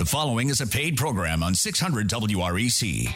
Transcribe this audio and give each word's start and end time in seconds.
The 0.00 0.06
following 0.06 0.48
is 0.48 0.62
a 0.62 0.66
paid 0.66 0.96
program 0.96 1.42
on 1.42 1.54
600 1.54 2.08
WREC. 2.08 3.14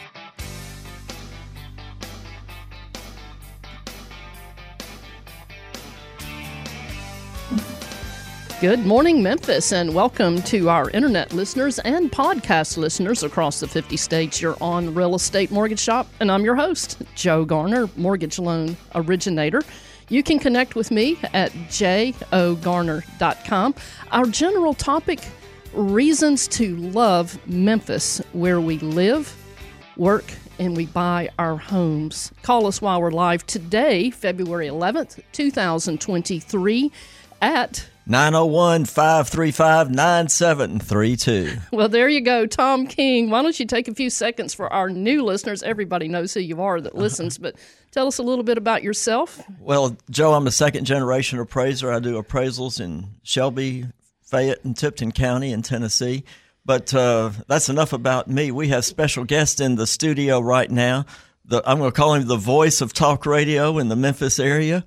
Good 8.61 8.85
morning, 8.85 9.23
Memphis, 9.23 9.71
and 9.71 9.95
welcome 9.95 10.43
to 10.43 10.69
our 10.69 10.91
internet 10.91 11.33
listeners 11.33 11.79
and 11.79 12.11
podcast 12.11 12.77
listeners 12.77 13.23
across 13.23 13.59
the 13.61 13.67
50 13.67 13.97
states. 13.97 14.39
You're 14.39 14.57
on 14.61 14.93
Real 14.93 15.15
Estate 15.15 15.49
Mortgage 15.49 15.79
Shop, 15.79 16.05
and 16.19 16.31
I'm 16.31 16.45
your 16.45 16.53
host, 16.53 17.01
Joe 17.15 17.45
Garner, 17.45 17.89
mortgage 17.97 18.37
loan 18.37 18.77
originator. 18.93 19.63
You 20.09 20.21
can 20.21 20.37
connect 20.37 20.75
with 20.75 20.91
me 20.91 21.17
at 21.33 21.51
jogarner.com. 21.51 22.45
Our 24.11 24.25
general 24.27 24.75
topic 24.75 25.21
reasons 25.75 26.47
to 26.49 26.75
love 26.77 27.37
Memphis, 27.47 28.21
where 28.33 28.59
we 28.59 28.79
live, 28.79 29.35
work, 29.97 30.25
and 30.57 30.75
we 30.75 30.85
buy 30.85 31.29
our 31.37 31.57
homes. 31.57 32.31
Call 32.41 32.65
us 32.67 32.81
while 32.81 33.01
we're 33.01 33.11
live 33.11 33.45
today, 33.45 34.09
February 34.09 34.67
11th, 34.67 35.21
2023, 35.33 36.91
at 37.41 37.89
901 38.07 38.85
535 38.85 39.89
9732. 39.91 41.57
Well, 41.71 41.89
there 41.89 42.07
you 42.07 42.21
go, 42.21 42.45
Tom 42.45 42.87
King. 42.87 43.29
Why 43.29 43.41
don't 43.41 43.59
you 43.59 43.65
take 43.65 43.87
a 43.87 43.95
few 43.95 44.09
seconds 44.09 44.53
for 44.53 44.71
our 44.71 44.89
new 44.89 45.23
listeners? 45.23 45.63
Everybody 45.63 46.07
knows 46.07 46.33
who 46.33 46.39
you 46.39 46.61
are 46.61 46.79
that 46.79 46.95
listens, 46.95 47.37
but 47.37 47.55
tell 47.91 48.07
us 48.07 48.17
a 48.17 48.23
little 48.23 48.43
bit 48.43 48.57
about 48.57 48.83
yourself. 48.83 49.41
Well, 49.59 49.97
Joe, 50.09 50.33
I'm 50.33 50.47
a 50.47 50.51
second 50.51 50.85
generation 50.85 51.39
appraiser. 51.39 51.91
I 51.91 51.99
do 51.99 52.21
appraisals 52.21 52.79
in 52.79 53.07
Shelby, 53.23 53.87
Fayette, 54.25 54.63
and 54.63 54.75
Tipton 54.75 55.11
County 55.11 55.51
in 55.51 55.61
Tennessee. 55.61 56.23
But 56.65 56.93
uh, 56.93 57.31
that's 57.47 57.69
enough 57.69 57.93
about 57.93 58.27
me. 58.27 58.51
We 58.51 58.69
have 58.69 58.83
special 58.85 59.23
guests 59.23 59.61
in 59.61 59.75
the 59.75 59.85
studio 59.85 60.39
right 60.39 60.69
now. 60.69 61.05
The, 61.45 61.61
I'm 61.65 61.77
going 61.77 61.91
to 61.91 61.95
call 61.95 62.15
him 62.15 62.27
the 62.27 62.37
voice 62.37 62.81
of 62.81 62.91
talk 62.91 63.25
radio 63.25 63.77
in 63.77 63.87
the 63.87 63.95
Memphis 63.95 64.39
area. 64.39 64.83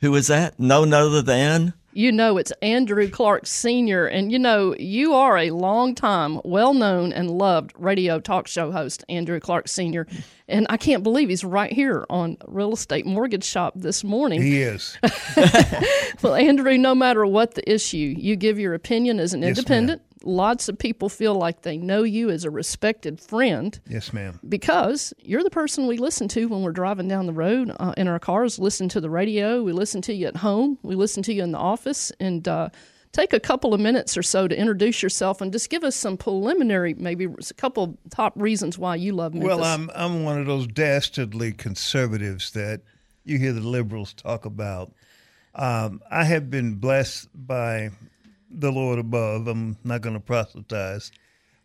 Who 0.00 0.14
is 0.14 0.28
that? 0.28 0.58
No 0.58 0.84
other 0.84 1.20
than 1.20 1.74
you 1.94 2.12
know 2.12 2.36
it's 2.36 2.52
Andrew 2.60 3.08
Clark 3.08 3.46
Sr. 3.46 4.06
And 4.06 4.30
you 4.32 4.38
know, 4.38 4.74
you 4.78 5.14
are 5.14 5.38
a 5.38 5.50
long 5.50 5.94
time, 5.94 6.40
well 6.44 6.74
known 6.74 7.12
and 7.12 7.30
loved 7.30 7.72
radio 7.78 8.20
talk 8.20 8.46
show 8.48 8.70
host, 8.72 9.04
Andrew 9.08 9.40
Clark 9.40 9.68
Sr. 9.68 10.06
And 10.48 10.66
I 10.68 10.76
can't 10.76 11.02
believe 11.02 11.28
he's 11.30 11.44
right 11.44 11.72
here 11.72 12.04
on 12.10 12.36
Real 12.46 12.72
Estate 12.72 13.06
Mortgage 13.06 13.44
Shop 13.44 13.72
this 13.76 14.04
morning. 14.04 14.42
He 14.42 14.60
is. 14.60 14.98
well, 16.22 16.34
Andrew, 16.34 16.76
no 16.76 16.94
matter 16.94 17.24
what 17.24 17.54
the 17.54 17.72
issue, 17.72 17.96
you 17.96 18.36
give 18.36 18.58
your 18.58 18.74
opinion 18.74 19.20
as 19.20 19.32
an 19.32 19.42
Yes, 19.42 19.56
independent. 19.56 20.02
Lots 20.24 20.68
of 20.68 20.78
people 20.78 21.08
feel 21.08 21.34
like 21.34 21.62
they 21.62 21.76
know 21.76 22.02
you 22.02 22.30
as 22.30 22.44
a 22.44 22.50
respected 22.50 23.20
friend 23.20 23.78
Yes, 23.88 24.12
ma'am. 24.12 24.40
because 24.48 25.12
you're 25.18 25.42
the 25.42 25.50
person 25.50 25.86
we 25.86 25.98
listen 25.98 26.28
to 26.28 26.46
when 26.46 26.62
we're 26.62 26.72
driving 26.72 27.08
down 27.08 27.26
the 27.26 27.32
road 27.32 27.70
uh, 27.78 27.92
in 27.96 28.08
our 28.08 28.18
cars. 28.18 28.58
Listen 28.58 28.88
to 28.88 29.00
the 29.00 29.10
radio. 29.10 29.62
We 29.62 29.72
listen 29.72 30.00
to 30.02 30.14
you 30.14 30.26
at 30.26 30.36
home. 30.36 30.78
We 30.82 30.94
listen 30.94 31.22
to 31.24 31.32
you 31.34 31.42
in 31.42 31.52
the 31.52 31.58
office. 31.58 32.10
And 32.20 32.48
uh, 32.48 32.70
take 33.12 33.32
a 33.32 33.38
couple 33.40 33.74
of 33.74 33.80
minutes 33.80 34.16
or 34.16 34.22
so 34.22 34.48
to 34.48 34.58
introduce 34.58 35.02
yourself 35.02 35.40
and 35.40 35.52
just 35.52 35.68
give 35.70 35.84
us 35.84 35.94
some 35.94 36.16
preliminary, 36.16 36.94
maybe 36.94 37.26
a 37.26 37.54
couple 37.54 37.98
top 38.10 38.32
reasons 38.36 38.78
why 38.78 38.96
you 38.96 39.12
love 39.12 39.34
Memphis. 39.34 39.46
Well, 39.56 39.62
I'm 39.64 39.90
I'm 39.94 40.24
one 40.24 40.40
of 40.40 40.46
those 40.46 40.66
dastardly 40.66 41.52
conservatives 41.52 42.50
that 42.52 42.80
you 43.24 43.38
hear 43.38 43.52
the 43.52 43.60
liberals 43.60 44.12
talk 44.14 44.44
about. 44.46 44.92
Um, 45.54 46.02
I 46.10 46.24
have 46.24 46.50
been 46.50 46.74
blessed 46.76 47.28
by 47.34 47.90
the 48.60 48.72
Lord 48.72 48.98
above. 48.98 49.46
I'm 49.46 49.76
not 49.84 50.00
going 50.00 50.14
to 50.14 50.20
proselytize. 50.20 51.12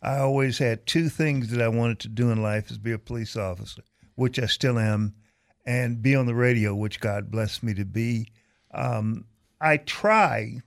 I 0.02 0.18
always 0.18 0.58
had 0.58 0.86
two 0.86 1.08
things 1.08 1.48
that 1.50 1.60
I 1.60 1.68
wanted 1.68 1.98
to 2.00 2.08
do 2.08 2.30
in 2.30 2.42
life: 2.42 2.70
is 2.70 2.78
be 2.78 2.92
a 2.92 2.98
police 2.98 3.36
officer, 3.36 3.82
which 4.14 4.38
I 4.38 4.46
still 4.46 4.78
am, 4.78 5.14
and 5.66 6.02
be 6.02 6.14
on 6.14 6.26
the 6.26 6.34
radio, 6.34 6.74
which 6.74 7.00
God 7.00 7.30
blessed 7.30 7.62
me 7.62 7.74
to 7.74 7.84
be. 7.84 8.28
Um, 8.72 9.24
I 9.60 9.76
try 9.76 10.62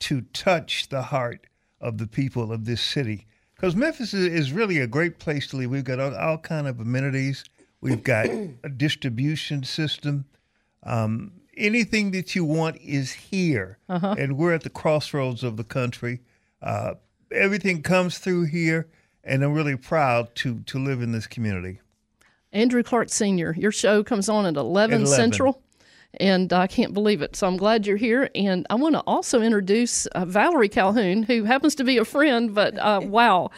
to 0.00 0.22
touch 0.32 0.88
the 0.88 1.02
heart 1.02 1.46
of 1.80 1.98
the 1.98 2.06
people 2.06 2.52
of 2.52 2.64
this 2.64 2.80
city 2.80 3.26
because 3.54 3.76
Memphis 3.76 4.12
is, 4.12 4.26
is 4.26 4.52
really 4.52 4.78
a 4.78 4.86
great 4.86 5.18
place 5.18 5.46
to 5.48 5.56
live. 5.56 5.70
We've 5.70 5.84
got 5.84 6.00
all, 6.00 6.14
all 6.14 6.38
kind 6.38 6.66
of 6.66 6.80
amenities. 6.80 7.44
We've 7.80 8.02
got 8.02 8.26
a 8.26 8.68
distribution 8.68 9.62
system. 9.62 10.24
Um, 10.82 11.32
anything 11.56 12.10
that 12.12 12.34
you 12.34 12.44
want 12.44 12.76
is 12.80 13.12
here, 13.12 13.78
and 13.88 14.36
we're 14.36 14.52
at 14.54 14.62
the 14.62 14.70
crossroads 14.70 15.42
of 15.42 15.56
the 15.56 15.64
country. 15.64 16.20
Uh, 16.62 16.94
everything 17.32 17.82
comes 17.82 18.18
through 18.18 18.44
here, 18.44 18.88
and 19.22 19.42
I'm 19.42 19.52
really 19.52 19.76
proud 19.76 20.34
to 20.36 20.60
to 20.60 20.78
live 20.78 21.02
in 21.02 21.12
this 21.12 21.26
community. 21.26 21.80
Andrew 22.52 22.82
Clark 22.84 23.08
Sr., 23.08 23.52
your 23.58 23.72
show 23.72 24.04
comes 24.04 24.28
on 24.28 24.46
at 24.46 24.56
11, 24.56 24.94
At 25.02 25.06
11. 25.06 25.16
Central. 25.16 25.60
And 26.20 26.52
I 26.52 26.68
can't 26.68 26.94
believe 26.94 27.22
it. 27.22 27.34
So 27.34 27.48
I'm 27.48 27.56
glad 27.56 27.88
you're 27.88 27.96
here. 27.96 28.30
And 28.36 28.64
I 28.70 28.76
want 28.76 28.94
to 28.94 29.00
also 29.00 29.42
introduce 29.42 30.06
uh, 30.06 30.24
Valerie 30.24 30.68
Calhoun, 30.68 31.24
who 31.24 31.42
happens 31.42 31.74
to 31.74 31.82
be 31.82 31.98
a 31.98 32.04
friend. 32.04 32.54
But 32.54 32.78
uh, 32.78 33.00
wow, 33.04 33.50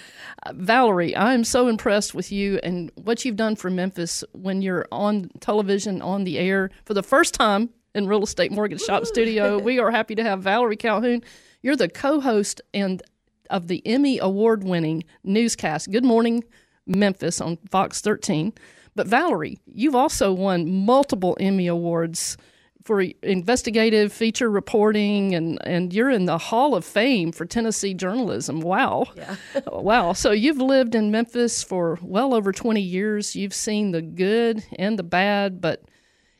Uh, 0.46 0.54
Valerie, 0.54 1.14
I 1.14 1.34
am 1.34 1.44
so 1.44 1.68
impressed 1.68 2.14
with 2.14 2.32
you 2.32 2.58
and 2.62 2.90
what 2.94 3.26
you've 3.26 3.36
done 3.36 3.56
for 3.56 3.68
Memphis 3.68 4.24
when 4.32 4.62
you're 4.62 4.86
on 4.90 5.30
television, 5.40 6.00
on 6.00 6.24
the 6.24 6.38
air 6.38 6.70
for 6.86 6.94
the 6.94 7.02
first 7.02 7.34
time 7.34 7.68
in 7.96 8.06
Real 8.06 8.22
Estate 8.22 8.52
Mortgage 8.52 8.82
Shop 8.82 9.06
Studio. 9.06 9.58
We 9.66 9.78
are 9.80 9.90
happy 9.90 10.14
to 10.14 10.22
have 10.22 10.42
Valerie 10.42 10.76
Calhoun. 10.76 11.22
You're 11.62 11.76
the 11.76 11.88
co 11.88 12.20
host 12.20 12.60
and 12.74 13.02
of 13.48 13.68
the 13.68 13.84
Emmy 13.86 14.18
award 14.18 14.62
winning 14.64 15.02
newscast, 15.24 15.90
Good 15.90 16.04
Morning 16.04 16.44
Memphis 16.86 17.40
on 17.40 17.56
Fox 17.70 18.00
13. 18.02 18.52
But 18.94 19.06
Valerie, 19.06 19.58
you've 19.66 19.94
also 19.94 20.32
won 20.32 20.70
multiple 20.70 21.36
Emmy 21.40 21.66
Awards 21.66 22.36
for 22.84 23.00
investigative 23.00 24.12
feature 24.12 24.50
reporting, 24.50 25.34
and, 25.34 25.58
and 25.66 25.92
you're 25.92 26.10
in 26.10 26.26
the 26.26 26.38
Hall 26.38 26.74
of 26.74 26.84
Fame 26.84 27.32
for 27.32 27.44
Tennessee 27.44 27.94
journalism. 27.94 28.60
Wow. 28.60 29.06
Yeah. 29.16 29.36
wow. 29.72 30.12
So 30.12 30.30
you've 30.30 30.58
lived 30.58 30.94
in 30.94 31.10
Memphis 31.10 31.64
for 31.64 31.98
well 32.02 32.34
over 32.34 32.52
20 32.52 32.80
years. 32.80 33.34
You've 33.34 33.54
seen 33.54 33.90
the 33.90 34.02
good 34.02 34.62
and 34.78 34.98
the 34.98 35.02
bad, 35.02 35.60
but 35.60 35.82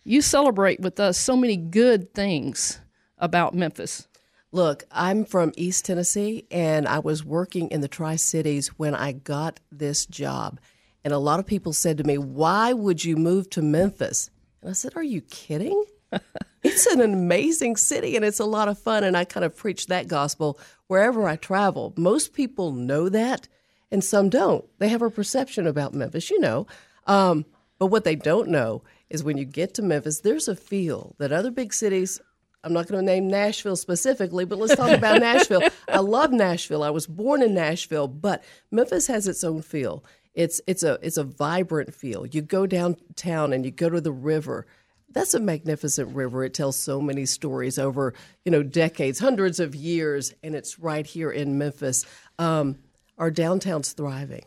you 0.07 0.23
celebrate 0.23 0.79
with 0.79 1.01
us 1.01 1.19
so 1.19 1.37
many 1.37 1.57
good 1.57 2.15
things 2.15 2.81
about 3.19 3.55
Memphis. 3.55 4.07
Look, 4.53 4.85
I'm 4.93 5.25
from 5.25 5.53
East 5.57 5.85
Tennessee 5.85 6.47
and 6.49 6.87
I 6.87 7.01
was 7.01 7.25
working 7.25 7.69
in 7.71 7.81
the 7.81 7.89
Tri 7.89 8.15
Cities 8.15 8.69
when 8.79 8.95
I 8.95 9.11
got 9.11 9.59
this 9.73 10.07
job. 10.07 10.61
And 11.05 11.13
a 11.13 11.19
lot 11.19 11.41
of 11.41 11.47
people 11.47 11.73
said 11.73 11.99
to 11.99 12.05
me, 12.05 12.19
Why 12.19 12.73
would 12.73 13.05
you 13.05 13.17
move 13.17 13.51
to 13.51 13.63
Memphis? 13.63 14.31
And 14.63 14.71
I 14.71 14.75
said, 14.75 14.93
Are 14.95 15.03
you 15.03 15.23
kidding? 15.23 15.85
it's 16.63 16.87
an 16.87 17.01
amazing 17.01 17.77
city 17.77 18.15
and 18.15 18.25
it's 18.25 18.41
a 18.41 18.45
lot 18.45 18.69
of 18.69 18.79
fun. 18.79 19.03
And 19.03 19.17
I 19.17 19.25
kind 19.25 19.45
of 19.45 19.57
preach 19.57 19.89
that 19.89 20.07
gospel 20.07 20.61
wherever 20.87 21.27
I 21.27 21.35
travel. 21.35 21.93
Most 21.97 22.33
people 22.33 22.71
know 22.71 23.09
that 23.09 23.49
and 23.91 24.05
some 24.05 24.29
don't. 24.29 24.65
They 24.79 24.89
have 24.89 25.03
a 25.03 25.11
perception 25.11 25.67
about 25.67 25.95
Memphis, 25.95 26.31
you 26.31 26.39
know. 26.39 26.69
Um, 27.09 27.45
but 27.81 27.87
what 27.87 28.05
they 28.05 28.15
don't 28.15 28.49
know 28.49 28.83
is 29.11 29.23
when 29.23 29.37
you 29.37 29.45
get 29.45 29.75
to 29.75 29.83
Memphis, 29.83 30.21
there's 30.21 30.49
a 30.49 30.57
feel 30.57 31.15
that 31.19 31.33
other 31.33 31.51
big 31.51 31.73
cities 31.73 32.21
I'm 32.67 32.73
not 32.73 32.89
going 32.89 33.01
to 33.01 33.07
name 33.07 33.29
Nashville 33.29 33.77
specifically, 33.77 34.45
but 34.45 34.59
let's 34.59 34.75
talk 34.75 34.91
about 34.91 35.21
Nashville. 35.21 35.63
I 35.89 36.01
love 36.01 36.33
Nashville. 36.33 36.83
I 36.83 36.91
was 36.91 37.07
born 37.07 37.41
in 37.41 37.55
Nashville, 37.55 38.09
but 38.09 38.43
Memphis 38.73 39.07
has 39.07 39.29
its 39.29 39.45
own 39.45 39.63
feel. 39.63 40.05
It's 40.35 40.61
it's 40.67 40.83
a 40.83 40.99
it's 41.01 41.17
a 41.17 41.23
vibrant 41.23 41.95
feel. 41.95 42.27
You 42.27 42.43
go 42.43 42.67
downtown 42.67 43.53
and 43.53 43.65
you 43.65 43.71
go 43.71 43.89
to 43.89 44.01
the 44.01 44.11
river. 44.11 44.67
That's 45.11 45.33
a 45.33 45.39
magnificent 45.39 46.15
river. 46.15 46.45
It 46.45 46.55
tells 46.55 46.77
so 46.77 47.01
many 47.01 47.25
stories 47.25 47.79
over 47.79 48.15
you 48.45 48.51
know 48.51 48.65
decades, 48.65 49.21
hundreds 49.21 49.61
of 49.61 49.77
years, 49.77 50.35
and 50.43 50.57
it's 50.57 50.77
right 50.77 51.07
here 51.07 51.31
in 51.31 51.59
Memphis. 51.59 52.05
Um, 52.41 52.81
our 53.17 53.31
downtown's 53.31 53.93
thriving. 53.93 54.45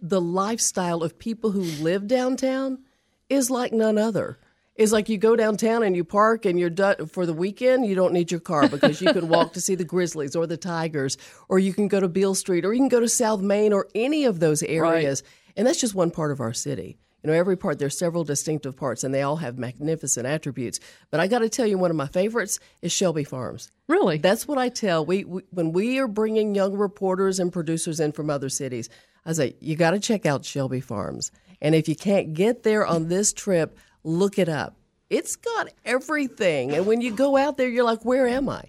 The 0.00 0.20
lifestyle 0.20 1.04
of 1.04 1.20
people 1.20 1.52
who 1.52 1.62
live 1.62 2.08
downtown 2.08 2.80
is 3.28 3.50
like 3.50 3.72
none 3.72 3.98
other. 3.98 4.38
It's 4.76 4.92
like 4.92 5.08
you 5.08 5.18
go 5.18 5.36
downtown 5.36 5.84
and 5.84 5.94
you 5.94 6.02
park 6.02 6.44
and 6.44 6.58
you're 6.58 6.68
done 6.68 7.06
for 7.06 7.26
the 7.26 7.32
weekend. 7.32 7.86
You 7.86 7.94
don't 7.94 8.12
need 8.12 8.32
your 8.32 8.40
car 8.40 8.68
because 8.68 9.00
you 9.00 9.12
can 9.12 9.28
walk 9.28 9.52
to 9.52 9.60
see 9.60 9.76
the 9.76 9.84
Grizzlies 9.84 10.34
or 10.34 10.48
the 10.48 10.56
Tigers, 10.56 11.16
or 11.48 11.60
you 11.60 11.72
can 11.72 11.86
go 11.86 12.00
to 12.00 12.08
Beale 12.08 12.34
Street, 12.34 12.64
or 12.64 12.72
you 12.72 12.80
can 12.80 12.88
go 12.88 12.98
to 12.98 13.08
South 13.08 13.40
Main 13.40 13.72
or 13.72 13.86
any 13.94 14.24
of 14.24 14.40
those 14.40 14.64
areas. 14.64 15.22
And 15.56 15.64
that's 15.64 15.80
just 15.80 15.94
one 15.94 16.10
part 16.10 16.32
of 16.32 16.40
our 16.40 16.52
city. 16.52 16.98
You 17.22 17.30
know, 17.30 17.36
every 17.36 17.56
part, 17.56 17.78
there's 17.78 17.96
several 17.96 18.24
distinctive 18.24 18.76
parts, 18.76 19.02
and 19.02 19.14
they 19.14 19.22
all 19.22 19.36
have 19.36 19.58
magnificent 19.58 20.26
attributes. 20.26 20.78
But 21.10 21.20
I 21.20 21.26
got 21.26 21.38
to 21.38 21.48
tell 21.48 21.66
you, 21.66 21.78
one 21.78 21.90
of 21.90 21.96
my 21.96 22.08
favorites 22.08 22.58
is 22.82 22.92
Shelby 22.92 23.24
Farms. 23.24 23.70
Really? 23.88 24.18
That's 24.18 24.46
what 24.46 24.58
I 24.58 24.68
tell. 24.68 25.06
We, 25.06 25.24
we 25.24 25.42
when 25.50 25.72
we 25.72 25.98
are 26.00 26.08
bringing 26.08 26.54
young 26.54 26.76
reporters 26.76 27.38
and 27.38 27.50
producers 27.50 27.98
in 27.98 28.12
from 28.12 28.28
other 28.28 28.50
cities, 28.50 28.90
I 29.24 29.32
say 29.32 29.54
you 29.60 29.74
got 29.76 29.92
to 29.92 30.00
check 30.00 30.26
out 30.26 30.44
Shelby 30.44 30.80
Farms. 30.80 31.30
And 31.64 31.74
if 31.74 31.88
you 31.88 31.96
can't 31.96 32.34
get 32.34 32.62
there 32.62 32.86
on 32.86 33.08
this 33.08 33.32
trip, 33.32 33.78
look 34.04 34.38
it 34.38 34.50
up. 34.50 34.76
It's 35.08 35.34
got 35.34 35.70
everything. 35.86 36.72
And 36.72 36.84
when 36.84 37.00
you 37.00 37.10
go 37.10 37.38
out 37.38 37.56
there, 37.56 37.70
you're 37.70 37.84
like, 37.84 38.04
where 38.04 38.28
am 38.28 38.50
I? 38.50 38.64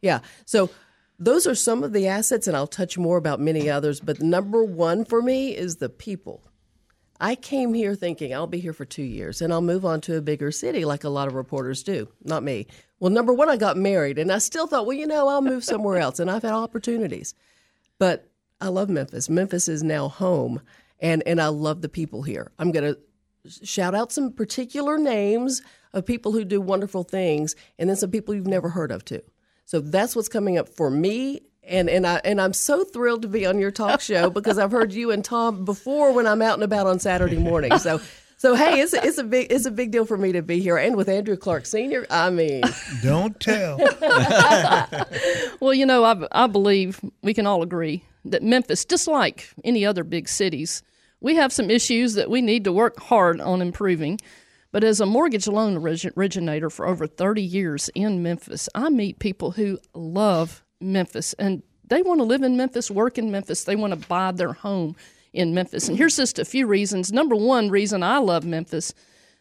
Yeah. 0.00 0.20
So 0.46 0.70
those 1.18 1.46
are 1.46 1.54
some 1.54 1.84
of 1.84 1.92
the 1.92 2.08
assets, 2.08 2.46
and 2.46 2.56
I'll 2.56 2.66
touch 2.66 2.96
more 2.96 3.18
about 3.18 3.38
many 3.38 3.68
others. 3.68 4.00
But 4.00 4.22
number 4.22 4.64
one 4.64 5.04
for 5.04 5.20
me 5.20 5.54
is 5.54 5.76
the 5.76 5.90
people. 5.90 6.42
I 7.20 7.34
came 7.34 7.74
here 7.74 7.94
thinking 7.94 8.32
I'll 8.32 8.46
be 8.46 8.60
here 8.60 8.72
for 8.72 8.84
two 8.86 9.02
years 9.02 9.42
and 9.42 9.52
I'll 9.52 9.60
move 9.60 9.84
on 9.84 10.00
to 10.02 10.16
a 10.16 10.22
bigger 10.22 10.52
city 10.52 10.84
like 10.84 11.02
a 11.02 11.08
lot 11.08 11.26
of 11.26 11.34
reporters 11.34 11.82
do. 11.82 12.08
Not 12.22 12.44
me. 12.44 12.68
Well, 13.00 13.10
number 13.10 13.34
one, 13.34 13.48
I 13.48 13.56
got 13.56 13.76
married 13.76 14.18
and 14.18 14.30
I 14.30 14.38
still 14.38 14.68
thought, 14.68 14.86
well, 14.86 14.96
you 14.96 15.04
know, 15.04 15.26
I'll 15.26 15.42
move 15.42 15.64
somewhere 15.64 15.98
else. 15.98 16.20
And 16.20 16.30
I've 16.30 16.44
had 16.44 16.52
opportunities. 16.52 17.34
But 17.98 18.30
I 18.60 18.68
love 18.68 18.88
Memphis. 18.88 19.28
Memphis 19.28 19.66
is 19.66 19.82
now 19.82 20.06
home 20.06 20.60
and, 21.00 21.22
and 21.26 21.40
I 21.40 21.48
love 21.48 21.82
the 21.82 21.88
people 21.88 22.22
here. 22.22 22.52
I'm 22.58 22.72
going 22.72 22.94
to 22.94 22.98
shout 23.64 23.94
out 23.94 24.12
some 24.12 24.32
particular 24.32 24.98
names 24.98 25.62
of 25.92 26.04
people 26.04 26.32
who 26.32 26.44
do 26.44 26.60
wonderful 26.60 27.04
things 27.04 27.54
and 27.78 27.88
then 27.88 27.96
some 27.96 28.10
people 28.10 28.34
you've 28.34 28.46
never 28.46 28.68
heard 28.68 28.90
of 28.90 29.04
too. 29.04 29.22
So 29.64 29.80
that's 29.80 30.16
what's 30.16 30.28
coming 30.28 30.58
up 30.58 30.68
for 30.68 30.90
me 30.90 31.40
and 31.68 31.88
and 31.88 32.06
I 32.06 32.20
and 32.24 32.40
I'm 32.40 32.52
so 32.52 32.84
thrilled 32.84 33.22
to 33.22 33.28
be 33.28 33.46
on 33.46 33.58
your 33.58 33.70
talk 33.70 34.00
show 34.00 34.30
because 34.38 34.58
I've 34.58 34.72
heard 34.72 34.92
you 34.92 35.10
and 35.10 35.24
Tom 35.24 35.64
before 35.64 36.12
when 36.12 36.26
I'm 36.26 36.42
out 36.42 36.54
and 36.54 36.62
about 36.62 36.86
on 36.86 36.98
Saturday 36.98 37.38
morning. 37.38 37.78
So 37.78 38.00
so 38.38 38.54
hey, 38.54 38.80
it's 38.80 38.94
a, 38.94 39.04
it's 39.04 39.18
a 39.18 39.24
big 39.24 39.52
it's 39.52 39.66
a 39.66 39.70
big 39.70 39.90
deal 39.90 40.04
for 40.04 40.16
me 40.16 40.32
to 40.32 40.42
be 40.42 40.60
here 40.60 40.78
and 40.78 40.96
with 40.96 41.08
Andrew 41.08 41.36
Clark 41.36 41.66
Senior. 41.66 42.06
I 42.10 42.30
mean, 42.30 42.62
don't 43.02 43.38
tell. 43.38 43.78
well, 45.60 45.74
you 45.74 45.86
know, 45.86 46.04
I 46.04 46.26
I 46.32 46.46
believe 46.46 47.00
we 47.22 47.34
can 47.34 47.46
all 47.46 47.62
agree 47.62 48.04
that 48.30 48.42
Memphis, 48.42 48.84
just 48.84 49.08
like 49.08 49.50
any 49.64 49.84
other 49.84 50.04
big 50.04 50.28
cities, 50.28 50.82
we 51.20 51.36
have 51.36 51.52
some 51.52 51.70
issues 51.70 52.14
that 52.14 52.30
we 52.30 52.40
need 52.40 52.64
to 52.64 52.72
work 52.72 52.98
hard 52.98 53.40
on 53.40 53.60
improving. 53.60 54.18
But 54.70 54.84
as 54.84 55.00
a 55.00 55.06
mortgage 55.06 55.48
loan 55.48 55.76
originator 55.76 56.70
for 56.70 56.86
over 56.86 57.06
30 57.06 57.42
years 57.42 57.90
in 57.94 58.22
Memphis, 58.22 58.68
I 58.74 58.90
meet 58.90 59.18
people 59.18 59.52
who 59.52 59.78
love 59.94 60.62
Memphis 60.80 61.34
and 61.34 61.62
they 61.86 62.02
want 62.02 62.20
to 62.20 62.24
live 62.24 62.42
in 62.42 62.56
Memphis, 62.56 62.90
work 62.90 63.16
in 63.16 63.30
Memphis. 63.30 63.64
They 63.64 63.76
want 63.76 63.94
to 63.94 64.08
buy 64.08 64.30
their 64.32 64.52
home 64.52 64.94
in 65.32 65.54
Memphis. 65.54 65.88
And 65.88 65.96
here's 65.96 66.16
just 66.16 66.38
a 66.38 66.44
few 66.44 66.66
reasons. 66.66 67.10
Number 67.10 67.34
one 67.34 67.70
reason 67.70 68.02
I 68.02 68.18
love 68.18 68.44
Memphis 68.44 68.92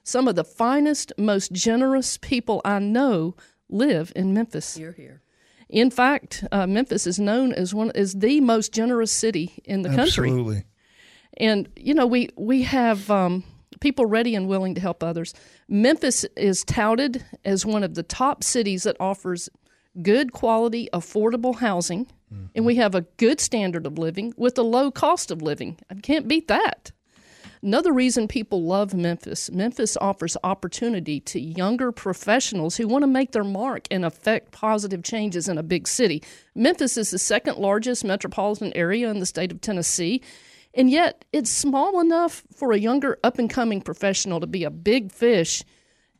some 0.07 0.29
of 0.29 0.35
the 0.37 0.43
finest, 0.45 1.11
most 1.17 1.51
generous 1.51 2.17
people 2.17 2.61
I 2.63 2.79
know 2.79 3.35
live 3.69 4.13
in 4.15 4.33
Memphis. 4.33 4.77
You're 4.77 4.93
here. 4.93 5.21
In 5.69 5.89
fact, 5.91 6.43
uh, 6.51 6.65
Memphis 6.65 7.05
is 7.05 7.19
known 7.19 7.51
as 7.53 7.73
one 7.73 7.91
is 7.93 8.13
the 8.13 8.39
most 8.41 8.73
generous 8.73 9.11
city 9.11 9.61
in 9.65 9.81
the 9.81 9.89
country. 9.89 10.29
Absolutely. 10.29 10.63
And 11.37 11.69
you 11.75 11.93
know, 11.93 12.07
we 12.07 12.29
we 12.35 12.63
have 12.63 13.11
um, 13.11 13.43
people 13.79 14.05
ready 14.05 14.35
and 14.35 14.47
willing 14.47 14.75
to 14.75 14.81
help 14.81 15.03
others. 15.03 15.33
Memphis 15.67 16.25
is 16.35 16.63
touted 16.63 17.23
as 17.45 17.65
one 17.65 17.83
of 17.83 17.95
the 17.95 18.03
top 18.03 18.43
cities 18.43 18.83
that 18.83 18.95
offers 18.99 19.49
good 20.01 20.31
quality, 20.31 20.89
affordable 20.93 21.55
housing, 21.55 22.05
mm-hmm. 22.33 22.45
and 22.55 22.65
we 22.65 22.75
have 22.75 22.95
a 22.95 23.01
good 23.17 23.39
standard 23.39 23.85
of 23.85 23.97
living 23.97 24.33
with 24.37 24.57
a 24.57 24.63
low 24.63 24.91
cost 24.91 25.31
of 25.31 25.41
living. 25.41 25.77
I 25.89 25.95
can't 25.95 26.27
beat 26.27 26.47
that. 26.47 26.91
Another 27.61 27.91
reason 27.91 28.27
people 28.27 28.63
love 28.63 28.93
Memphis 28.93 29.49
Memphis 29.51 29.97
offers 29.99 30.37
opportunity 30.43 31.19
to 31.21 31.39
younger 31.39 31.91
professionals 31.91 32.77
who 32.77 32.87
want 32.87 33.03
to 33.03 33.07
make 33.07 33.31
their 33.31 33.43
mark 33.43 33.87
and 33.89 34.05
affect 34.05 34.51
positive 34.51 35.03
changes 35.03 35.49
in 35.49 35.57
a 35.57 35.63
big 35.63 35.87
city. 35.87 36.21
Memphis 36.55 36.97
is 36.97 37.11
the 37.11 37.19
second 37.19 37.57
largest 37.57 38.03
metropolitan 38.03 38.71
area 38.75 39.09
in 39.09 39.19
the 39.19 39.25
state 39.25 39.51
of 39.51 39.61
Tennessee, 39.61 40.21
and 40.73 40.89
yet 40.91 41.25
it's 41.33 41.51
small 41.51 41.99
enough 41.99 42.43
for 42.55 42.71
a 42.71 42.77
younger 42.77 43.17
up 43.23 43.39
and 43.39 43.49
coming 43.49 43.81
professional 43.81 44.39
to 44.39 44.47
be 44.47 44.63
a 44.63 44.69
big 44.69 45.11
fish 45.11 45.63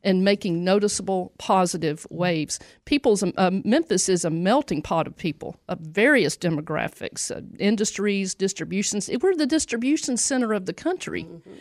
and 0.07 0.23
making 0.23 0.63
noticeable 0.63 1.33
positive 1.37 2.07
waves. 2.09 2.59
People's 2.85 3.23
uh, 3.23 3.51
Memphis 3.65 4.07
is 4.07 4.23
a 4.23 4.29
melting 4.29 4.81
pot 4.81 5.05
of 5.05 5.17
people 5.17 5.59
of 5.67 5.79
various 5.79 6.37
demographics, 6.37 7.29
uh, 7.29 7.41
industries, 7.59 8.33
distributions. 8.33 9.09
We're 9.21 9.35
the 9.35 9.45
distribution 9.45 10.15
center 10.15 10.53
of 10.53 10.65
the 10.65 10.71
country. 10.71 11.25
Mm-hmm. 11.25 11.53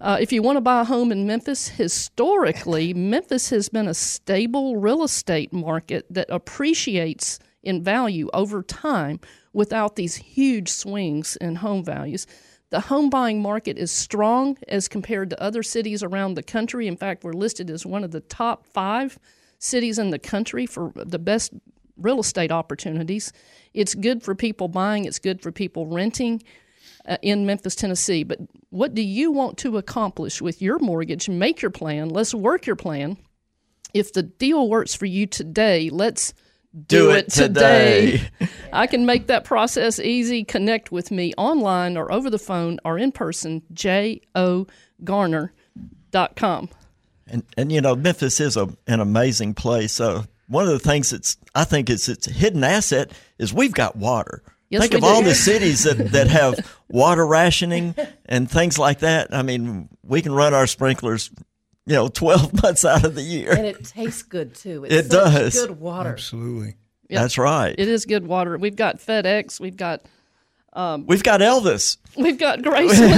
Uh, 0.00 0.16
if 0.20 0.32
you 0.32 0.42
want 0.42 0.56
to 0.56 0.60
buy 0.60 0.80
a 0.80 0.84
home 0.84 1.12
in 1.12 1.28
Memphis, 1.28 1.68
historically, 1.68 2.92
Memphis 2.92 3.50
has 3.50 3.68
been 3.68 3.86
a 3.86 3.94
stable 3.94 4.76
real 4.78 5.04
estate 5.04 5.52
market 5.52 6.04
that 6.10 6.26
appreciates 6.28 7.38
in 7.62 7.84
value 7.84 8.28
over 8.34 8.64
time 8.64 9.20
without 9.52 9.94
these 9.94 10.16
huge 10.16 10.68
swings 10.68 11.36
in 11.36 11.54
home 11.54 11.84
values. 11.84 12.26
The 12.72 12.80
home 12.80 13.10
buying 13.10 13.42
market 13.42 13.76
is 13.76 13.92
strong 13.92 14.56
as 14.66 14.88
compared 14.88 15.28
to 15.28 15.42
other 15.42 15.62
cities 15.62 16.02
around 16.02 16.34
the 16.34 16.42
country. 16.42 16.86
In 16.86 16.96
fact, 16.96 17.22
we're 17.22 17.34
listed 17.34 17.68
as 17.68 17.84
one 17.84 18.02
of 18.02 18.12
the 18.12 18.20
top 18.20 18.64
five 18.64 19.18
cities 19.58 19.98
in 19.98 20.08
the 20.08 20.18
country 20.18 20.64
for 20.64 20.90
the 20.96 21.18
best 21.18 21.52
real 21.98 22.18
estate 22.18 22.50
opportunities. 22.50 23.30
It's 23.74 23.94
good 23.94 24.22
for 24.22 24.34
people 24.34 24.68
buying, 24.68 25.04
it's 25.04 25.18
good 25.18 25.42
for 25.42 25.52
people 25.52 25.86
renting. 25.86 26.42
Uh, 27.06 27.16
in 27.20 27.44
Memphis, 27.46 27.74
Tennessee. 27.74 28.22
But 28.22 28.38
what 28.70 28.94
do 28.94 29.02
you 29.02 29.32
want 29.32 29.58
to 29.58 29.76
accomplish 29.76 30.40
with 30.40 30.62
your 30.62 30.78
mortgage? 30.78 31.28
Make 31.28 31.60
your 31.60 31.70
plan. 31.70 32.08
Let's 32.08 32.32
work 32.32 32.64
your 32.64 32.76
plan. 32.76 33.18
If 33.92 34.12
the 34.12 34.22
deal 34.22 34.68
works 34.68 34.94
for 34.94 35.06
you 35.06 35.26
today, 35.26 35.90
let's 35.90 36.32
do, 36.86 37.10
it, 37.10 37.28
today. 37.30 38.18
today. 38.38 38.48
I 38.72 38.86
can 38.86 39.04
make 39.06 39.26
that 39.26 39.44
process 39.44 39.98
easy. 39.98 40.44
Connect 40.44 40.90
with 40.92 41.10
me 41.10 41.34
online 41.36 41.96
or 41.96 42.10
over 42.12 42.30
the 42.30 42.38
phone 42.38 42.78
or 42.84 42.98
in 42.98 43.12
person, 43.12 43.62
jogarner.com. 43.72 45.50
And, 47.28 47.42
and 47.56 47.72
you 47.72 47.80
know, 47.80 47.94
Memphis 47.94 48.40
is 48.40 48.56
a, 48.56 48.68
an 48.86 49.00
amazing 49.00 49.54
place. 49.54 50.00
Uh, 50.00 50.24
one 50.48 50.64
of 50.64 50.70
the 50.70 50.78
things 50.78 51.10
that's, 51.10 51.36
I 51.54 51.64
think 51.64 51.88
it's 51.88 52.08
its 52.08 52.26
hidden 52.26 52.64
asset 52.64 53.12
is 53.38 53.52
we've 53.54 53.72
got 53.72 53.96
water. 53.96 54.42
Yes, 54.68 54.82
Think 54.82 54.94
of 54.94 55.00
do. 55.00 55.06
all 55.06 55.22
the 55.22 55.34
cities 55.34 55.84
that, 55.84 56.12
that 56.12 56.28
have 56.28 56.78
water 56.88 57.26
rationing 57.26 57.94
and 58.24 58.50
things 58.50 58.78
like 58.78 59.00
that. 59.00 59.34
I 59.34 59.42
mean, 59.42 59.90
we 60.02 60.22
can 60.22 60.32
run 60.32 60.54
our 60.54 60.66
sprinklers 60.66 61.30
you 61.86 61.94
know, 61.94 62.08
12 62.08 62.62
months 62.62 62.84
out 62.84 63.04
of 63.04 63.14
the 63.14 63.22
year. 63.22 63.52
And 63.52 63.66
it 63.66 63.84
tastes 63.84 64.22
good 64.22 64.54
too. 64.54 64.84
It's 64.84 64.94
it 64.94 65.10
does. 65.10 65.54
Good 65.54 65.80
water. 65.80 66.10
Absolutely. 66.10 66.76
Yep. 67.08 67.20
That's 67.20 67.38
right. 67.38 67.74
It 67.76 67.88
is 67.88 68.06
good 68.06 68.26
water. 68.26 68.56
We've 68.56 68.76
got 68.76 68.98
FedEx. 68.98 69.60
We've 69.60 69.76
got. 69.76 70.02
Um, 70.72 71.04
we've 71.06 71.22
got 71.22 71.40
Elvis. 71.40 71.98
We've 72.16 72.38
got 72.38 72.60
Graceland. 72.60 73.12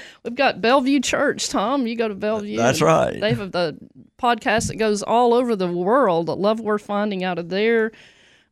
we've 0.24 0.34
got 0.34 0.62
Bellevue 0.62 1.00
Church. 1.00 1.50
Tom, 1.50 1.86
you 1.86 1.96
go 1.96 2.08
to 2.08 2.14
Bellevue. 2.14 2.56
That's 2.56 2.80
right. 2.80 3.20
They 3.20 3.34
have 3.34 3.52
the 3.52 3.76
podcast 4.18 4.68
that 4.68 4.76
goes 4.76 5.02
all 5.02 5.34
over 5.34 5.54
the 5.54 5.70
world. 5.70 6.30
I 6.30 6.32
love 6.32 6.60
we're 6.60 6.78
finding 6.78 7.24
out 7.24 7.38
of 7.38 7.50
there. 7.50 7.92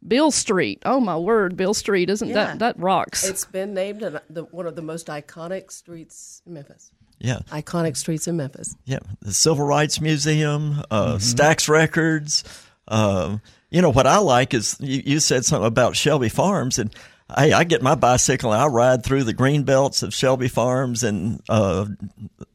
Beale 0.07 0.31
Street. 0.31 0.83
Oh 0.85 1.01
my 1.01 1.17
word, 1.17 1.57
Beale 1.57 1.73
Street! 1.73 2.11
Isn't 2.11 2.29
yeah. 2.29 2.35
that 2.35 2.59
that 2.59 2.79
rocks? 2.79 3.25
It's 3.27 3.47
been 3.47 3.73
named 3.73 4.03
an, 4.03 4.21
the, 4.29 4.45
one 4.45 4.67
of 4.67 4.77
the 4.77 4.83
most 4.83 5.07
iconic 5.07 5.73
streets 5.73 6.43
in 6.47 6.53
Memphis. 6.53 6.93
Yeah. 7.19 7.41
Iconic 7.51 7.97
streets 7.97 8.29
in 8.29 8.37
Memphis. 8.37 8.77
Yeah. 8.85 8.99
The 9.21 9.33
Civil 9.33 9.67
Rights 9.67 10.01
Museum, 10.01 10.83
uh, 10.91 11.15
mm-hmm. 11.15 11.17
Stax 11.17 11.69
Records. 11.69 12.45
Um, 12.89 13.41
you 13.71 13.83
know, 13.83 13.91
what 13.91 14.07
I 14.07 14.19
like 14.19 14.55
is 14.55 14.77
you, 14.81 15.03
you, 15.05 15.21
said 15.21 15.45
something 15.45 15.67
about 15.67 15.97
Shelby 15.97 16.29
Farms, 16.29 16.79
and 16.79 16.95
hey, 17.37 17.53
I 17.53 17.65
get 17.65 17.83
my 17.83 17.97
bicycle 17.97 18.53
and 18.53 18.63
I 18.63 18.67
ride 18.67 19.03
through 19.03 19.25
the 19.25 19.33
green 19.33 19.65
belts 19.65 20.03
of 20.03 20.15
Shelby 20.15 20.49
Farms 20.49 21.03
and 21.03 21.43
uh, 21.49 21.87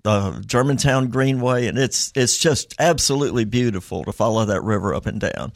uh, 0.05 0.39
Germantown 0.41 1.09
Greenway, 1.09 1.67
and 1.67 1.77
it's 1.77 2.13
it's 2.15 2.37
just 2.37 2.73
absolutely 2.79 3.43
beautiful 3.43 4.05
to 4.05 4.13
follow 4.13 4.45
that 4.45 4.63
river 4.63 4.93
up 4.93 5.05
and 5.05 5.19
down. 5.19 5.51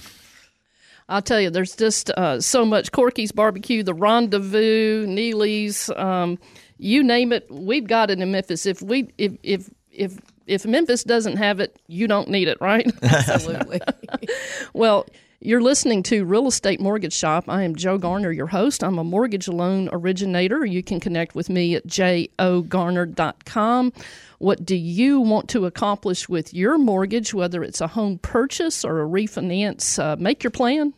I'll 1.07 1.21
tell 1.21 1.39
you, 1.39 1.51
there's 1.51 1.75
just 1.75 2.09
uh, 2.11 2.41
so 2.41 2.65
much 2.65 2.91
Corky's 2.91 3.31
Barbecue, 3.31 3.83
the 3.83 3.93
Rendezvous, 3.93 5.05
Neely's. 5.07 5.89
Um, 5.95 6.39
you 6.77 7.03
name 7.03 7.31
it, 7.31 7.47
we've 7.49 7.87
got 7.87 8.11
it 8.11 8.19
in 8.19 8.31
Memphis. 8.31 8.65
If 8.65 8.81
we 8.81 9.09
if 9.17 9.33
if 9.43 9.69
if 9.91 10.19
if 10.47 10.65
Memphis 10.65 11.03
doesn't 11.03 11.37
have 11.37 11.59
it, 11.59 11.79
you 11.87 12.07
don't 12.07 12.29
need 12.29 12.47
it, 12.47 12.59
right? 12.61 12.91
Absolutely. 13.03 13.81
well, 14.73 15.05
you're 15.41 15.61
listening 15.61 16.03
to 16.03 16.25
Real 16.25 16.47
Estate 16.47 16.79
Mortgage 16.79 17.13
Shop. 17.13 17.45
I 17.47 17.63
am 17.63 17.75
Joe 17.75 17.97
Garner, 17.97 18.31
your 18.31 18.47
host. 18.47 18.83
I'm 18.83 18.97
a 18.97 19.03
mortgage 19.03 19.47
loan 19.47 19.89
originator. 19.91 20.65
You 20.65 20.81
can 20.81 20.99
connect 20.99 21.35
with 21.35 21.49
me 21.49 21.75
at 21.75 21.85
jogarner.com. 21.87 23.93
What 24.39 24.65
do 24.65 24.75
you 24.75 25.21
want 25.21 25.49
to 25.49 25.65
accomplish 25.65 26.27
with 26.27 26.53
your 26.53 26.77
mortgage, 26.77 27.33
whether 27.33 27.63
it's 27.63 27.81
a 27.81 27.87
home 27.87 28.17
purchase 28.19 28.83
or 28.83 29.01
a 29.01 29.07
refinance? 29.07 29.99
Uh, 29.99 30.15
make 30.17 30.43
your 30.43 30.51
plan. 30.51 30.93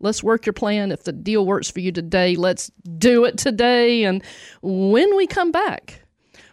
Let's 0.00 0.22
work 0.22 0.46
your 0.46 0.54
plan. 0.54 0.92
If 0.92 1.04
the 1.04 1.12
deal 1.12 1.44
works 1.44 1.70
for 1.70 1.80
you 1.80 1.92
today, 1.92 2.34
let's 2.36 2.70
do 2.98 3.24
it 3.24 3.36
today. 3.36 4.04
And 4.04 4.22
when 4.62 5.14
we 5.14 5.26
come 5.26 5.52
back, 5.52 6.02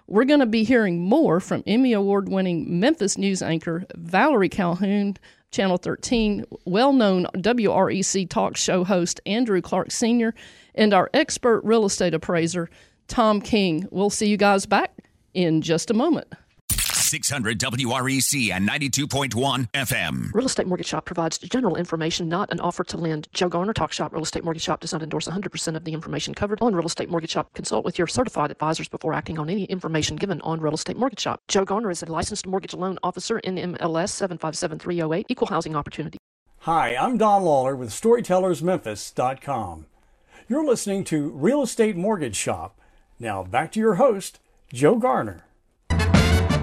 we're 0.07 0.25
going 0.25 0.41
to 0.41 0.45
be 0.45 0.63
hearing 0.63 0.99
more 0.99 1.39
from 1.39 1.63
Emmy 1.65 1.93
Award 1.93 2.29
winning 2.29 2.79
Memphis 2.79 3.17
news 3.17 3.41
anchor 3.41 3.85
Valerie 3.95 4.49
Calhoun, 4.49 5.17
Channel 5.51 5.77
13, 5.77 6.45
well 6.65 6.93
known 6.93 7.27
WREC 7.35 8.29
talk 8.29 8.57
show 8.57 8.83
host 8.83 9.21
Andrew 9.25 9.61
Clark 9.61 9.91
Sr., 9.91 10.33
and 10.75 10.93
our 10.93 11.09
expert 11.13 11.61
real 11.63 11.85
estate 11.85 12.13
appraiser, 12.13 12.69
Tom 13.07 13.41
King. 13.41 13.87
We'll 13.91 14.09
see 14.09 14.27
you 14.27 14.37
guys 14.37 14.65
back 14.65 14.93
in 15.33 15.61
just 15.61 15.89
a 15.89 15.93
moment. 15.93 16.27
600 17.07 17.59
WREC 17.59 18.51
and 18.51 18.67
92.1 18.67 19.71
FM. 19.71 20.33
Real 20.33 20.45
Estate 20.45 20.67
Mortgage 20.67 20.87
Shop 20.87 21.05
provides 21.05 21.37
general 21.37 21.75
information, 21.75 22.27
not 22.27 22.51
an 22.51 22.59
offer 22.59 22.83
to 22.83 22.97
lend. 22.97 23.27
Joe 23.33 23.49
Garner, 23.49 23.73
Talk 23.73 23.91
Shop 23.93 24.13
Real 24.13 24.23
Estate 24.23 24.43
Mortgage 24.43 24.63
Shop 24.63 24.79
does 24.79 24.93
not 24.93 25.01
endorse 25.01 25.27
100% 25.27 25.75
of 25.75 25.83
the 25.85 25.93
information 25.93 26.33
covered 26.33 26.61
on 26.61 26.75
Real 26.75 26.85
Estate 26.85 27.09
Mortgage 27.09 27.31
Shop. 27.31 27.53
Consult 27.53 27.85
with 27.85 27.97
your 27.97 28.07
certified 28.07 28.51
advisors 28.51 28.89
before 28.89 29.13
acting 29.13 29.39
on 29.39 29.49
any 29.49 29.63
information 29.65 30.15
given 30.17 30.41
on 30.41 30.59
Real 30.59 30.73
Estate 30.73 30.97
Mortgage 30.97 31.21
Shop. 31.21 31.41
Joe 31.47 31.65
Garner 31.65 31.89
is 31.89 32.03
a 32.03 32.11
licensed 32.11 32.45
mortgage 32.45 32.73
loan 32.73 32.99
officer 33.03 33.39
in 33.39 33.55
MLS 33.55 34.09
757308, 34.09 35.25
Equal 35.29 35.47
Housing 35.47 35.75
Opportunity. 35.75 36.17
Hi, 36.59 36.95
I'm 36.95 37.17
Don 37.17 37.43
Lawler 37.43 37.75
with 37.75 37.89
StorytellersMemphis.com. 37.91 39.85
You're 40.49 40.65
listening 40.65 41.03
to 41.05 41.29
Real 41.29 41.61
Estate 41.61 41.95
Mortgage 41.95 42.35
Shop. 42.35 42.79
Now 43.19 43.43
back 43.43 43.71
to 43.71 43.79
your 43.79 43.95
host, 43.95 44.39
Joe 44.73 44.97
Garner. 44.97 45.46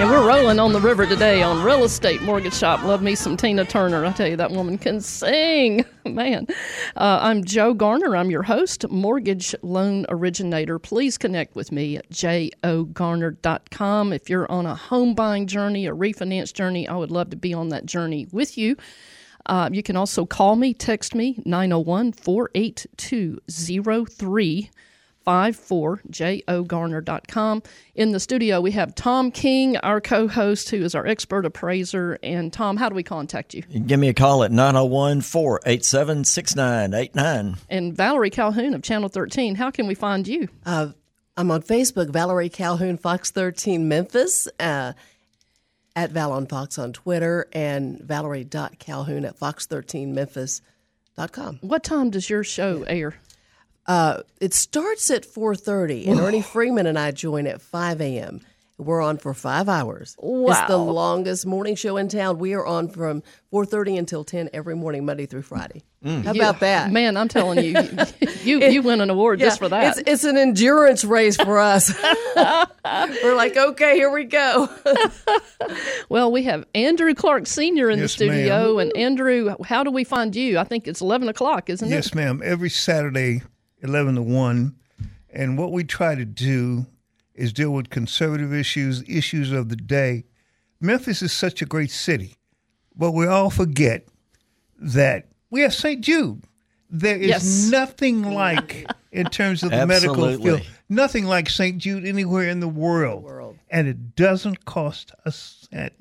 And 0.00 0.08
we're 0.08 0.26
rolling 0.26 0.58
on 0.58 0.72
the 0.72 0.80
river 0.80 1.04
today 1.04 1.42
on 1.42 1.62
Real 1.62 1.84
Estate 1.84 2.22
Mortgage 2.22 2.54
Shop. 2.54 2.82
Love 2.84 3.02
me 3.02 3.14
some 3.14 3.36
Tina 3.36 3.66
Turner. 3.66 4.02
I 4.02 4.12
tell 4.12 4.28
you, 4.28 4.36
that 4.36 4.50
woman 4.50 4.78
can 4.78 5.02
sing. 5.02 5.84
Man. 6.06 6.46
Uh, 6.96 7.18
I'm 7.20 7.44
Joe 7.44 7.74
Garner. 7.74 8.16
I'm 8.16 8.30
your 8.30 8.42
host, 8.42 8.88
mortgage 8.88 9.54
loan 9.60 10.06
originator. 10.08 10.78
Please 10.78 11.18
connect 11.18 11.54
with 11.54 11.70
me 11.70 11.98
at 11.98 12.08
jogarner.com. 12.08 12.82
If 14.14 14.30
you're 14.30 14.50
on 14.50 14.64
a 14.64 14.74
home 14.74 15.14
buying 15.14 15.46
journey, 15.46 15.86
a 15.86 15.92
refinance 15.92 16.54
journey, 16.54 16.88
I 16.88 16.96
would 16.96 17.10
love 17.10 17.28
to 17.28 17.36
be 17.36 17.52
on 17.52 17.68
that 17.68 17.84
journey 17.84 18.26
with 18.32 18.56
you. 18.56 18.78
Uh, 19.44 19.68
you 19.70 19.82
can 19.82 19.96
also 19.96 20.24
call 20.24 20.56
me, 20.56 20.72
text 20.72 21.14
me, 21.14 21.42
901 21.44 22.12
482 22.12 23.38
03. 24.06 24.70
54jogarner.com. 25.26 27.62
In 27.94 28.12
the 28.12 28.20
studio, 28.20 28.60
we 28.60 28.72
have 28.72 28.94
Tom 28.94 29.30
King, 29.30 29.78
our 29.78 29.98
co 30.00 30.28
host, 30.28 30.68
who 30.70 30.82
is 30.82 30.94
our 30.94 31.06
expert 31.06 31.46
appraiser. 31.46 32.18
And 32.22 32.52
Tom, 32.52 32.76
how 32.76 32.88
do 32.88 32.94
we 32.94 33.02
contact 33.02 33.54
you? 33.54 33.64
you 33.68 33.80
give 33.80 33.98
me 34.00 34.08
a 34.08 34.14
call 34.14 34.44
at 34.44 34.52
901 34.52 35.20
487 35.20 36.24
6989. 36.24 37.56
And 37.68 37.96
Valerie 37.96 38.30
Calhoun 38.30 38.74
of 38.74 38.82
Channel 38.82 39.08
13, 39.08 39.56
how 39.56 39.70
can 39.70 39.86
we 39.86 39.94
find 39.94 40.26
you? 40.26 40.48
Uh, 40.64 40.92
I'm 41.36 41.50
on 41.50 41.62
Facebook, 41.62 42.08
Valerie 42.10 42.48
Calhoun, 42.48 42.96
Fox 42.98 43.30
13 43.30 43.88
Memphis. 43.88 44.48
Uh, 44.58 44.92
at 45.96 46.12
Val 46.12 46.30
on 46.32 46.46
Fox 46.46 46.78
on 46.78 46.92
Twitter 46.92 47.48
and 47.52 48.00
Valerie 48.00 48.46
Calhoun 48.78 49.24
at 49.24 49.36
fox13memphis.com. 49.38 51.58
What 51.60 51.84
time 51.84 52.10
does 52.10 52.30
your 52.30 52.44
show 52.44 52.84
air? 52.84 53.16
Uh, 53.86 54.22
it 54.40 54.54
starts 54.54 55.10
at 55.10 55.24
4.30, 55.24 56.08
and 56.08 56.20
Ernie 56.20 56.42
Freeman 56.42 56.86
and 56.86 56.98
I 56.98 57.10
join 57.10 57.46
at 57.46 57.60
5 57.60 58.00
a.m. 58.00 58.40
We're 58.78 59.02
on 59.02 59.18
for 59.18 59.34
five 59.34 59.68
hours. 59.68 60.16
Wow. 60.18 60.52
It's 60.52 60.66
the 60.66 60.78
longest 60.78 61.44
morning 61.44 61.74
show 61.74 61.98
in 61.98 62.08
town. 62.08 62.38
We 62.38 62.54
are 62.54 62.64
on 62.64 62.88
from 62.88 63.22
4.30 63.52 63.98
until 63.98 64.24
10 64.24 64.48
every 64.54 64.74
morning, 64.74 65.04
Monday 65.04 65.26
through 65.26 65.42
Friday. 65.42 65.82
How 66.02 66.30
about 66.30 66.60
that? 66.60 66.90
Man, 66.90 67.18
I'm 67.18 67.28
telling 67.28 67.62
you, 67.62 67.76
you, 68.42 68.58
you 68.70 68.80
win 68.80 69.02
an 69.02 69.10
award 69.10 69.38
just 69.40 69.58
for 69.58 69.68
that. 69.68 69.98
It's, 69.98 70.08
it's 70.08 70.24
an 70.24 70.38
endurance 70.38 71.04
race 71.04 71.36
for 71.36 71.58
us. 71.58 71.92
We're 73.22 73.34
like, 73.36 73.54
okay, 73.54 73.96
here 73.96 74.10
we 74.10 74.24
go. 74.24 74.68
Well, 76.08 76.32
we 76.32 76.42
have 76.44 76.64
Andrew 76.74 77.14
Clark 77.14 77.46
Sr. 77.46 77.88
in 77.90 77.98
the 77.98 78.04
Yes, 78.04 78.12
studio. 78.12 78.78
And 78.80 78.94
Andrew, 78.96 79.54
how 79.64 79.84
do 79.84 79.92
we 79.92 80.02
find 80.02 80.34
you? 80.34 80.58
I 80.58 80.64
think 80.64 80.88
it's 80.88 81.00
11 81.00 81.28
o'clock, 81.28 81.70
isn't 81.70 81.86
it? 81.86 81.92
Yes, 81.94 82.14
ma'am. 82.14 82.40
Every 82.44 82.68
Saturday, 82.70 83.42
11 83.82 84.16
to 84.16 84.22
1. 84.22 84.74
And 85.32 85.58
what 85.58 85.72
we 85.72 85.84
try 85.84 86.14
to 86.14 86.24
do 86.24 86.86
is 87.34 87.52
deal 87.52 87.70
with 87.70 87.90
conservative 87.90 88.52
issues, 88.52 89.02
issues 89.08 89.52
of 89.52 89.68
the 89.68 89.76
day. 89.76 90.24
Memphis 90.80 91.22
is 91.22 91.32
such 91.32 91.62
a 91.62 91.66
great 91.66 91.90
city, 91.90 92.36
but 92.96 93.12
we 93.12 93.26
all 93.26 93.50
forget 93.50 94.06
that 94.78 95.28
we 95.50 95.60
have 95.60 95.74
St. 95.74 96.00
Jude. 96.00 96.42
There 96.90 97.16
is 97.16 97.28
Yes. 97.28 97.68
nothing 97.70 98.22
like, 98.22 98.86
in 99.12 99.26
terms 99.26 99.62
of 99.62 99.70
the 99.70 99.86
medical 99.86 100.24
Absolutely. 100.26 100.58
field, 100.62 100.70
nothing 100.88 101.24
like 101.26 101.48
St. 101.48 101.78
Jude 101.78 102.04
anywhere 102.04 102.48
in 102.48 102.60
the 102.60 102.68
world. 102.68 103.22
world. 103.22 103.58
And 103.70 103.86
it 103.86 104.16
doesn't 104.16 104.64
cost 104.64 105.12
a 105.24 105.30
cent 105.30 105.92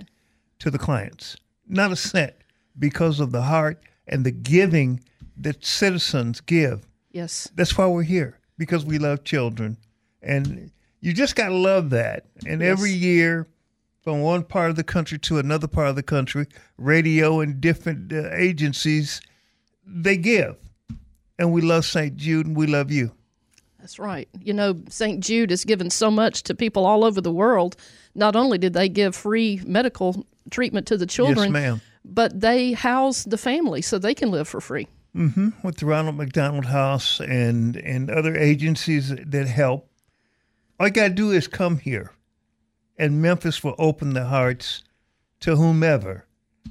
to 0.59 0.71
the 0.71 0.79
clients, 0.79 1.35
not 1.67 1.91
a 1.91 1.95
cent, 1.95 2.33
because 2.77 3.19
of 3.19 3.31
the 3.31 3.43
heart 3.43 3.81
and 4.07 4.25
the 4.25 4.31
giving 4.31 5.01
that 5.37 5.63
citizens 5.63 6.41
give. 6.41 6.87
Yes. 7.11 7.49
That's 7.55 7.77
why 7.77 7.87
we're 7.87 8.03
here 8.03 8.39
because 8.57 8.85
we 8.85 8.99
love 8.99 9.23
children, 9.23 9.77
and 10.21 10.71
you 11.01 11.13
just 11.13 11.35
got 11.35 11.49
to 11.49 11.55
love 11.55 11.89
that. 11.91 12.25
And 12.45 12.61
every 12.61 12.91
year, 12.91 13.47
from 14.01 14.21
one 14.21 14.43
part 14.43 14.69
of 14.69 14.75
the 14.75 14.83
country 14.83 15.17
to 15.19 15.39
another 15.39 15.67
part 15.67 15.87
of 15.87 15.95
the 15.95 16.03
country, 16.03 16.47
radio 16.77 17.39
and 17.39 17.59
different 17.61 18.11
uh, 18.13 18.29
agencies, 18.33 19.21
they 19.85 20.17
give, 20.17 20.57
and 21.37 21.51
we 21.51 21.61
love 21.61 21.85
St. 21.85 22.15
Jude, 22.15 22.45
and 22.45 22.55
we 22.55 22.67
love 22.67 22.91
you. 22.91 23.11
That's 23.79 23.97
right. 23.97 24.27
You 24.41 24.53
know, 24.53 24.75
St. 24.89 25.21
Jude 25.21 25.51
has 25.51 25.63
given 25.63 25.89
so 25.89 26.11
much 26.11 26.43
to 26.43 26.53
people 26.53 26.85
all 26.85 27.05
over 27.05 27.21
the 27.21 27.31
world. 27.31 27.77
Not 28.13 28.35
only 28.35 28.57
did 28.57 28.73
they 28.73 28.89
give 28.89 29.15
free 29.15 29.61
medical 29.65 30.25
treatment 30.51 30.85
to 30.87 30.97
the 30.97 31.05
children, 31.05 31.53
ma'am. 31.53 31.81
but 32.03 32.41
they 32.41 32.73
house 32.73 33.23
the 33.23 33.37
family 33.37 33.81
so 33.81 33.97
they 33.97 34.13
can 34.13 34.31
live 34.31 34.47
for 34.47 34.59
free. 34.59 34.87
Mm-hmm. 35.15 35.49
with 35.63 35.77
the 35.77 35.87
Ronald 35.87 36.17
McDonald 36.17 36.65
House 36.65 37.19
and 37.19 37.75
and 37.77 38.11
other 38.11 38.37
agencies 38.37 39.09
that 39.09 39.47
help. 39.47 39.89
All 40.79 40.87
you 40.87 40.93
gotta 40.93 41.13
do 41.13 41.31
is 41.31 41.47
come 41.47 41.77
here, 41.79 42.11
and 42.97 43.21
Memphis 43.21 43.63
will 43.63 43.75
open 43.79 44.13
the 44.13 44.25
hearts 44.25 44.83
to 45.39 45.55
whomever, 45.55 46.25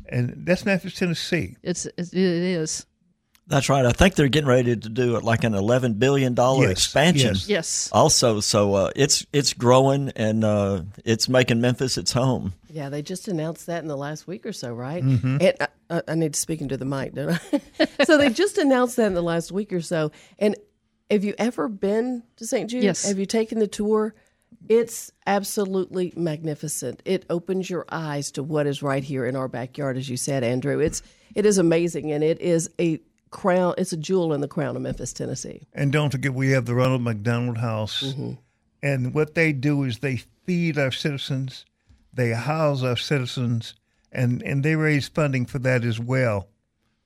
and 0.08 0.34
that's 0.46 0.64
Memphis, 0.64 0.94
Tennessee. 0.94 1.56
It's 1.62 1.86
it 1.86 2.14
is. 2.14 2.86
That's 3.48 3.68
right. 3.68 3.84
I 3.86 3.92
think 3.92 4.14
they're 4.14 4.28
getting 4.28 4.48
ready 4.48 4.76
to 4.76 4.88
do 4.88 5.16
it 5.16 5.24
like 5.24 5.42
an 5.42 5.54
eleven 5.54 5.94
billion 5.94 6.34
dollar 6.34 6.64
Yes, 6.68 6.72
expansion. 6.72 7.34
yes. 7.34 7.48
Yes. 7.48 7.88
Also, 7.92 8.40
so 8.40 8.74
uh, 8.74 8.90
it's 8.94 9.26
it's 9.32 9.54
growing 9.54 10.10
and 10.16 10.44
uh, 10.44 10.82
it's 11.04 11.28
making 11.28 11.60
Memphis 11.60 11.96
its 11.96 12.12
home. 12.12 12.52
Yeah, 12.70 12.90
they 12.90 13.00
just 13.02 13.26
announced 13.26 13.66
that 13.66 13.82
in 13.82 13.88
the 13.88 13.96
last 13.96 14.26
week 14.26 14.44
or 14.44 14.52
so, 14.52 14.72
right? 14.74 15.02
And 15.02 15.42
I, 15.60 15.68
I, 15.88 16.02
I 16.08 16.14
need 16.14 16.34
to 16.34 16.40
speak 16.40 16.60
into 16.60 16.76
the 16.76 16.84
mic, 16.84 17.14
don't 17.14 17.40
I? 17.98 18.04
so 18.04 18.18
they 18.18 18.28
just 18.28 18.58
announced 18.58 18.96
that 18.96 19.06
in 19.06 19.14
the 19.14 19.22
last 19.22 19.50
week 19.50 19.72
or 19.72 19.80
so. 19.80 20.12
And 20.38 20.54
have 21.10 21.24
you 21.24 21.34
ever 21.38 21.68
been 21.68 22.22
to 22.36 22.46
St. 22.46 22.68
Jude? 22.68 22.84
Yes. 22.84 23.06
Have 23.08 23.18
you 23.18 23.24
taken 23.26 23.58
the 23.58 23.66
tour? 23.66 24.14
It's 24.68 25.10
absolutely 25.26 26.12
magnificent. 26.16 27.00
It 27.06 27.24
opens 27.30 27.70
your 27.70 27.86
eyes 27.90 28.30
to 28.32 28.42
what 28.42 28.66
is 28.66 28.82
right 28.82 29.02
here 29.02 29.24
in 29.24 29.36
our 29.36 29.48
backyard, 29.48 29.96
as 29.96 30.08
you 30.08 30.16
said, 30.18 30.44
Andrew. 30.44 30.78
It's 30.80 31.02
it 31.34 31.46
is 31.46 31.56
amazing, 31.58 32.12
and 32.12 32.22
it 32.22 32.40
is 32.40 32.68
a 32.78 33.00
crown. 33.30 33.74
It's 33.78 33.92
a 33.92 33.96
jewel 33.96 34.32
in 34.32 34.40
the 34.40 34.48
crown 34.48 34.76
of 34.76 34.82
Memphis, 34.82 35.12
Tennessee. 35.12 35.66
And 35.72 35.92
don't 35.92 36.10
forget, 36.10 36.34
we 36.34 36.50
have 36.50 36.66
the 36.66 36.74
Ronald 36.74 37.02
McDonald 37.02 37.58
House, 37.58 38.02
mm-hmm. 38.02 38.32
and 38.82 39.14
what 39.14 39.34
they 39.34 39.52
do 39.52 39.84
is 39.84 39.98
they 39.98 40.22
feed 40.44 40.78
our 40.78 40.90
citizens, 40.90 41.64
they 42.12 42.30
house 42.30 42.82
our 42.82 42.96
citizens, 42.96 43.74
and 44.10 44.42
and 44.42 44.64
they 44.64 44.76
raise 44.76 45.08
funding 45.08 45.46
for 45.46 45.58
that 45.60 45.84
as 45.84 46.00
well. 46.00 46.48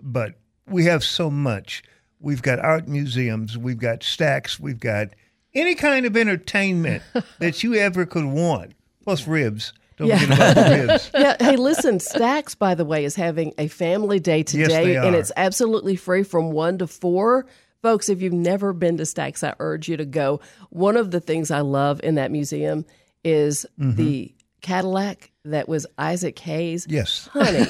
But 0.00 0.34
we 0.66 0.84
have 0.84 1.04
so 1.04 1.30
much. 1.30 1.82
We've 2.20 2.42
got 2.42 2.60
art 2.60 2.86
museums, 2.86 3.58
we've 3.58 3.78
got 3.78 4.00
Stax, 4.00 4.60
we've 4.60 4.78
got 4.78 5.08
any 5.54 5.74
kind 5.74 6.06
of 6.06 6.16
entertainment 6.16 7.02
that 7.38 7.62
you 7.62 7.74
ever 7.74 8.06
could 8.06 8.24
want, 8.24 8.72
plus 9.02 9.26
ribs. 9.26 9.72
Don't 9.96 10.08
Yeah. 10.08 10.18
forget 10.18 10.36
about 10.36 10.54
the 10.54 10.86
ribs. 10.86 11.10
yeah. 11.14 11.36
Hey, 11.40 11.56
listen, 11.56 11.98
Stax, 11.98 12.58
by 12.58 12.74
the 12.74 12.84
way, 12.84 13.04
is 13.04 13.14
having 13.16 13.52
a 13.58 13.68
family 13.68 14.18
day 14.20 14.42
today, 14.42 14.94
they 14.94 14.96
and 14.96 15.14
it's 15.14 15.32
absolutely 15.36 15.96
free 15.96 16.22
from 16.22 16.50
one 16.52 16.78
to 16.78 16.86
four. 16.86 17.46
Folks, 17.82 18.08
if 18.08 18.22
you've 18.22 18.32
never 18.32 18.72
been 18.72 18.96
to 18.98 19.02
Stax, 19.02 19.42
I 19.46 19.54
urge 19.58 19.88
you 19.88 19.96
to 19.96 20.04
go. 20.04 20.40
One 20.70 20.96
of 20.96 21.10
the 21.10 21.20
things 21.20 21.50
I 21.50 21.60
love 21.60 22.00
in 22.04 22.14
that 22.14 22.30
museum 22.30 22.84
is 23.24 23.66
Mm-hmm. 23.78 23.96
the 23.96 24.34
Cadillac 24.60 25.32
that 25.44 25.68
was 25.68 25.86
Isaac 25.98 26.38
Hayes. 26.38 26.86
Yes. 26.88 27.28
Honey, 27.32 27.64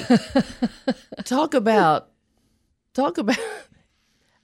talk 1.25 1.53
about, 1.53 2.09
talk 2.93 3.17
about. 3.17 3.37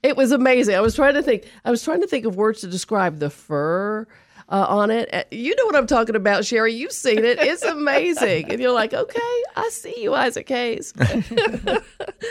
It 0.01 0.15
was 0.15 0.31
amazing. 0.31 0.75
I 0.75 0.79
was 0.79 0.95
trying 0.95 1.15
to 1.15 1.21
think. 1.21 1.43
I 1.65 1.71
was 1.71 1.83
trying 1.83 1.99
to 1.99 2.07
think 2.07 2.25
of 2.25 2.37
words 2.37 2.61
to 2.61 2.67
describe 2.67 3.19
the 3.19 3.29
fur. 3.29 4.07
Uh, 4.51 4.65
on 4.67 4.89
it. 4.89 5.07
Uh, 5.13 5.23
You 5.29 5.55
know 5.55 5.65
what 5.67 5.75
I'm 5.75 5.85
talking 5.85 6.15
about, 6.15 6.43
Sherry. 6.43 6.73
You've 6.73 6.91
seen 6.91 7.19
it. 7.23 7.37
It's 7.39 7.61
amazing. 7.63 8.51
and 8.51 8.59
you're 8.59 8.71
like, 8.71 8.93
okay, 8.95 9.19
I 9.55 9.69
see 9.71 9.93
you, 10.01 10.15
Isaac 10.15 10.49
Hayes. 10.49 10.93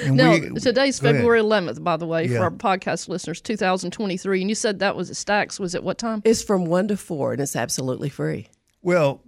And 0.03 0.17
No, 0.17 0.31
we- 0.33 0.51
today's 0.61 1.01
go 1.01 1.09
ahead. 1.11 1.19
February 1.21 1.41
11th, 1.41 1.83
by 1.83 1.97
the 1.97 2.07
way, 2.07 2.27
Yeah. 2.27 2.39
for 2.39 2.45
our 2.45 2.51
podcast 2.51 3.09
listeners, 3.09 3.41
2023. 3.41 4.41
And 4.41 4.49
you 4.51 4.55
said 4.55 4.81
that 4.81 4.97
was 4.97 5.11
at 5.11 5.17
Stax. 5.17 5.59
Was 5.61 5.75
at 5.75 5.83
what 5.85 5.99
time? 5.99 6.21
it's 6.25 6.43
from 6.43 6.65
one 6.67 6.89
to 6.89 6.97
four, 6.97 7.33
and 7.33 7.41
it's 7.41 7.57
absolutely 7.57 8.09
free. 8.09 8.49
Well, 8.83 9.23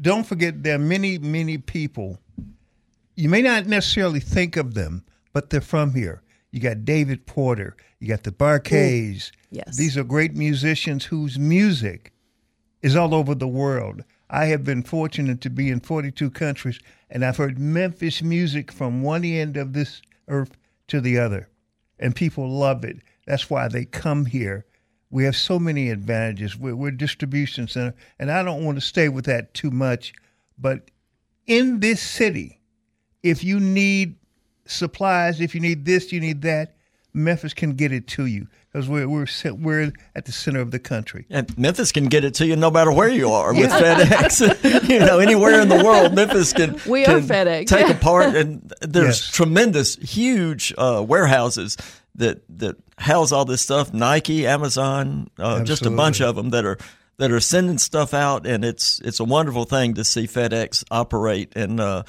don't 0.00 0.24
forget 0.24 0.62
there 0.62 0.74
are 0.76 0.78
many, 0.78 1.18
many 1.18 1.58
people. 1.58 2.18
You 3.16 3.28
may 3.28 3.42
not 3.42 3.66
necessarily 3.66 4.20
think 4.20 4.56
of 4.56 4.74
them, 4.74 5.04
but 5.32 5.50
they're 5.50 5.60
from 5.60 5.94
here. 5.94 6.22
You 6.54 6.60
got 6.60 6.84
David 6.84 7.26
Porter, 7.26 7.76
you 7.98 8.06
got 8.06 8.22
the 8.22 8.30
Bar-Kays. 8.30 9.32
Yes. 9.50 9.76
These 9.76 9.98
are 9.98 10.04
great 10.04 10.36
musicians 10.36 11.06
whose 11.06 11.36
music 11.36 12.12
is 12.80 12.94
all 12.94 13.12
over 13.12 13.34
the 13.34 13.48
world. 13.48 14.04
I 14.30 14.44
have 14.44 14.62
been 14.62 14.84
fortunate 14.84 15.40
to 15.40 15.50
be 15.50 15.68
in 15.68 15.80
42 15.80 16.30
countries, 16.30 16.78
and 17.10 17.24
I've 17.24 17.38
heard 17.38 17.58
Memphis 17.58 18.22
music 18.22 18.70
from 18.70 19.02
one 19.02 19.24
end 19.24 19.56
of 19.56 19.72
this 19.72 20.00
earth 20.28 20.56
to 20.86 21.00
the 21.00 21.18
other, 21.18 21.48
and 21.98 22.14
people 22.14 22.48
love 22.48 22.84
it. 22.84 22.98
That's 23.26 23.50
why 23.50 23.66
they 23.66 23.84
come 23.84 24.26
here. 24.26 24.64
We 25.10 25.24
have 25.24 25.34
so 25.34 25.58
many 25.58 25.90
advantages. 25.90 26.56
We're, 26.56 26.76
we're 26.76 26.88
a 26.90 26.96
distribution 26.96 27.66
center, 27.66 27.96
and 28.20 28.30
I 28.30 28.44
don't 28.44 28.64
want 28.64 28.76
to 28.76 28.80
stay 28.80 29.08
with 29.08 29.24
that 29.24 29.54
too 29.54 29.72
much, 29.72 30.12
but 30.56 30.92
in 31.48 31.80
this 31.80 32.00
city, 32.00 32.60
if 33.24 33.42
you 33.42 33.58
need 33.58 34.14
supplies, 34.66 35.40
if 35.40 35.54
you 35.54 35.60
need 35.60 35.84
this, 35.84 36.12
you 36.12 36.20
need 36.20 36.42
that, 36.42 36.74
Memphis 37.12 37.54
can 37.54 37.74
get 37.74 37.92
it 37.92 38.08
to 38.08 38.26
you 38.26 38.48
because 38.72 38.88
we're 38.88 39.08
we're 39.08 39.26
we're 39.52 39.92
at 40.16 40.24
the 40.24 40.32
center 40.32 40.60
of 40.60 40.72
the 40.72 40.80
country. 40.80 41.26
And 41.30 41.56
Memphis 41.56 41.92
can 41.92 42.06
get 42.06 42.24
it 42.24 42.34
to 42.34 42.46
you 42.46 42.56
no 42.56 42.72
matter 42.72 42.90
where 42.90 43.08
you 43.08 43.30
are 43.30 43.54
with 43.54 43.70
FedEx. 43.70 44.88
you 44.88 44.98
know, 44.98 45.20
anywhere 45.20 45.60
in 45.60 45.68
the 45.68 45.84
world, 45.84 46.12
Memphis 46.14 46.52
can, 46.52 46.80
We 46.88 47.02
are 47.04 47.20
can 47.20 47.22
FedEx. 47.28 47.66
take 47.68 47.88
apart. 47.88 48.34
And 48.34 48.72
there's 48.80 49.20
Yes. 49.20 49.30
tremendous, 49.30 49.94
huge 49.96 50.74
uh, 50.76 51.04
warehouses 51.06 51.76
that 52.16 52.42
that 52.58 52.76
house 52.98 53.30
all 53.30 53.44
this 53.44 53.62
stuff. 53.62 53.92
Nike, 53.94 54.44
Amazon, 54.46 55.30
uh, 55.38 55.62
just 55.62 55.86
a 55.86 55.90
bunch 55.90 56.20
of 56.20 56.34
them 56.34 56.50
that 56.50 56.64
are 56.64 56.78
that 57.18 57.30
are 57.30 57.38
sending 57.38 57.78
stuff 57.78 58.12
out, 58.12 58.44
and 58.44 58.64
it's 58.64 59.00
it's 59.04 59.20
a 59.20 59.24
wonderful 59.24 59.64
thing 59.66 59.94
to 59.94 60.02
see 60.04 60.26
FedEx 60.26 60.82
operate. 60.90 61.52
And 61.54 61.78
uh, 61.78 62.02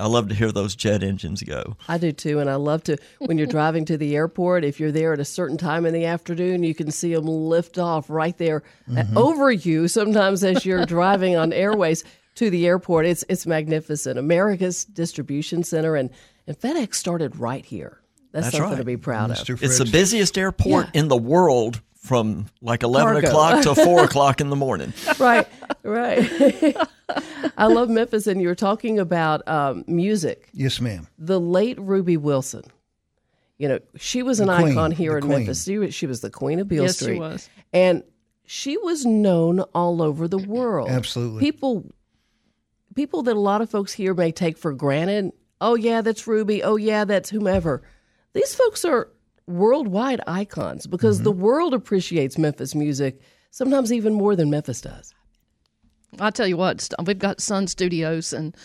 I 0.00 0.06
love 0.06 0.28
to 0.30 0.34
hear 0.34 0.50
those 0.50 0.74
jet 0.74 1.02
engines 1.02 1.42
go. 1.42 1.76
I 1.88 1.98
do 1.98 2.12
too, 2.12 2.38
and 2.40 2.48
I 2.50 2.54
love 2.56 2.82
to 2.84 2.96
when 3.18 3.38
you're 3.38 3.46
driving 3.46 3.84
to 3.86 3.96
the 3.96 4.16
airport. 4.16 4.64
If 4.64 4.80
you're 4.80 4.92
there 4.92 5.12
at 5.12 5.20
a 5.20 5.24
certain 5.24 5.56
time 5.58 5.86
in 5.86 5.94
the 5.94 6.06
afternoon, 6.06 6.62
you 6.62 6.74
can 6.74 6.90
see 6.90 7.14
them 7.14 7.26
lift 7.26 7.78
off 7.78 8.08
right 8.10 8.36
there 8.38 8.62
uh, 8.96 9.04
over 9.16 9.50
you. 9.52 9.86
Sometimes 9.88 10.42
as 10.42 10.64
you're 10.66 10.86
driving 10.86 11.36
on 11.36 11.52
airways 11.52 12.02
to 12.36 12.50
the 12.50 12.66
airport, 12.66 13.06
it's 13.06 13.24
it's 13.28 13.46
magnificent. 13.46 14.18
America's 14.18 14.84
distribution 14.84 15.62
center, 15.62 15.94
and 15.96 16.10
and 16.46 16.58
FedEx 16.58 16.94
started 16.94 17.36
right 17.36 17.64
here. 17.64 18.00
That's, 18.32 18.46
That's 18.46 18.56
something 18.56 18.70
right. 18.72 18.78
to 18.78 18.84
be 18.84 18.96
proud 18.96 19.30
of. 19.32 19.38
Mr. 19.38 19.60
It's 19.62 19.78
the 19.78 19.84
busiest 19.84 20.38
airport 20.38 20.86
Yeah. 20.94 21.00
in 21.00 21.08
the 21.08 21.16
world 21.16 21.80
from 22.00 22.46
like 22.60 22.82
11 22.82 23.12
Cargo. 23.12 23.28
o'clock 23.28 23.62
to 23.62 23.74
4 23.84 24.04
o'clock 24.04 24.40
in 24.40 24.50
the 24.50 24.56
morning. 24.56 24.92
right, 25.18 25.46
right. 25.84 26.76
I 27.56 27.66
love 27.66 27.88
Memphis, 27.88 28.26
and 28.26 28.40
you 28.40 28.48
were 28.48 28.54
talking 28.54 28.98
about 28.98 29.46
um, 29.46 29.84
music. 29.86 30.48
Yes, 30.52 30.80
ma'am. 30.80 31.06
the 31.18 31.38
late 31.40 31.78
Ruby 31.78 32.16
Wilson. 32.16 32.62
You 33.58 33.68
know, 33.68 33.78
she 33.96 34.22
was 34.22 34.40
an 34.40 34.48
queen, 34.48 34.72
icon 34.72 34.90
here 34.90 35.18
in 35.18 35.24
queen. 35.24 35.38
Memphis. 35.40 35.64
She 35.64 35.78
was, 35.78 35.94
she 35.94 36.06
was 36.06 36.20
the 36.22 36.30
queen 36.30 36.58
of 36.60 36.68
Beale 36.68 36.84
Yes, 36.84 36.98
she 36.98 37.04
Street. 37.04 37.18
was. 37.18 37.50
And 37.74 38.02
she 38.46 38.78
was 38.78 39.04
known 39.04 39.60
all 39.74 40.00
over 40.00 40.26
the 40.26 40.38
world. 40.38 40.88
Absolutely. 40.88 41.40
People 41.40 41.84
people 42.94 43.22
that 43.24 43.36
a 43.36 43.40
lot 43.40 43.60
of 43.60 43.70
folks 43.70 43.92
here 43.92 44.14
may 44.14 44.32
take 44.32 44.56
for 44.56 44.72
granted. 44.72 45.32
Oh 45.60 45.74
yeah, 45.74 46.00
that's 46.00 46.26
Ruby. 46.26 46.62
Oh 46.62 46.76
yeah, 46.76 47.04
that's 47.04 47.28
whomever. 47.28 47.82
These 48.32 48.54
folks 48.54 48.84
are 48.86 49.08
worldwide 49.50 50.20
icons 50.26 50.86
because 50.86 51.16
Mm-hmm. 51.18 51.24
the 51.24 51.32
world 51.32 51.74
appreciates 51.74 52.38
Memphis 52.38 52.74
music 52.74 53.20
sometimes 53.50 53.92
even 53.92 54.14
more 54.14 54.36
than 54.36 54.48
Memphis 54.50 54.80
does. 54.80 55.12
I 56.18 56.30
tell 56.30 56.46
you 56.46 56.56
what, 56.56 56.88
we've 57.04 57.18
got 57.18 57.40
Sun 57.40 57.66
Studios 57.68 58.32
and 58.32 58.56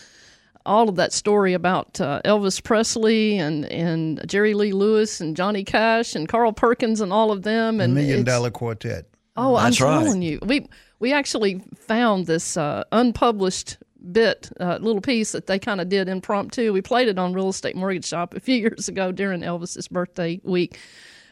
all 0.64 0.88
of 0.88 0.96
that 0.96 1.12
story 1.12 1.52
about 1.54 2.00
uh, 2.00 2.20
Elvis 2.24 2.60
Presley 2.62 3.38
and, 3.38 3.64
and 3.66 4.20
Jerry 4.28 4.52
Lee 4.54 4.72
Lewis 4.72 5.20
and 5.20 5.36
Johnny 5.36 5.62
Cash 5.62 6.14
and 6.16 6.28
Carl 6.28 6.52
Perkins 6.52 7.00
and 7.00 7.12
all 7.12 7.30
of 7.30 7.42
them. 7.42 7.80
And 7.80 7.94
Million 7.94 8.24
Dollar 8.24 8.50
Quartet. 8.50 9.06
Oh, 9.36 9.56
That's 9.56 9.80
I'm 9.80 9.86
right. 9.88 10.02
telling 10.04 10.22
you, 10.22 10.40
we 10.42 10.66
we 10.98 11.12
actually 11.12 11.62
found 11.76 12.26
this 12.26 12.56
uh, 12.56 12.82
unpublished 12.90 13.76
bit, 14.12 14.50
uh, 14.60 14.78
little 14.80 15.00
piece 15.00 15.32
that 15.32 15.46
they 15.46 15.58
kind 15.58 15.80
of 15.80 15.88
did 15.88 16.08
impromptu. 16.08 16.72
We 16.72 16.82
played 16.82 17.08
it 17.08 17.18
on 17.18 17.32
Real 17.32 17.48
Estate 17.48 17.76
Mortgage 17.76 18.06
Shop 18.06 18.34
a 18.34 18.40
few 18.40 18.56
years 18.60 18.88
ago 18.88 19.12
during 19.12 19.40
Elvis's 19.40 19.88
birthday 19.88 20.40
week. 20.42 20.78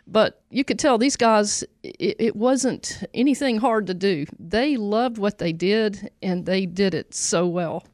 But 0.07 0.43
you 0.51 0.65
could 0.65 0.79
tell 0.79 0.99
these 0.99 1.17
guys, 1.17 1.65
it, 1.83 2.17
it 2.19 2.37
wasn't 2.37 3.03
anything 3.15 3.57
hard 3.59 3.87
to 3.87 3.95
do. 3.95 4.27
They 4.39 4.77
loved 4.77 5.17
what 5.17 5.39
they 5.39 5.53
did, 5.53 6.11
and 6.23 6.45
they 6.45 6.67
did 6.67 6.93
it 6.95 7.15
so 7.15 7.47
well. 7.47 7.87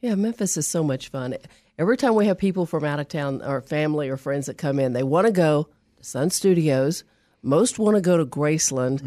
Yeah, 0.00 0.16
Memphis 0.16 0.56
is 0.56 0.66
so 0.66 0.82
much 0.82 1.08
fun. 1.10 1.36
Every 1.78 1.96
time 1.96 2.14
we 2.14 2.26
have 2.26 2.38
people 2.38 2.66
from 2.66 2.84
out 2.84 3.00
of 3.00 3.08
town 3.08 3.40
or 3.42 3.60
family 3.60 4.08
or 4.08 4.16
friends 4.16 4.46
that 4.46 4.58
come 4.58 4.78
in, 4.78 4.92
they 4.92 5.02
want 5.02 5.26
to 5.26 5.32
go 5.32 5.68
to 5.96 6.04
Sun 6.04 6.30
Studios. 6.30 7.04
Most 7.42 7.78
want 7.78 7.96
to 7.96 8.00
go 8.00 8.16
to 8.16 8.24
Graceland, 8.26 9.00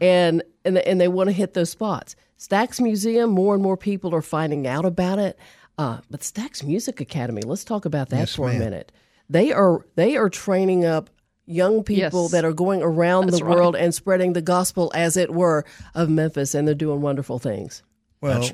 and 0.00 0.42
and 0.64 0.78
and 0.78 1.00
they 1.00 1.08
want 1.08 1.28
to 1.28 1.32
hit 1.32 1.54
those 1.54 1.70
spots. 1.70 2.16
Stax 2.48 2.80
Museum. 2.80 3.30
More 3.30 3.54
and 3.54 3.62
more 3.62 3.76
people 3.76 4.14
are 4.14 4.22
finding 4.22 4.66
out 4.66 4.84
about 4.84 5.18
it. 5.18 5.38
Uh, 5.78 5.98
but 6.10 6.20
Stax 6.20 6.62
Music 6.64 7.00
Academy. 7.00 7.42
Let's 7.42 7.64
talk 7.64 7.84
about 7.84 8.10
that 8.10 8.18
Yes, 8.18 8.34
for 8.34 8.50
a 8.50 8.54
minute. 8.58 8.92
They 9.30 9.52
are 9.52 9.86
they 9.94 10.16
are 10.16 10.28
training 10.28 10.84
up 10.84 11.08
young 11.46 11.82
people 11.82 12.22
Yes. 12.24 12.30
that 12.32 12.44
are 12.44 12.52
going 12.52 12.82
around 12.82 13.26
That's 13.26 13.38
the 13.38 13.44
right. 13.44 13.54
world 13.56 13.76
and 13.76 13.94
spreading 13.94 14.32
the 14.32 14.42
gospel, 14.42 14.90
as 14.94 15.16
it 15.16 15.30
were, 15.32 15.64
of 15.94 16.08
Memphis, 16.10 16.54
and 16.54 16.66
they're 16.66 16.74
doing 16.74 17.00
wonderful 17.00 17.38
things. 17.38 17.82
Well, 18.20 18.48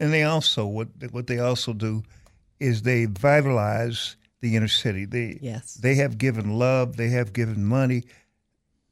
and 0.00 0.12
they 0.12 0.22
also 0.24 0.66
what 0.66 0.88
what 1.12 1.26
they 1.26 1.38
also 1.38 1.72
do 1.72 2.02
is 2.60 2.82
they 2.82 3.04
vitalize 3.04 4.16
the 4.40 4.56
inner 4.56 4.68
city. 4.68 5.04
They 5.04 5.38
Yes. 5.40 5.74
they 5.74 5.94
have 5.96 6.18
given 6.18 6.58
love. 6.58 6.96
They 6.96 7.08
have 7.10 7.32
given 7.32 7.64
money. 7.64 8.04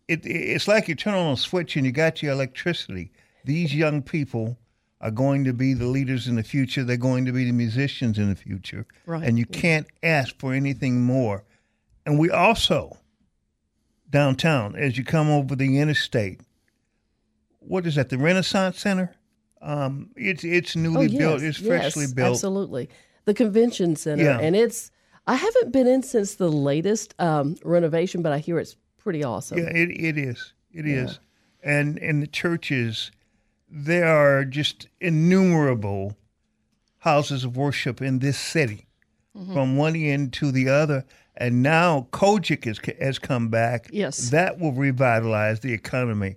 It 0.08 0.24
it's 0.24 0.68
like 0.68 0.88
you 0.88 0.94
turn 0.94 1.14
on 1.14 1.32
a 1.32 1.36
switch 1.36 1.76
and 1.76 1.84
you 1.84 1.92
got 1.92 2.22
your 2.22 2.32
electricity. 2.32 3.10
These 3.46 3.74
young 3.74 4.02
people 4.02 4.58
are 5.00 5.10
going 5.10 5.44
to 5.44 5.52
be 5.52 5.72
the 5.72 5.86
leaders 5.86 6.26
in 6.26 6.36
the 6.36 6.42
future. 6.42 6.82
They're 6.82 6.96
going 6.96 7.24
to 7.26 7.32
be 7.32 7.44
the 7.44 7.52
musicians 7.52 8.18
in 8.18 8.28
the 8.28 8.34
future. 8.36 8.86
Right. 9.06 9.22
And 9.22 9.38
you 9.38 9.46
can't 9.46 9.86
ask 10.02 10.36
for 10.38 10.52
anything 10.52 11.02
more. 11.02 11.44
And 12.04 12.18
we 12.18 12.30
also 12.30 12.98
downtown 14.10 14.76
as 14.76 14.98
you 14.98 15.04
come 15.04 15.30
over 15.30 15.56
the 15.56 15.78
interstate. 15.78 16.40
What 17.60 17.86
is 17.86 17.94
that? 17.96 18.08
The 18.08 18.18
Renaissance 18.18 18.78
Center. 18.80 19.14
Um, 19.62 20.10
it's 20.16 20.44
it's 20.44 20.76
newly 20.76 21.08
built. 21.08 21.42
It's 21.42 21.58
freshly 21.58 22.04
Oh, 22.04 22.06
yes, 22.06 22.12
built. 22.12 22.30
Absolutely. 22.34 22.88
The 23.24 23.34
convention 23.34 23.96
center. 23.96 24.22
Yeah. 24.22 24.38
And 24.38 24.54
it's, 24.54 24.92
I 25.26 25.34
haven't 25.34 25.72
been 25.72 25.88
in 25.88 26.02
since 26.02 26.36
the 26.36 26.48
latest 26.48 27.14
um, 27.18 27.56
renovation, 27.64 28.22
but 28.22 28.32
I 28.32 28.38
hear 28.38 28.58
it's 28.58 28.76
pretty 28.98 29.24
awesome. 29.24 29.58
Yeah, 29.58 29.70
it, 29.70 29.90
it 29.90 30.18
is. 30.18 30.52
It 30.72 30.86
is. 30.86 31.18
And 31.62 31.98
and 31.98 32.22
the 32.22 32.28
churches, 32.28 33.10
there 33.68 34.06
are 34.06 34.44
just 34.44 34.88
innumerable 35.00 36.16
houses 36.98 37.44
of 37.44 37.56
worship 37.56 38.00
in 38.02 38.18
this 38.18 38.38
city, 38.38 38.86
mm-hmm. 39.36 39.52
from 39.52 39.76
one 39.76 39.96
end 39.96 40.32
to 40.34 40.50
the 40.50 40.68
other. 40.68 41.04
And 41.36 41.62
now 41.62 42.08
COGIC 42.12 42.64
has, 42.64 42.80
has 43.00 43.18
come 43.18 43.48
back. 43.48 43.88
Yes. 43.92 44.30
That 44.30 44.58
will 44.58 44.72
revitalize 44.72 45.60
the 45.60 45.72
economy. 45.72 46.36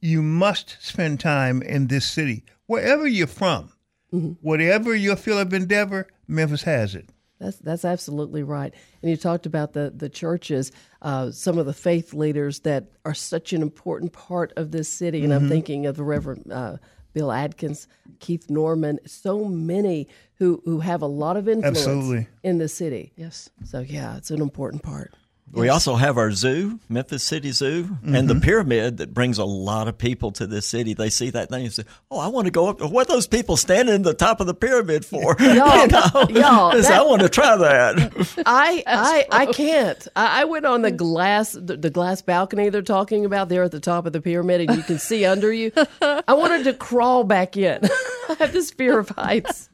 You 0.00 0.22
must 0.22 0.76
spend 0.80 1.20
time 1.20 1.62
in 1.62 1.88
this 1.88 2.06
city, 2.06 2.44
wherever 2.66 3.06
you're 3.06 3.26
from. 3.26 3.72
Mm-hmm. 4.12 4.32
Whatever 4.40 4.94
your 4.94 5.16
field 5.16 5.40
of 5.40 5.52
endeavor, 5.52 6.06
Memphis 6.28 6.62
has 6.62 6.94
it. 6.94 7.10
That's 7.38 7.58
that's 7.58 7.84
absolutely 7.84 8.42
right. 8.42 8.72
And 9.02 9.10
you 9.10 9.16
talked 9.16 9.46
about 9.46 9.72
the 9.72 9.92
the 9.94 10.08
churches, 10.08 10.72
uh, 11.02 11.30
some 11.30 11.58
of 11.58 11.66
the 11.66 11.72
faith 11.74 12.14
leaders 12.14 12.60
that 12.60 12.90
are 13.04 13.14
such 13.14 13.52
an 13.52 13.62
important 13.62 14.12
part 14.12 14.52
of 14.56 14.70
this 14.70 14.88
city. 14.88 15.22
And 15.22 15.32
Mm-hmm. 15.32 15.44
I'm 15.44 15.50
thinking 15.50 15.86
of 15.86 15.96
the 15.96 16.04
Reverend 16.04 16.50
uh, 16.50 16.76
Bill 17.12 17.30
Adkins, 17.30 17.88
Keith 18.20 18.48
Norman, 18.48 18.98
so 19.06 19.44
many 19.44 20.08
who 20.38 20.62
who 20.64 20.80
have 20.80 21.02
a 21.02 21.06
lot 21.06 21.36
of 21.36 21.48
influence 21.48 21.78
Absolutely. 21.78 22.26
in 22.42 22.58
the 22.58 22.68
city. 22.68 23.12
Yes. 23.16 23.50
So 23.64 23.80
yeah, 23.80 24.16
it's 24.16 24.30
an 24.30 24.40
important 24.40 24.82
part. 24.82 25.12
We 25.52 25.70
also 25.70 25.94
have 25.94 26.18
our 26.18 26.32
zoo, 26.32 26.80
Memphis 26.88 27.22
City 27.22 27.50
Zoo, 27.50 27.96
and 28.02 28.14
Mm-hmm. 28.14 28.26
the 28.26 28.34
pyramid 28.40 28.96
that 28.98 29.14
brings 29.14 29.38
a 29.38 29.44
lot 29.44 29.88
of 29.88 29.96
people 29.96 30.30
to 30.32 30.46
this 30.46 30.66
city. 30.66 30.92
They 30.92 31.08
see 31.08 31.30
that 31.30 31.48
thing 31.48 31.64
and 31.64 31.72
say, 31.72 31.84
"Oh, 32.10 32.18
I 32.18 32.26
want 32.26 32.44
to 32.46 32.50
go 32.50 32.68
up. 32.68 32.82
What 32.82 33.08
are 33.08 33.12
those 33.14 33.26
people 33.26 33.56
standing 33.56 33.94
in 33.94 34.02
the 34.02 34.12
top 34.12 34.40
of 34.40 34.46
the 34.48 34.54
pyramid 34.54 35.06
for? 35.06 35.34
Y'all, 35.40 35.46
You 35.48 35.86
know? 35.88 36.26
y'all, 36.28 36.72
that- 36.82 36.90
I 36.92 37.02
want 37.04 37.22
to 37.22 37.28
try 37.30 37.56
that." 37.56 38.42
I 38.44 38.82
I, 38.86 39.26
I 39.30 39.46
can't. 39.46 40.06
I, 40.14 40.42
I 40.42 40.44
went 40.44 40.66
on 40.66 40.82
the 40.82 40.90
glass 40.90 41.52
the, 41.52 41.76
the 41.78 41.90
glass 41.90 42.20
balcony 42.20 42.68
they're 42.68 42.82
talking 42.82 43.24
about 43.24 43.48
there 43.48 43.62
at 43.62 43.70
the 43.72 43.80
top 43.80 44.04
of 44.04 44.12
the 44.12 44.20
pyramid, 44.20 44.62
and 44.68 44.76
you 44.76 44.82
can 44.82 44.98
see 44.98 45.24
under 45.24 45.52
you. 45.52 45.72
I 46.02 46.34
wanted 46.34 46.64
to 46.64 46.74
crawl 46.74 47.24
back 47.24 47.56
in. 47.56 47.80
I 48.28 48.34
have 48.40 48.52
this 48.52 48.72
fear 48.72 48.98
of 48.98 49.08
heights. 49.10 49.70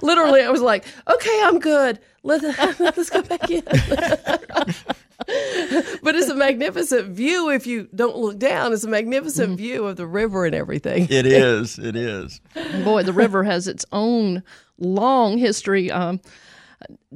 Literally, 0.00 0.40
I 0.42 0.48
was 0.50 0.62
like, 0.62 0.86
"Okay, 1.10 1.40
I'm 1.44 1.58
good. 1.58 1.98
Let, 2.22 2.42
let's 2.80 3.10
go 3.10 3.20
back 3.22 3.50
in." 3.50 3.62
but 6.02 6.14
it's 6.14 6.28
a 6.28 6.34
magnificent 6.34 7.08
view 7.08 7.50
if 7.50 7.66
you 7.66 7.88
don't 7.94 8.16
look 8.16 8.38
down. 8.38 8.72
It's 8.72 8.84
a 8.84 8.88
magnificent 8.88 9.56
view 9.58 9.86
of 9.86 9.96
the 9.96 10.06
river 10.06 10.46
and 10.46 10.54
everything. 10.54 11.08
it 11.10 11.26
is. 11.26 11.78
It 11.78 11.96
is. 11.96 12.40
Boy, 12.84 13.02
the 13.02 13.12
river 13.12 13.42
has 13.44 13.66
its 13.66 13.84
own 13.92 14.42
long 14.78 15.36
history. 15.38 15.90
Um, 15.90 16.20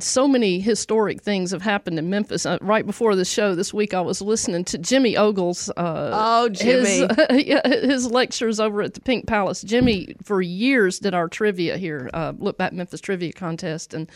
so 0.01 0.27
many 0.27 0.59
historic 0.59 1.23
things 1.23 1.53
have 1.53 1.63
happened 1.63 1.97
in 1.97 2.11
Memphis. 2.11 2.45
Uh, 2.45 2.59
right 2.61 2.85
before 2.85 3.15
the 3.15 3.25
show 3.25 3.55
this 3.55 3.73
week, 3.73 3.95
I 3.95 4.01
was 4.01 4.21
listening 4.21 4.65
to 4.65 4.79
Jimmy 4.79 5.17
Ogle's. 5.17 5.71
Uh, 5.71 6.11
Oh, 6.13 6.49
Jimmy. 6.49 7.07
His, 7.07 7.09
yeah, 7.47 7.67
his 7.69 8.11
lectures 8.11 8.59
over 8.59 8.83
at 8.83 8.95
the 8.95 9.01
Pink 9.01 9.29
Palace. 9.29 9.63
Jimmy, 9.63 10.17
for 10.25 10.43
years, 10.43 10.99
did 10.99 11.15
our 11.15 11.29
trivia 11.29 11.77
here, 11.77 12.11
uh, 12.13 12.33
Look 12.37 12.59
Back 12.59 12.73
Memphis 12.73 13.01
Trivia 13.01 13.33
Contest. 13.33 13.95
And 13.95 14.11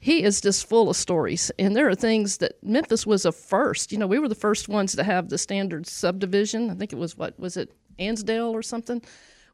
he 0.00 0.22
is 0.22 0.40
just 0.40 0.68
full 0.68 0.88
of 0.90 0.96
stories. 0.96 1.50
And 1.58 1.74
there 1.74 1.88
are 1.88 1.94
things 1.94 2.38
that 2.38 2.62
Memphis 2.62 3.06
was 3.06 3.24
a 3.24 3.32
first. 3.32 3.90
You 3.90 3.98
know, 3.98 4.06
we 4.06 4.18
were 4.18 4.28
the 4.28 4.34
first 4.34 4.68
ones 4.68 4.94
to 4.94 5.04
have 5.04 5.28
the 5.28 5.38
standard 5.38 5.86
subdivision. 5.86 6.70
I 6.70 6.74
think 6.74 6.92
it 6.92 6.98
was, 6.98 7.16
what, 7.16 7.38
was 7.38 7.56
it 7.56 7.72
Annesdale 7.98 8.52
or 8.52 8.62
something? 8.62 9.02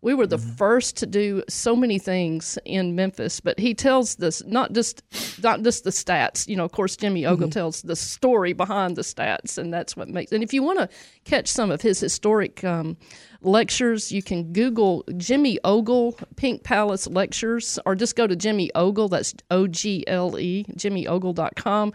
We 0.04 0.12
were 0.12 0.26
the 0.26 0.36
first 0.36 0.98
to 0.98 1.06
do 1.06 1.42
so 1.48 1.74
many 1.74 1.98
things 1.98 2.58
in 2.66 2.94
Memphis, 2.94 3.40
but 3.40 3.58
he 3.58 3.72
tells 3.72 4.16
this 4.16 4.44
not 4.44 4.74
just 4.74 5.02
not 5.42 5.62
just 5.62 5.84
the 5.84 5.90
stats. 5.90 6.46
You 6.46 6.56
know, 6.56 6.64
of 6.64 6.72
course, 6.72 6.94
Jimmy 6.94 7.24
Ogle 7.24 7.48
tells 7.48 7.80
the 7.80 7.96
story 7.96 8.52
behind 8.52 8.96
the 8.96 9.02
stats, 9.02 9.56
and 9.56 9.72
that's 9.72 9.96
what 9.96 10.10
makes. 10.10 10.30
And 10.30 10.42
if 10.42 10.52
you 10.52 10.62
want 10.62 10.78
to 10.78 10.90
catch 11.24 11.48
some 11.48 11.70
of 11.70 11.80
his 11.80 12.00
historic 12.00 12.62
um, 12.64 12.98
lectures, 13.40 14.12
you 14.12 14.22
can 14.22 14.52
Google 14.52 15.04
Jimmy 15.16 15.58
Ogle 15.64 16.18
Pink 16.36 16.64
Palace 16.64 17.06
lectures, 17.06 17.78
or 17.86 17.94
just 17.94 18.14
go 18.14 18.26
to 18.26 18.36
Jimmy 18.36 18.70
Ogle. 18.74 19.08
That's 19.08 19.34
O 19.50 19.66
G 19.66 20.04
L 20.06 20.38
E 20.38 20.66
JimmyOgle.com. 20.76 21.94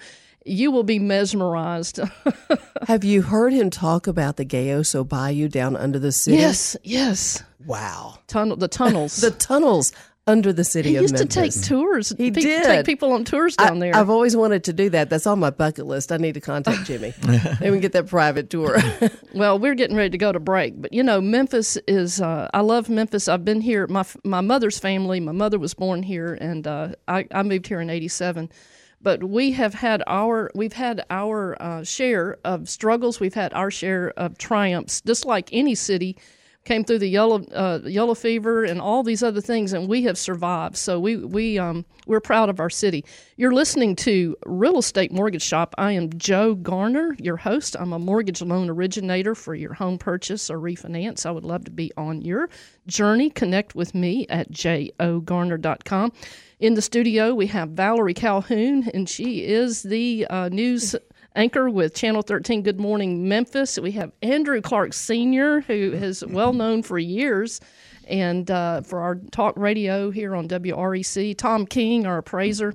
You 0.49 0.71
will 0.71 0.83
be 0.83 0.97
mesmerized. 0.97 1.99
Have 2.87 3.03
you 3.03 3.21
heard 3.21 3.53
him 3.53 3.69
talk 3.69 4.07
about 4.07 4.37
the 4.37 4.45
Gayoso 4.45 5.07
Bayou 5.07 5.47
down 5.47 5.75
under 5.75 5.99
the 5.99 6.11
city? 6.11 6.37
yes, 6.37 6.75
yes. 6.83 7.43
Wow. 7.65 8.17
Tunnel 8.27 8.55
the 8.57 8.67
tunnels. 8.67 9.17
The 9.21 9.31
tunnels 9.31 9.93
under 10.25 10.51
the 10.53 10.63
city 10.63 10.89
he 10.89 10.95
of 10.95 11.01
used 11.03 11.13
Memphis. 11.15 11.33
to 11.33 11.41
take 11.41 11.67
tours. 11.67 12.13
He 12.17 12.31
pe- 12.31 12.41
did. 12.41 12.63
take 12.63 12.85
people 12.85 13.13
on 13.13 13.25
tours 13.25 13.55
down 13.55 13.77
I, 13.77 13.79
there. 13.79 13.95
I've 13.95 14.09
always 14.09 14.35
wanted 14.35 14.63
to 14.65 14.73
do 14.73 14.89
that. 14.91 15.09
That's 15.09 15.27
on 15.27 15.39
my 15.39 15.49
bucket 15.49 15.85
list. 15.85 16.11
I 16.11 16.17
need 16.17 16.33
to 16.33 16.41
contact 16.41 16.85
Jimmy. 16.85 17.13
and 17.23 17.59
we 17.59 17.67
can 17.67 17.79
get 17.79 17.93
that 17.93 18.07
private 18.07 18.49
tour. 18.49 18.77
Well, 19.33 19.59
we're 19.59 19.75
getting 19.75 19.95
ready 19.95 20.11
to 20.11 20.17
go 20.17 20.31
to 20.31 20.39
break, 20.39 20.81
but 20.81 20.93
you 20.93 21.03
know, 21.03 21.21
Memphis 21.21 21.77
is. 21.87 22.21
Uh, 22.21 22.47
I 22.53 22.61
love 22.61 22.89
Memphis. 22.89 23.27
I've 23.27 23.45
been 23.45 23.61
here. 23.61 23.85
My 23.87 24.03
my 24.23 24.41
mother's 24.41 24.79
family. 24.79 25.19
My 25.19 25.31
mother 25.31 25.59
was 25.59 25.73
born 25.75 26.01
here, 26.03 26.35
and 26.39 26.65
uh, 26.65 26.89
I, 27.07 27.27
I 27.31 27.43
moved 27.43 27.67
here 27.67 27.81
in 27.81 27.89
'87. 27.89 28.49
But 29.01 29.23
we 29.23 29.51
have 29.51 29.73
had 29.73 30.03
our 30.07 30.51
we've 30.53 30.73
had 30.73 31.05
our 31.09 31.61
uh, 31.61 31.83
share 31.83 32.37
of 32.43 32.67
struggles. 32.67 33.19
We've 33.19 33.33
had 33.33 33.53
our 33.53 33.71
share 33.71 34.11
of 34.17 34.37
triumphs. 34.37 35.01
Just 35.01 35.25
like 35.25 35.49
any 35.53 35.75
city, 35.75 36.17
came 36.65 36.83
through 36.83 36.99
the 36.99 37.09
yellow 37.09 37.43
uh, 37.51 37.79
yellow 37.85 38.13
fever 38.13 38.63
and 38.63 38.79
all 38.81 39.03
these 39.03 39.23
other 39.23 39.41
things, 39.41 39.73
and 39.73 39.87
we 39.87 40.03
have 40.03 40.17
survived. 40.17 40.77
So 40.77 40.99
we 40.99 41.17
we 41.17 41.57
um, 41.57 41.85
we're 42.05 42.19
proud 42.19 42.49
of 42.49 42.59
our 42.59 42.69
city. 42.69 43.05
You're 43.37 43.53
listening 43.53 43.95
to 43.97 44.35
Real 44.45 44.77
Estate 44.77 45.11
Mortgage 45.11 45.41
Shop. 45.41 45.73
I 45.77 45.93
am 45.93 46.11
Joe 46.17 46.55
Garner, 46.55 47.15
your 47.19 47.37
host. 47.37 47.75
I'm 47.79 47.93
a 47.93 47.99
mortgage 47.99 48.41
loan 48.41 48.69
originator 48.69 49.35
for 49.35 49.55
your 49.55 49.73
home 49.73 49.97
purchase 49.97 50.49
or 50.49 50.59
refinance. 50.59 51.25
I 51.25 51.31
would 51.31 51.45
love 51.45 51.65
to 51.65 51.71
be 51.71 51.91
on 51.97 52.21
your 52.21 52.49
journey. 52.87 53.29
Connect 53.29 53.75
with 53.75 53.95
me 53.95 54.27
at 54.29 54.51
jogarner.com. 54.51 56.11
In 56.59 56.73
the 56.73 56.81
studio, 56.81 57.33
we 57.33 57.47
have 57.47 57.69
Valerie 57.69 58.13
Calhoun, 58.13 58.89
and 58.93 59.07
she 59.07 59.45
is 59.45 59.81
the 59.83 60.27
uh, 60.29 60.49
news 60.49 60.93
anchor 61.35 61.69
with 61.69 61.93
Channel 61.95 62.21
13 62.21 62.61
Good 62.63 62.79
Morning 62.79 63.27
Memphis. 63.27 63.79
We 63.79 63.91
have 63.93 64.11
Andrew 64.21 64.61
Clark 64.61 64.93
Sr., 64.93 65.61
who 65.61 65.93
is 65.93 66.25
well 66.25 66.53
known 66.53 66.83
for 66.83 66.97
years 66.99 67.61
and 68.07 68.49
uh, 68.49 68.81
for 68.81 68.99
our 69.01 69.15
talk 69.31 69.55
radio 69.57 70.11
here 70.11 70.35
on 70.35 70.47
WREC. 70.47 71.37
Tom 71.37 71.65
King, 71.65 72.05
our 72.05 72.17
appraiser. 72.17 72.73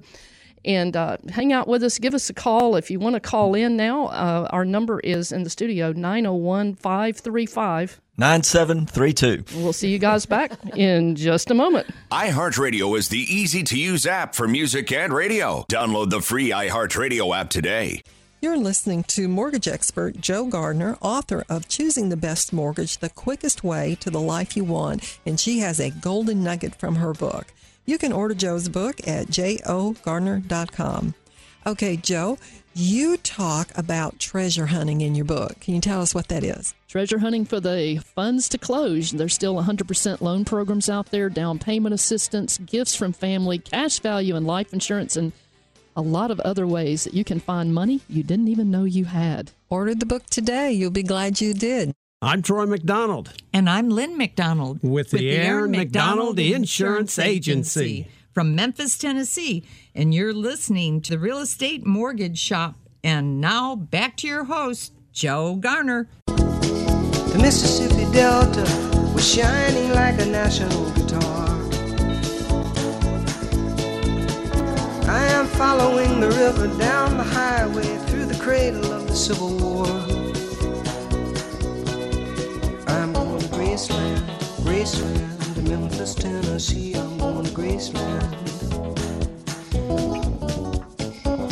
And 0.64 0.96
uh, 0.96 1.18
hang 1.28 1.52
out 1.52 1.68
with 1.68 1.84
us. 1.84 1.98
Give 1.98 2.14
us 2.14 2.30
a 2.30 2.34
call 2.34 2.76
if 2.76 2.90
you 2.90 2.98
want 2.98 3.14
to 3.14 3.20
call 3.20 3.54
in 3.54 3.76
now. 3.76 4.06
Uh, 4.06 4.48
our 4.50 4.64
number 4.64 4.98
is 5.00 5.30
in 5.30 5.42
the 5.42 5.50
studio 5.50 5.92
901 5.92 6.74
535. 6.76 8.00
Nine 8.16 8.44
seven 8.44 8.86
three 8.86 9.12
two. 9.12 9.42
We'll 9.56 9.72
see 9.72 9.88
you 9.88 9.98
guys 9.98 10.24
back 10.24 10.52
in 10.76 11.16
just 11.16 11.50
a 11.50 11.54
moment. 11.54 11.88
iHeartRadio 12.12 12.96
is 12.96 13.08
the 13.08 13.18
easy 13.18 13.64
to 13.64 13.76
use 13.76 14.06
app 14.06 14.36
for 14.36 14.46
music 14.46 14.92
and 14.92 15.12
radio. 15.12 15.64
Download 15.68 16.10
the 16.10 16.20
free 16.20 16.50
iHeartRadio 16.50 17.36
app 17.36 17.50
today. 17.50 18.02
You're 18.44 18.59
listening 18.59 19.04
to 19.04 19.26
mortgage 19.26 19.66
expert 19.68 20.20
Joe 20.20 20.44
Gardner, 20.44 20.98
author 21.00 21.46
of 21.48 21.66
Choosing 21.66 22.11
the 22.11 22.16
Best 22.18 22.52
Mortgage, 22.52 22.98
the 22.98 23.09
quickest 23.09 23.64
way 23.64 23.94
to 24.00 24.11
the 24.11 24.20
life 24.20 24.54
you 24.54 24.64
want, 24.64 25.18
and 25.24 25.40
she 25.40 25.61
has 25.61 25.80
a 25.80 25.88
golden 25.88 26.44
nugget 26.44 26.74
from 26.74 26.96
her 26.96 27.14
book. 27.14 27.46
You 27.87 27.96
can 27.96 28.12
order 28.12 28.35
Joe's 28.35 28.68
book 28.68 28.96
at 29.09 29.28
jogarner.com. 29.28 31.14
Okay, 31.66 31.96
Joe, 31.96 32.37
you 32.74 33.16
talk 33.16 33.70
about 33.78 34.18
treasure 34.18 34.66
hunting 34.66 35.00
in 35.00 35.14
your 35.14 35.24
book. 35.24 35.61
Can 35.61 35.74
you 35.74 35.80
tell 35.80 36.02
us 36.02 36.14
what 36.14 36.28
that 36.28 36.44
is? 36.44 36.74
Treasure 36.87 37.20
hunting 37.20 37.46
for 37.46 37.61
the 37.61 38.02
funds 38.14 38.50
to 38.50 38.59
close. 38.59 39.11
There's 39.11 39.33
still 39.33 39.54
100% 39.54 40.20
loan 40.20 40.44
programs 40.44 40.90
out 40.90 41.07
there, 41.07 41.30
down 41.30 41.59
payment 41.59 41.94
assistance, 41.94 42.59
gifts 42.59 42.94
from 42.94 43.14
family, 43.14 43.59
cash 43.59 44.00
value, 44.00 44.37
and 44.37 44.46
life 44.46 44.74
insurance, 44.74 45.16
and 45.16 45.33
a 45.96 46.02
lot 46.02 46.30
of 46.30 46.40
other 46.40 46.66
ways 46.66 47.04
that 47.04 47.14
you 47.14 47.24
can 47.24 47.40
find 47.40 47.72
money 47.72 48.00
you 48.09 48.22
didn't 48.22 48.48
even 48.48 48.70
know 48.70 48.85
you 48.85 49.04
had. 49.04 49.52
Order 49.68 49.94
the 49.94 50.07
book 50.07 50.26
today. 50.26 50.72
You'll 50.72 50.90
be 50.90 51.02
glad 51.02 51.40
you 51.40 51.54
did. 51.54 51.92
I'm 52.22 52.40
Troy 52.42 52.64
McDonald 52.66 53.33
And 53.52 53.68
I'm 53.68 53.90
Lynn 53.90 54.16
McDonald 54.16 54.78
with, 54.83 55.11
the 55.11 55.30
Aaron 55.30 55.72
McDonald 55.72 56.38
Insurance 56.38 57.18
Agency. 57.18 58.09
from 58.33 58.54
Memphis, 58.54 58.96
Tennessee. 58.96 59.64
And 59.94 60.14
you're 60.14 60.33
listening 60.33 61.00
to 61.02 61.11
the 61.11 61.18
Real 61.18 61.38
Estate 61.38 61.85
Mortgage 61.87 62.38
Shop. 62.38 62.76
And 63.02 63.40
now 63.40 63.76
back 63.76 64.16
to 64.18 64.26
your 64.26 64.44
host, 64.44 64.92
Joe 65.12 65.57
Garner. 65.57 66.09
The 66.26 67.38
Mississippi 67.40 68.11
Delta 68.12 68.62
was 69.14 69.28
shining 69.35 69.90
like 69.90 70.18
a 70.20 70.26
national 70.26 70.90
guitar. 70.92 71.53
Following 75.56 76.18
the 76.20 76.28
river 76.28 76.66
down 76.78 77.16
the 77.16 77.22
highway 77.22 77.96
through 78.06 78.26
the 78.26 78.38
cradle 78.42 78.92
of 78.92 79.06
the 79.06 79.14
Civil 79.14 79.56
War. 79.58 79.86
I'm 82.88 83.12
going 83.12 83.40
to 83.40 83.48
Graceland, 83.48 84.18
Graceland, 84.64 85.68
Memphis, 85.68 86.14
Tennessee. 86.14 86.94
I'm 86.94 87.18
going 87.18 87.44
to 87.44 87.50
Graceland. 87.52 88.34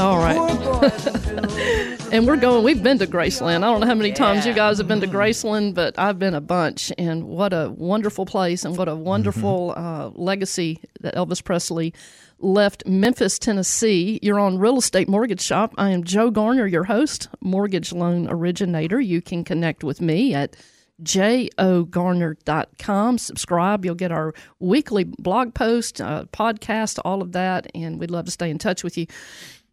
All 0.03 0.19
right. 0.19 0.37
and 2.13 2.27
we're 2.27 2.37
going, 2.37 2.65
we've 2.65 2.83
been 2.83 2.99
to 2.99 3.07
Graceland. 3.07 3.59
I 3.59 3.71
don't 3.71 3.81
know 3.81 3.87
how 3.87 3.95
many 3.95 4.11
times 4.11 4.45
you 4.45 4.53
guys 4.53 4.79
have 4.79 4.89
been 4.89 5.01
to 5.01 5.07
Graceland, 5.07 5.75
but 5.75 5.97
I've 5.97 6.19
been 6.19 6.35
a 6.35 6.41
bunch. 6.41 6.91
And 6.99 7.29
what 7.29 7.53
a 7.53 7.71
wonderful 7.71 8.27
place 8.27 8.65
and 8.65 8.77
what 8.77 8.89
a 8.89 8.97
wonderful 8.97 9.75
uh, 9.77 10.11
legacy 10.15 10.81
that 11.03 11.15
Elvis 11.15 11.45
Presley 11.45 11.95
left 12.41 12.85
Memphis, 12.85 13.39
Tennessee. 13.39 14.19
You're 14.23 14.41
on 14.41 14.59
Real 14.59 14.79
Estate 14.79 15.09
Mortgage 15.09 15.41
Shop. 15.41 15.73
I 15.79 15.91
am 15.91 16.03
Joe 16.03 16.33
Garner, 16.33 16.67
your 16.67 16.83
host, 16.83 17.29
mortgage 17.41 17.93
loan 17.93 18.27
originator. 18.29 19.01
You 19.01 19.23
can 19.23 19.45
connect 19.45 19.85
with 19.85 20.01
me 20.01 20.35
at 20.35 20.57
jogarner.com. 21.01 23.19
Subscribe. 23.19 23.85
You'll 23.85 23.95
get 23.95 24.11
our 24.11 24.35
weekly 24.59 25.05
blog 25.05 25.55
post, 25.55 26.01
uh, 26.01 26.25
podcast, 26.33 26.99
all 27.05 27.23
of 27.23 27.31
that, 27.33 27.69
and 27.73 28.01
we'd 28.01 28.11
love 28.11 28.25
to 28.25 28.33
stay 28.33 28.51
in 28.51 28.59
touch 28.59 28.83
with 28.83 28.99
you. 28.99 29.07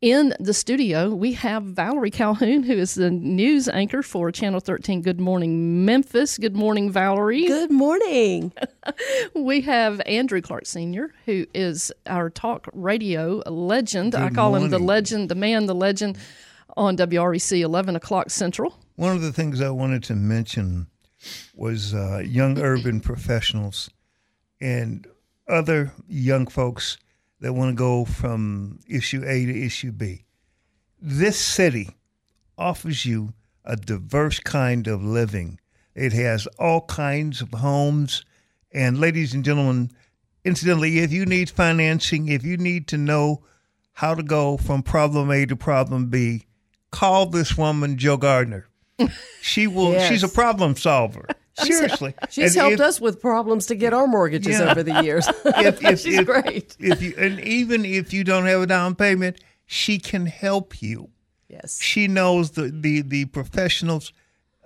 In 0.01 0.33
the 0.39 0.53
studio, 0.53 1.09
we 1.09 1.33
have 1.33 1.61
Valerie 1.63 2.09
Calhoun, 2.09 2.63
who 2.63 2.71
is 2.71 2.95
the 2.95 3.11
news 3.11 3.67
anchor 3.67 4.01
for 4.01 4.31
Channel 4.31 4.61
13 4.61 5.01
Good 5.01 5.19
Morning 5.19 5.83
Memphis. 5.83 6.37
Good 6.37 6.55
morning, 6.55 6.89
Valerie. 6.89 7.45
Good 7.45 7.71
morning. 7.71 8.53
We 9.35 9.61
have 9.61 10.01
Andrew 10.05 10.41
Clark 10.41 10.65
Sr., 10.65 11.13
who 11.25 11.45
is 11.53 11.91
our 12.07 12.29
talk 12.29 12.67
radio 12.73 13.43
legend. 13.45 14.15
I 14.15 14.29
call 14.29 14.55
him 14.55 14.69
the 14.69 14.79
legend, 14.79 15.29
the 15.29 15.35
man, 15.35 15.67
the 15.67 15.75
legend. 15.75 16.17
on 16.75 16.97
WREC 16.97 17.61
11 17.61 17.95
o'clock 17.95 18.29
Central. 18.29 18.77
One 18.95 19.15
of 19.15 19.21
the 19.21 19.33
things 19.33 19.61
I 19.61 19.69
wanted 19.69 20.03
to 20.05 20.15
mention 20.15 20.87
was 21.55 21.93
uh, 21.93 22.23
young 22.25 22.57
urban 22.57 22.99
professionals 23.01 23.89
and 24.59 25.05
other 25.47 25.91
young 26.07 26.47
folks 26.47 26.97
that 27.41 27.53
want 27.53 27.71
to 27.71 27.75
go 27.75 28.05
from 28.05 28.79
issue 28.87 29.23
A 29.25 29.45
to 29.45 29.65
issue 29.65 29.91
B. 29.91 30.25
This 31.01 31.37
city 31.37 31.89
offers 32.57 33.05
you 33.05 33.33
a 33.63 33.75
diverse 33.75 34.39
kind 34.39 34.87
of 34.87 35.03
living. 35.03 35.59
It 35.95 36.13
has 36.13 36.47
all 36.57 36.81
kinds 36.81 37.41
of 37.41 37.51
homes. 37.51 38.25
And, 38.71 38.99
ladies 38.99 39.33
and 39.33 39.43
gentlemen, 39.43 39.91
incidentally, 40.43 40.99
if 40.99 41.11
you 41.11 41.25
need 41.25 41.49
financing, 41.49 42.27
if 42.27 42.43
you 42.43 42.57
need 42.57 42.87
to 42.89 42.97
know 42.97 43.43
how 43.93 44.15
to 44.15 44.23
go 44.23 44.57
from 44.57 44.83
problem 44.83 45.31
A 45.31 45.45
to 45.45 45.55
problem 45.55 46.07
B, 46.07 46.45
call 46.91 47.25
this 47.25 47.57
woman, 47.57 47.97
Joe 47.97 48.17
Gardner. 48.17 48.67
She 49.41 49.67
will. 49.67 49.93
Yes. 49.93 50.09
She's 50.09 50.23
a 50.23 50.27
problem 50.27 50.75
solver. 50.75 51.25
Seriously, 51.65 52.13
She's 52.29 52.55
And 52.55 52.61
helped 52.61 52.73
if- 52.75 52.79
us 52.81 53.01
with 53.01 53.19
problems 53.21 53.65
to 53.67 53.75
get 53.75 53.93
our 53.93 54.07
mortgages 54.07 54.59
Yeah. 54.59 54.71
over 54.71 54.83
the 54.83 55.01
years. 55.03 55.27
if, 55.45 55.83
if, 55.83 55.99
She's 56.01 56.21
great. 56.21 56.75
If 56.79 57.01
you 57.01 57.13
and 57.17 57.39
even 57.41 57.85
if 57.85 58.13
you 58.13 58.23
don't 58.23 58.45
have 58.45 58.61
a 58.61 58.67
down 58.67 58.95
payment, 58.95 59.37
she 59.65 59.99
can 59.99 60.25
help 60.25 60.81
you. 60.81 61.09
Yes. 61.47 61.79
She 61.81 62.07
knows 62.07 62.51
the 62.51 62.69
the 62.73 63.01
the 63.01 63.25
professionals 63.25 64.13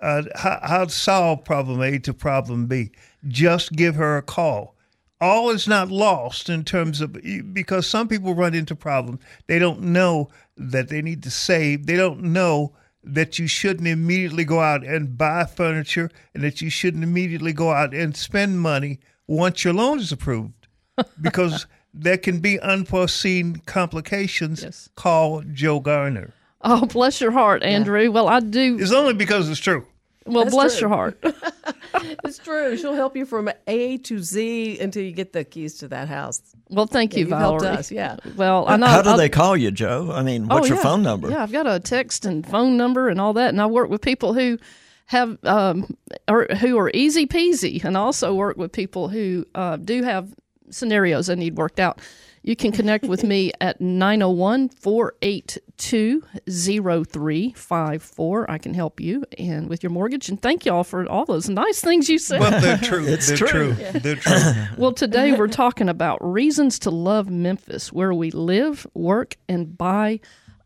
uh, 0.02 0.22
how, 0.34 0.58
how 0.62 0.84
to 0.84 0.90
solve 0.90 1.44
problem 1.44 1.80
A 1.80 1.98
to 2.00 2.12
problem 2.12 2.66
B. 2.66 2.90
Just 3.26 3.72
give 3.72 3.94
her 3.94 4.16
a 4.18 4.22
call. 4.22 4.74
All 5.20 5.48
is 5.50 5.66
not 5.66 5.90
lost 5.90 6.50
in 6.50 6.64
terms 6.64 7.00
of 7.00 7.16
because 7.54 7.86
some 7.86 8.08
people 8.08 8.34
run 8.34 8.54
into 8.54 8.74
problems. 8.76 9.20
They 9.46 9.58
don't 9.58 9.80
know 9.80 10.28
that 10.58 10.88
they 10.88 11.00
need 11.00 11.22
to 11.22 11.30
save. 11.30 11.86
They 11.86 11.96
don't 11.96 12.22
know 12.22 12.74
that 13.04 13.38
you 13.38 13.46
shouldn't 13.46 13.88
immediately 13.88 14.44
go 14.44 14.60
out 14.60 14.84
and 14.84 15.16
buy 15.16 15.44
furniture 15.44 16.10
and 16.34 16.42
that 16.42 16.60
you 16.60 16.70
shouldn't 16.70 17.04
immediately 17.04 17.52
go 17.52 17.70
out 17.70 17.94
and 17.94 18.16
spend 18.16 18.60
money 18.60 18.98
once 19.26 19.64
your 19.64 19.74
loan 19.74 20.00
is 20.00 20.12
approved 20.12 20.66
because 21.20 21.66
there 21.92 22.18
can 22.18 22.40
be 22.40 22.58
unforeseen 22.60 23.56
complications. 23.66 24.90
Call 24.96 25.42
Joe 25.42 25.80
Garner. 25.80 26.32
Oh, 26.62 26.86
bless 26.86 27.20
your 27.20 27.30
heart, 27.30 27.62
Andrew. 27.62 28.10
Well, 28.10 28.26
I 28.26 28.40
do. 28.40 28.78
It's 28.80 28.92
only 28.92 29.14
because 29.14 29.48
it's 29.48 29.60
true. 29.60 29.86
Well, 30.26 30.44
That's 30.44 30.54
bless 30.54 30.78
true. 30.78 30.88
your 30.88 30.96
heart. 30.96 31.18
it's 32.24 32.38
true. 32.38 32.76
She'll 32.76 32.94
help 32.94 33.16
you 33.16 33.26
from 33.26 33.50
A 33.66 33.98
to 33.98 34.18
Z 34.18 34.78
until 34.80 35.02
you 35.02 35.12
get 35.12 35.32
the 35.32 35.44
keys 35.44 35.74
to 35.78 35.88
that 35.88 36.08
house. 36.08 36.40
Well, 36.70 36.86
thank 36.86 37.12
Yeah, 37.12 37.18
you, 37.18 37.20
you've 37.24 37.28
Valerie. 37.30 37.66
helped 37.66 37.78
us, 37.80 37.90
yeah. 37.92 38.16
Well, 38.36 38.64
I 38.66 38.76
know. 38.76 38.86
How 38.86 39.02
do 39.02 39.10
I'll- 39.10 39.16
they 39.18 39.28
call 39.28 39.56
you, 39.56 39.70
Joe? 39.70 40.10
I 40.12 40.22
mean, 40.22 40.48
what's 40.48 40.64
Oh, 40.64 40.68
your 40.68 40.76
yeah. 40.76 40.82
phone 40.82 41.02
number? 41.02 41.28
Yeah, 41.30 41.42
I've 41.42 41.52
got 41.52 41.66
a 41.66 41.78
text 41.78 42.24
and 42.24 42.46
phone 42.46 42.76
number 42.76 43.08
and 43.08 43.20
all 43.20 43.34
that, 43.34 43.50
and 43.50 43.60
I 43.60 43.66
work 43.66 43.90
with 43.90 44.00
people 44.00 44.32
who 44.32 44.58
have 45.06 45.36
um, 45.44 45.94
or 46.26 46.46
who 46.60 46.78
are 46.78 46.90
easy 46.94 47.26
peasy, 47.26 47.84
and 47.84 47.94
I 47.96 48.00
also 48.00 48.32
work 48.34 48.56
with 48.56 48.72
people 48.72 49.08
who 49.10 49.44
uh, 49.54 49.76
do 49.76 50.02
have 50.02 50.34
scenarios 50.70 51.26
that 51.26 51.36
need 51.36 51.56
worked 51.58 51.78
out. 51.78 52.00
You 52.46 52.56
can 52.56 52.72
connect 52.72 53.06
with 53.06 53.24
me 53.24 53.52
at 53.60 53.80
901 53.80 54.68
482 54.68 56.22
0354. 56.46 58.50
I 58.50 58.58
can 58.58 58.74
help 58.74 59.00
you 59.00 59.24
and 59.38 59.66
with 59.68 59.82
your 59.82 59.90
mortgage. 59.90 60.28
And 60.28 60.40
thank 60.40 60.66
y'all 60.66 60.84
for 60.84 61.08
all 61.08 61.24
those 61.24 61.48
nice 61.48 61.80
things 61.80 62.10
you 62.10 62.18
said. 62.18 62.40
But 62.40 62.60
they're 62.60 62.76
true. 62.76 63.06
It's 63.06 63.28
they're 63.28 63.36
true. 63.38 63.74
true. 63.74 64.00
They're 64.00 64.16
true. 64.16 64.34
Well, 64.76 64.92
today 64.92 65.32
we're 65.32 65.48
talking 65.48 65.88
about 65.88 66.18
reasons 66.20 66.78
to 66.80 66.90
love 66.90 67.30
Memphis, 67.30 67.90
where 67.92 68.12
we 68.12 68.30
live, 68.30 68.86
work, 68.92 69.36
and 69.48 69.78
buy 69.78 70.20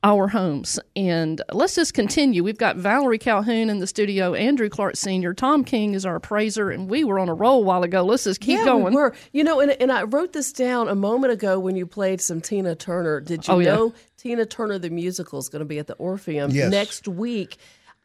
our 0.05 0.29
homes. 0.29 0.79
And 0.95 1.43
let's 1.53 1.75
just 1.75 1.93
continue. 1.93 2.45
We've 2.45 2.57
got 2.59 2.77
Valerie 2.77 3.19
Calhoun 3.19 3.69
in 3.69 3.79
the 3.79 3.87
studio, 3.87 4.35
Andrew 4.35 4.69
Clark 4.69 4.97
Sr., 4.97 5.35
Tom 5.35 5.65
King 5.65 5.95
is 5.95 6.07
our 6.07 6.17
appraiser, 6.17 6.71
and 6.71 6.89
we 6.89 7.03
were 7.05 7.19
on 7.19 7.29
a 7.29 7.35
roll 7.35 7.59
a 7.61 7.65
while 7.65 7.83
ago. 7.83 8.05
Let's 8.05 8.25
just 8.25 8.41
keep 8.41 8.59
yeah, 8.59 8.65
going. 8.65 8.85
we 8.85 9.01
were. 9.01 9.15
You 9.33 9.43
know, 9.45 9.61
and, 9.61 9.73
and 9.73 9.91
I 9.91 10.05
wrote 10.05 10.33
this 10.33 10.53
down 10.53 10.89
a 10.89 10.95
moment 10.95 11.33
ago 11.33 11.59
when 11.59 11.75
you 11.77 11.85
played 11.87 12.21
some 12.21 12.41
Tina 12.41 12.75
Turner. 12.77 13.21
Did 13.21 13.49
you 13.49 13.55
Oh, 13.55 13.59
yeah. 13.59 13.75
know 13.75 13.95
Tina 14.17 14.47
Turner 14.47 14.79
the 14.79 14.91
musical 14.91 15.39
is 15.41 15.49
going 15.49 15.61
to 15.61 15.67
be 15.67 15.79
at 15.81 15.89
the 15.89 15.95
Orpheum 15.95 16.53
Yes. 16.53 16.71
next 16.71 17.09
week? 17.09 17.57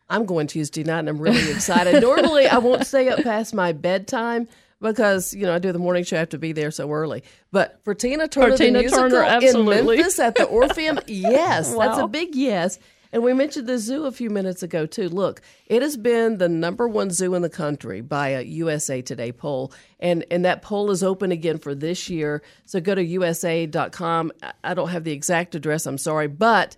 I'm 0.10 0.26
going 0.26 0.48
Tuesday 0.48 0.84
night, 0.84 1.00
and 1.00 1.10
I'm 1.10 1.20
really 1.20 1.50
excited. 1.52 2.02
Normally, 2.02 2.48
I 2.48 2.58
won't 2.58 2.86
stay 2.86 3.08
up 3.10 3.24
past 3.24 3.54
my 3.54 3.72
bedtime 3.72 4.48
because 4.84 5.34
you 5.34 5.46
know 5.46 5.56
I 5.56 5.60
do 5.60 5.72
the 5.72 5.80
morning 5.80 6.04
show. 6.04 6.18
I 6.18 6.20
have 6.20 6.30
to 6.30 6.38
be 6.38 6.52
there 6.52 6.70
so 6.70 6.92
early. 6.92 7.24
But 7.52 7.80
for 7.84 7.96
Tina 7.96 8.28
Turner, 8.28 8.58
Tina 8.58 8.74
the 8.74 8.80
musical 8.80 9.10
Turner, 9.10 9.24
absolutely. 9.24 9.80
in 9.80 9.86
Memphis 9.86 10.20
at 10.20 10.36
the 10.36 10.44
Orpheum, 10.44 11.00
yes, 11.08 11.74
that's 11.74 11.98
a 11.98 12.08
big 12.08 12.36
yes. 12.36 12.78
And 13.12 13.22
we 13.22 13.32
mentioned 13.34 13.68
the 13.68 13.78
zoo 13.78 14.06
a 14.06 14.12
few 14.12 14.32
minutes 14.32 14.64
ago 14.64 14.88
too. 14.88 15.08
Look, 15.08 15.42
it 15.68 15.84
has 15.84 15.98
been 15.98 16.40
the 16.40 16.50
number 16.50 16.88
one 16.88 17.12
zoo 17.12 17.36
in 17.36 17.44
the 17.44 17.50
country 17.50 18.02
by 18.02 18.30
a 18.30 18.42
USA 18.42 19.02
Today 19.02 19.32
poll, 19.32 19.72
and 20.00 20.26
and 20.30 20.46
that 20.46 20.62
poll 20.62 20.92
is 20.92 21.04
open 21.04 21.32
again 21.32 21.60
for 21.60 21.74
this 21.74 22.10
year. 22.10 22.42
So 22.66 22.82
go 22.82 22.94
to 22.94 23.04
USA.com. 23.04 24.32
I 24.64 24.74
don't 24.74 24.90
have 24.90 25.04
the 25.04 25.12
exact 25.12 25.56
address. 25.56 25.86
I'm 25.86 25.98
sorry, 25.98 26.28
but 26.28 26.76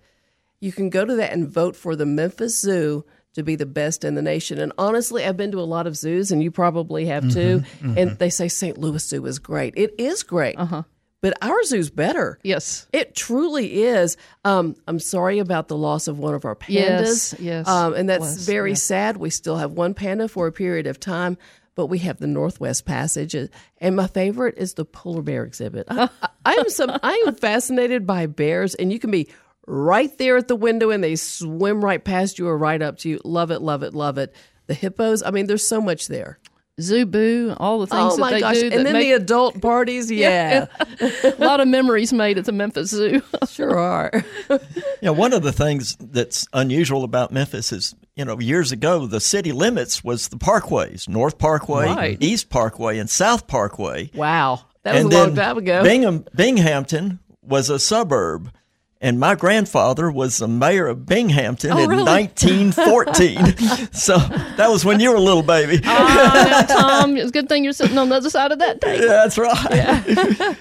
you 0.60 0.72
can 0.72 0.90
go 0.90 1.04
to 1.04 1.16
that 1.16 1.32
and 1.32 1.48
vote 1.48 1.76
for 1.76 1.96
the 1.96 2.06
Memphis 2.06 2.60
Zoo 2.60 3.04
to 3.36 3.42
be 3.42 3.54
the 3.56 3.64
best 3.66 4.04
in 4.04 4.14
the 4.16 4.22
nation. 4.22 4.58
And 4.58 4.72
honestly, 4.76 5.24
I've 5.24 5.36
been 5.36 5.52
to 5.52 5.60
a 5.60 5.62
lot 5.62 5.86
of 5.86 5.96
zoos, 5.96 6.32
and 6.32 6.42
you 6.42 6.50
probably 6.50 7.06
have 7.06 7.32
too. 7.32 7.62
And 7.82 8.18
they 8.18 8.28
say 8.30 8.48
St. 8.48 8.76
Louis 8.76 9.02
Zoo 9.06 9.24
is 9.24 9.38
great. 9.38 9.74
It 9.76 9.94
is 9.98 10.22
great. 10.22 10.58
Uh-huh. 10.58 10.82
But 11.22 11.38
our 11.42 11.62
zoo's 11.64 11.90
better. 11.90 12.38
yes. 12.42 12.86
It 12.92 13.14
truly 13.14 13.82
is. 13.84 14.16
Um, 14.44 14.76
I'm 14.86 14.98
sorry 14.98 15.38
about 15.38 15.68
the 15.68 15.76
loss 15.76 16.08
of 16.08 16.18
one 16.18 16.34
of 16.34 16.44
our 16.44 16.54
pandas. 16.54 16.68
Yes, 16.68 17.34
yes, 17.40 17.68
Um, 17.68 17.94
and 17.94 18.08
that's 18.08 18.20
was, 18.20 18.46
very 18.46 18.72
yeah. 18.72 18.76
sad. 18.76 19.16
We 19.16 19.30
still 19.30 19.56
have 19.56 19.72
one 19.72 19.94
panda 19.94 20.28
for 20.28 20.46
a 20.46 20.52
period 20.52 20.86
of 20.86 21.00
time, 21.00 21.38
but 21.74 21.86
we 21.86 21.98
have 22.00 22.18
the 22.18 22.26
Northwest 22.26 22.84
Passage, 22.84 23.34
and 23.34 23.96
my 23.96 24.06
favorite 24.06 24.56
is 24.58 24.74
the 24.74 24.84
polar 24.84 25.22
bear 25.22 25.44
exhibit. 25.44 25.86
I, 25.90 26.08
I, 26.22 26.28
I 26.44 26.52
am 26.54 26.68
some. 26.68 26.90
I 27.02 27.24
am 27.26 27.34
fascinated 27.34 28.06
by 28.06 28.26
bears, 28.26 28.74
and 28.74 28.92
you 28.92 28.98
can 28.98 29.10
be 29.10 29.28
right 29.66 30.16
there 30.18 30.36
at 30.36 30.48
the 30.48 30.56
window, 30.56 30.90
and 30.90 31.02
they 31.02 31.16
swim 31.16 31.84
right 31.84 32.02
past 32.02 32.38
you 32.38 32.48
or 32.48 32.56
right 32.56 32.80
up 32.80 32.98
to 32.98 33.08
you. 33.08 33.20
Love 33.24 33.50
it, 33.50 33.60
love 33.62 33.82
it, 33.82 33.94
love 33.94 34.18
it. 34.18 34.34
The 34.66 34.74
hippos. 34.74 35.22
I 35.22 35.30
mean, 35.30 35.46
there's 35.46 35.66
so 35.66 35.80
much 35.80 36.08
there. 36.08 36.38
Zoo 36.78 37.06
Boo, 37.06 37.54
all 37.56 37.78
the 37.78 37.86
things 37.86 38.12
oh 38.12 38.16
that 38.16 38.20
my 38.20 38.32
they 38.32 38.40
gosh! 38.40 38.56
do. 38.56 38.66
And 38.66 38.84
then 38.84 38.92
make 38.92 39.06
the 39.06 39.12
adult 39.12 39.62
parties. 39.62 40.10
Yeah, 40.16 40.66
a 41.00 41.34
lot 41.38 41.60
of 41.60 41.68
memories 41.68 42.12
made 42.12 42.36
at 42.36 42.44
the 42.44 42.52
Memphis 42.52 42.90
Zoo. 42.90 43.22
sure 43.48 43.78
are. 43.78 44.10
Yeah, 45.00 45.10
one 45.10 45.32
of 45.32 45.42
the 45.42 45.52
things 45.52 45.96
that's 45.98 46.46
unusual 46.52 47.02
about 47.04 47.32
Memphis 47.32 47.72
is, 47.72 47.94
you 48.14 48.26
know, 48.26 48.38
years 48.40 48.72
ago 48.72 49.06
the 49.06 49.20
city 49.20 49.52
limits 49.52 50.04
was 50.04 50.28
the 50.28 50.36
parkways, 50.36 51.08
North 51.08 51.38
Parkway, 51.38 51.86
Right. 51.86 52.18
East 52.22 52.50
Parkway, 52.50 52.98
and 52.98 53.08
South 53.08 53.46
Parkway. 53.46 54.10
Wow, 54.14 54.60
that 54.82 54.96
was 54.96 55.04
and 55.04 55.12
a 55.14 55.16
long 55.16 55.34
time 55.34 55.56
ago. 55.56 55.82
Bingham, 55.82 56.26
Binghamton 56.34 57.20
was 57.42 57.70
a 57.70 57.78
suburb. 57.78 58.52
And 59.06 59.20
my 59.20 59.36
grandfather 59.36 60.10
was 60.10 60.38
the 60.38 60.48
mayor 60.48 60.88
of 60.88 61.06
Binghamton 61.06 61.70
Oh, 61.70 61.78
in 61.78 61.88
really? 61.88 62.02
1914. 62.02 63.92
so 63.92 64.18
that 64.56 64.68
was 64.68 64.84
when 64.84 64.98
you 64.98 65.10
were 65.10 65.16
a 65.16 65.20
little 65.20 65.44
baby. 65.44 65.80
Oh, 65.84 66.42
now, 66.50 66.62
Tom, 66.62 67.16
it's 67.16 67.28
a 67.28 67.32
good 67.32 67.48
thing 67.48 67.62
you're 67.62 67.72
sitting 67.72 67.96
on 67.98 68.08
the 68.08 68.16
other 68.16 68.30
side 68.30 68.50
of 68.50 68.58
that 68.58 68.80
table. 68.80 69.04
Yeah, 69.04 69.28
That's 69.28 69.38
right. 69.38 70.56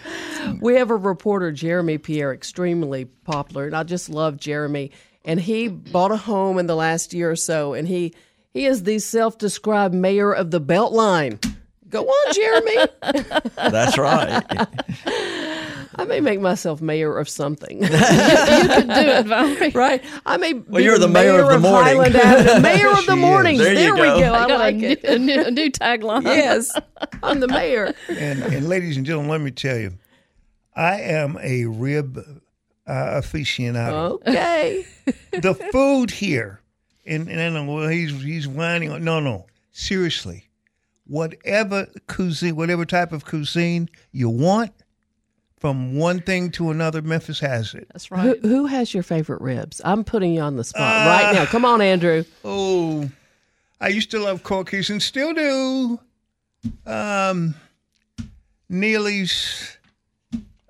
We 0.62 0.76
have 0.76 0.92
a 0.92 0.96
reporter, 0.96 1.52
Jeremy 1.52 1.98
Pierre, 1.98 2.32
extremely 2.32 3.06
popular, 3.06 3.66
and 3.66 3.76
I 3.76 3.82
just 3.82 4.10
love 4.12 4.38
Jeremy. 4.38 4.92
And 5.24 5.40
he 5.42 5.68
bought 5.68 6.12
a 6.12 6.18
home 6.18 6.60
in 6.60 6.68
the 6.68 6.76
last 6.76 7.16
year 7.16 7.32
or 7.32 7.36
so, 7.36 7.74
and 7.74 7.88
he 7.88 8.14
he 8.54 8.68
is 8.68 8.84
the 8.84 9.00
self-described 9.00 9.96
mayor 9.96 10.32
of 10.32 10.52
the 10.52 10.62
Beltline. 10.62 11.44
Go 11.90 12.06
on, 12.06 12.34
Jeremy. 12.34 12.78
That's 13.56 13.98
right. 13.98 14.44
I 15.98 16.06
may 16.06 16.20
make 16.20 16.40
myself 16.42 16.82
mayor 16.82 17.18
of 17.18 17.30
something, 17.30 17.78
You 17.84 17.88
could 17.90 17.98
do 18.88 18.94
it, 18.94 19.26
Valerie. 19.26 19.70
right? 19.72 20.04
I 20.26 20.38
may. 20.38 20.54
Well, 20.54 20.78
be 20.80 20.84
you're 20.84 21.00
the 21.00 21.08
mayor 21.08 21.42
of 21.42 21.50
the 21.50 21.60
morning. 21.60 22.12
Highland 22.12 22.64
Mayor 22.64 22.90
of 22.90 23.06
the 23.06 23.14
is. 23.16 23.18
mornings. 23.20 23.60
There 23.60 23.74
you 23.74 23.94
we 23.94 24.02
go. 24.02 24.20
go. 24.20 24.34
I 24.34 24.44
I 24.44 24.48
got 24.48 24.60
like 24.60 24.76
a, 24.76 24.78
new, 24.78 24.88
it. 24.90 25.04
a, 25.04 25.20
new, 25.20 25.42
a 25.46 25.52
new 25.52 25.72
tagline. 25.72 26.24
Yes, 26.24 26.78
I'm 27.24 27.40
the 27.40 27.48
mayor. 27.48 27.94
and, 28.10 28.44
and 28.44 28.68
ladies 28.70 28.98
and 28.98 29.06
gentlemen, 29.06 29.32
let 29.32 29.42
me 29.42 29.52
tell 29.52 29.78
you, 29.78 29.94
I 30.76 31.00
am 31.02 31.38
a 31.42 31.66
rib 31.66 32.18
uh, 32.88 32.92
aficionado. 33.22 34.12
Okay. 34.28 34.86
The 35.32 35.54
food 35.72 36.12
here, 36.12 36.62
and, 37.06 37.28
and 37.30 37.40
I 37.40 37.50
know 37.50 37.72
well, 37.74 37.88
he's 37.90 38.12
he's 38.24 38.48
whining. 38.48 39.04
No, 39.04 39.20
no, 39.20 39.46
seriously, 39.72 40.50
whatever 41.08 41.88
cuisine, 42.08 42.56
whatever 42.56 42.86
type 42.86 43.12
of 43.12 43.26
cuisine 43.26 43.90
you 44.12 44.30
want, 44.30 44.72
from 45.58 45.96
one 45.96 46.22
thing 46.22 46.52
to 46.52 46.70
another, 46.72 47.02
Memphis 47.02 47.40
has 47.40 47.74
it. 47.74 47.88
That's 47.94 48.08
Who, 48.08 48.16
right. 48.16 48.40
who 48.42 48.66
has 48.66 48.94
your 48.94 49.04
favorite 49.04 49.42
ribs? 49.42 49.82
I'm 49.84 50.04
putting 50.04 50.34
you 50.34 50.42
on 50.42 50.58
the 50.58 50.64
spot 50.64 51.08
right 51.08 51.34
now. 51.34 51.46
Come 51.46 51.66
on, 51.66 51.82
Andrew. 51.82 52.24
Oh, 52.44 53.10
I 53.80 53.88
used 53.90 54.12
to 54.12 54.20
love 54.20 54.44
Corky's 54.44 54.90
and 54.90 55.02
still 55.02 55.34
do. 55.34 56.00
Um, 56.86 57.56
Neely's. 58.70 59.78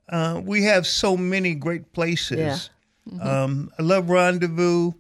Uh, 0.08 0.40
we 0.44 0.64
have 0.64 0.86
so 0.86 1.18
many 1.18 1.56
great 1.56 1.92
places. 1.94 2.70
Yeah. 3.12 3.22
Um, 3.22 3.72
I 3.80 3.82
love 3.82 4.10
Rendezvous. 4.10 4.92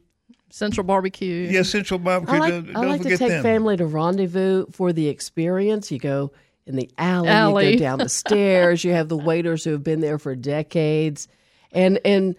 Central 0.50 0.86
Barbecue. 0.86 1.50
Yeah, 1.52 1.63
Central 1.63 2.00
Barbecue. 2.00 2.36
I 2.36 2.39
like, 2.39 2.50
don't 2.50 2.69
I 2.69 2.82
don't 2.82 2.89
like 2.89 3.02
to 3.02 3.17
take 3.17 3.28
them. 3.28 3.43
family 3.43 3.76
to 3.78 3.86
rendezvous 3.86 4.67
for 4.71 4.93
the 4.93 5.10
experience. 5.10 5.91
You 5.91 6.00
go 6.00 6.32
in 6.67 6.75
the 6.75 6.89
alley, 6.97 7.30
Alley. 7.30 7.71
you 7.71 7.78
go 7.78 7.80
down 7.86 7.99
the 7.99 8.10
stairs. 8.10 8.84
You 8.84 8.91
have 8.93 9.10
the 9.10 9.17
waiters 9.17 9.63
who 9.63 9.71
have 9.71 9.84
been 9.84 10.01
there 10.01 10.17
for 10.19 10.36
decades, 10.36 11.28
and 11.71 11.99
and 12.06 12.36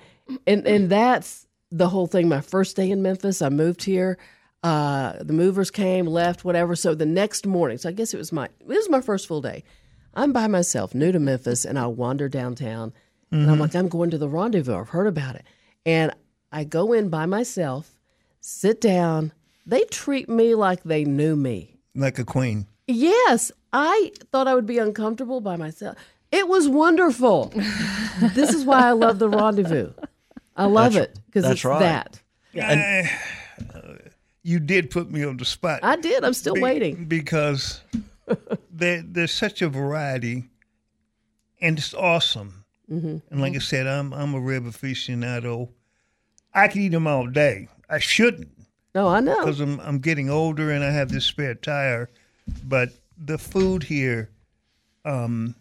and 0.46 0.66
and 0.66 0.90
that's 0.90 1.46
the 1.70 1.88
whole 1.88 2.06
thing. 2.06 2.28
My 2.28 2.40
first 2.40 2.76
day 2.76 2.90
in 2.90 3.02
Memphis, 3.02 3.42
I 3.42 3.48
moved 3.48 3.82
here. 3.84 4.18
Uh, 4.62 5.22
the 5.22 5.32
movers 5.32 5.70
came, 5.70 6.06
left, 6.06 6.44
whatever. 6.44 6.74
So 6.74 6.94
the 6.94 7.06
next 7.06 7.46
morning, 7.46 7.78
so 7.78 7.88
I 7.88 7.92
guess 7.92 8.12
it 8.14 8.18
was 8.18 8.32
my 8.32 8.46
it 8.46 8.66
was 8.66 8.88
my 8.90 9.00
first 9.00 9.28
full 9.28 9.40
day. 9.40 9.62
I'm 10.14 10.32
by 10.32 10.46
myself, 10.46 10.94
new 10.94 11.12
to 11.12 11.20
Memphis, 11.20 11.64
and 11.64 11.78
I 11.78 11.86
wander 11.86 12.28
downtown, 12.28 12.92
and 13.30 13.50
I'm 13.50 13.58
like, 13.58 13.74
I'm 13.76 13.88
going 13.88 14.10
to 14.10 14.18
the 14.18 14.28
rendezvous. 14.30 14.74
I've 14.76 14.88
heard 14.88 15.06
about 15.06 15.34
it, 15.36 15.44
and 15.84 16.10
I 16.50 16.64
go 16.64 16.92
in 16.94 17.10
by 17.10 17.26
myself 17.26 17.92
sit 18.40 18.80
down. 18.80 19.32
They 19.66 19.82
treat 19.90 20.28
me 20.28 20.54
like 20.54 20.84
they 20.84 21.04
knew 21.04 21.34
me. 21.36 21.76
like 21.94 22.18
a 22.18 22.24
queen. 22.24 22.66
Yes, 22.86 23.50
I 23.78 24.10
thought 24.32 24.48
I 24.48 24.54
would 24.54 24.64
be 24.66 24.78
uncomfortable 24.78 25.40
by 25.42 25.56
myself. 25.56 25.96
It 26.32 26.48
was 26.48 26.66
wonderful. 26.68 27.52
this 28.34 28.54
is 28.54 28.64
why 28.64 28.88
I 28.88 28.92
love 28.92 29.18
the 29.18 29.28
rendezvous. 29.28 29.92
I 30.56 30.64
love 30.64 30.94
That's- 30.94 31.10
it 31.14 31.20
because 31.26 31.50
it's 31.50 31.64
right. 31.64 31.80
that. 31.80 32.20
I- 32.56 33.10
you 34.42 34.60
did 34.60 34.90
put 34.90 35.10
me 35.10 35.24
on 35.24 35.36
the 35.36 35.44
spot. 35.44 35.80
I 35.82 35.96
did. 35.96 36.24
I'm 36.24 36.32
still 36.32 36.54
Be- 36.54 36.60
waiting. 36.62 37.04
because 37.04 37.80
there, 38.70 39.02
there's 39.02 39.32
such 39.32 39.60
a 39.60 39.68
variety, 39.68 40.44
and 41.60 41.76
it's 41.78 41.92
awesome. 41.92 42.64
Mm-hmm. 42.90 43.16
And 43.30 43.40
like 43.40 43.54
I 43.56 43.58
said, 43.58 43.86
I'm 43.88 44.12
I'm 44.14 44.34
a 44.34 44.40
rib 44.40 44.64
aficionado. 44.64 45.68
I 46.54 46.68
can 46.68 46.80
eat 46.82 46.88
them 46.92 47.06
all 47.08 47.26
day. 47.26 47.68
I 47.90 47.98
shouldn't 47.98 48.48
No, 48.94 49.08
I 49.08 49.18
know. 49.20 49.36
because 49.40 49.60
I'm 49.60 49.80
I'm 49.80 49.98
getting 49.98 50.30
older 50.30 50.70
and 50.70 50.82
I 50.84 50.90
have 50.92 51.10
this 51.10 51.24
spare 51.26 51.54
tire. 51.56 52.08
But 52.64 52.90
the 53.22 53.38
food 53.38 53.84
here, 53.84 54.30
um, 55.04 55.54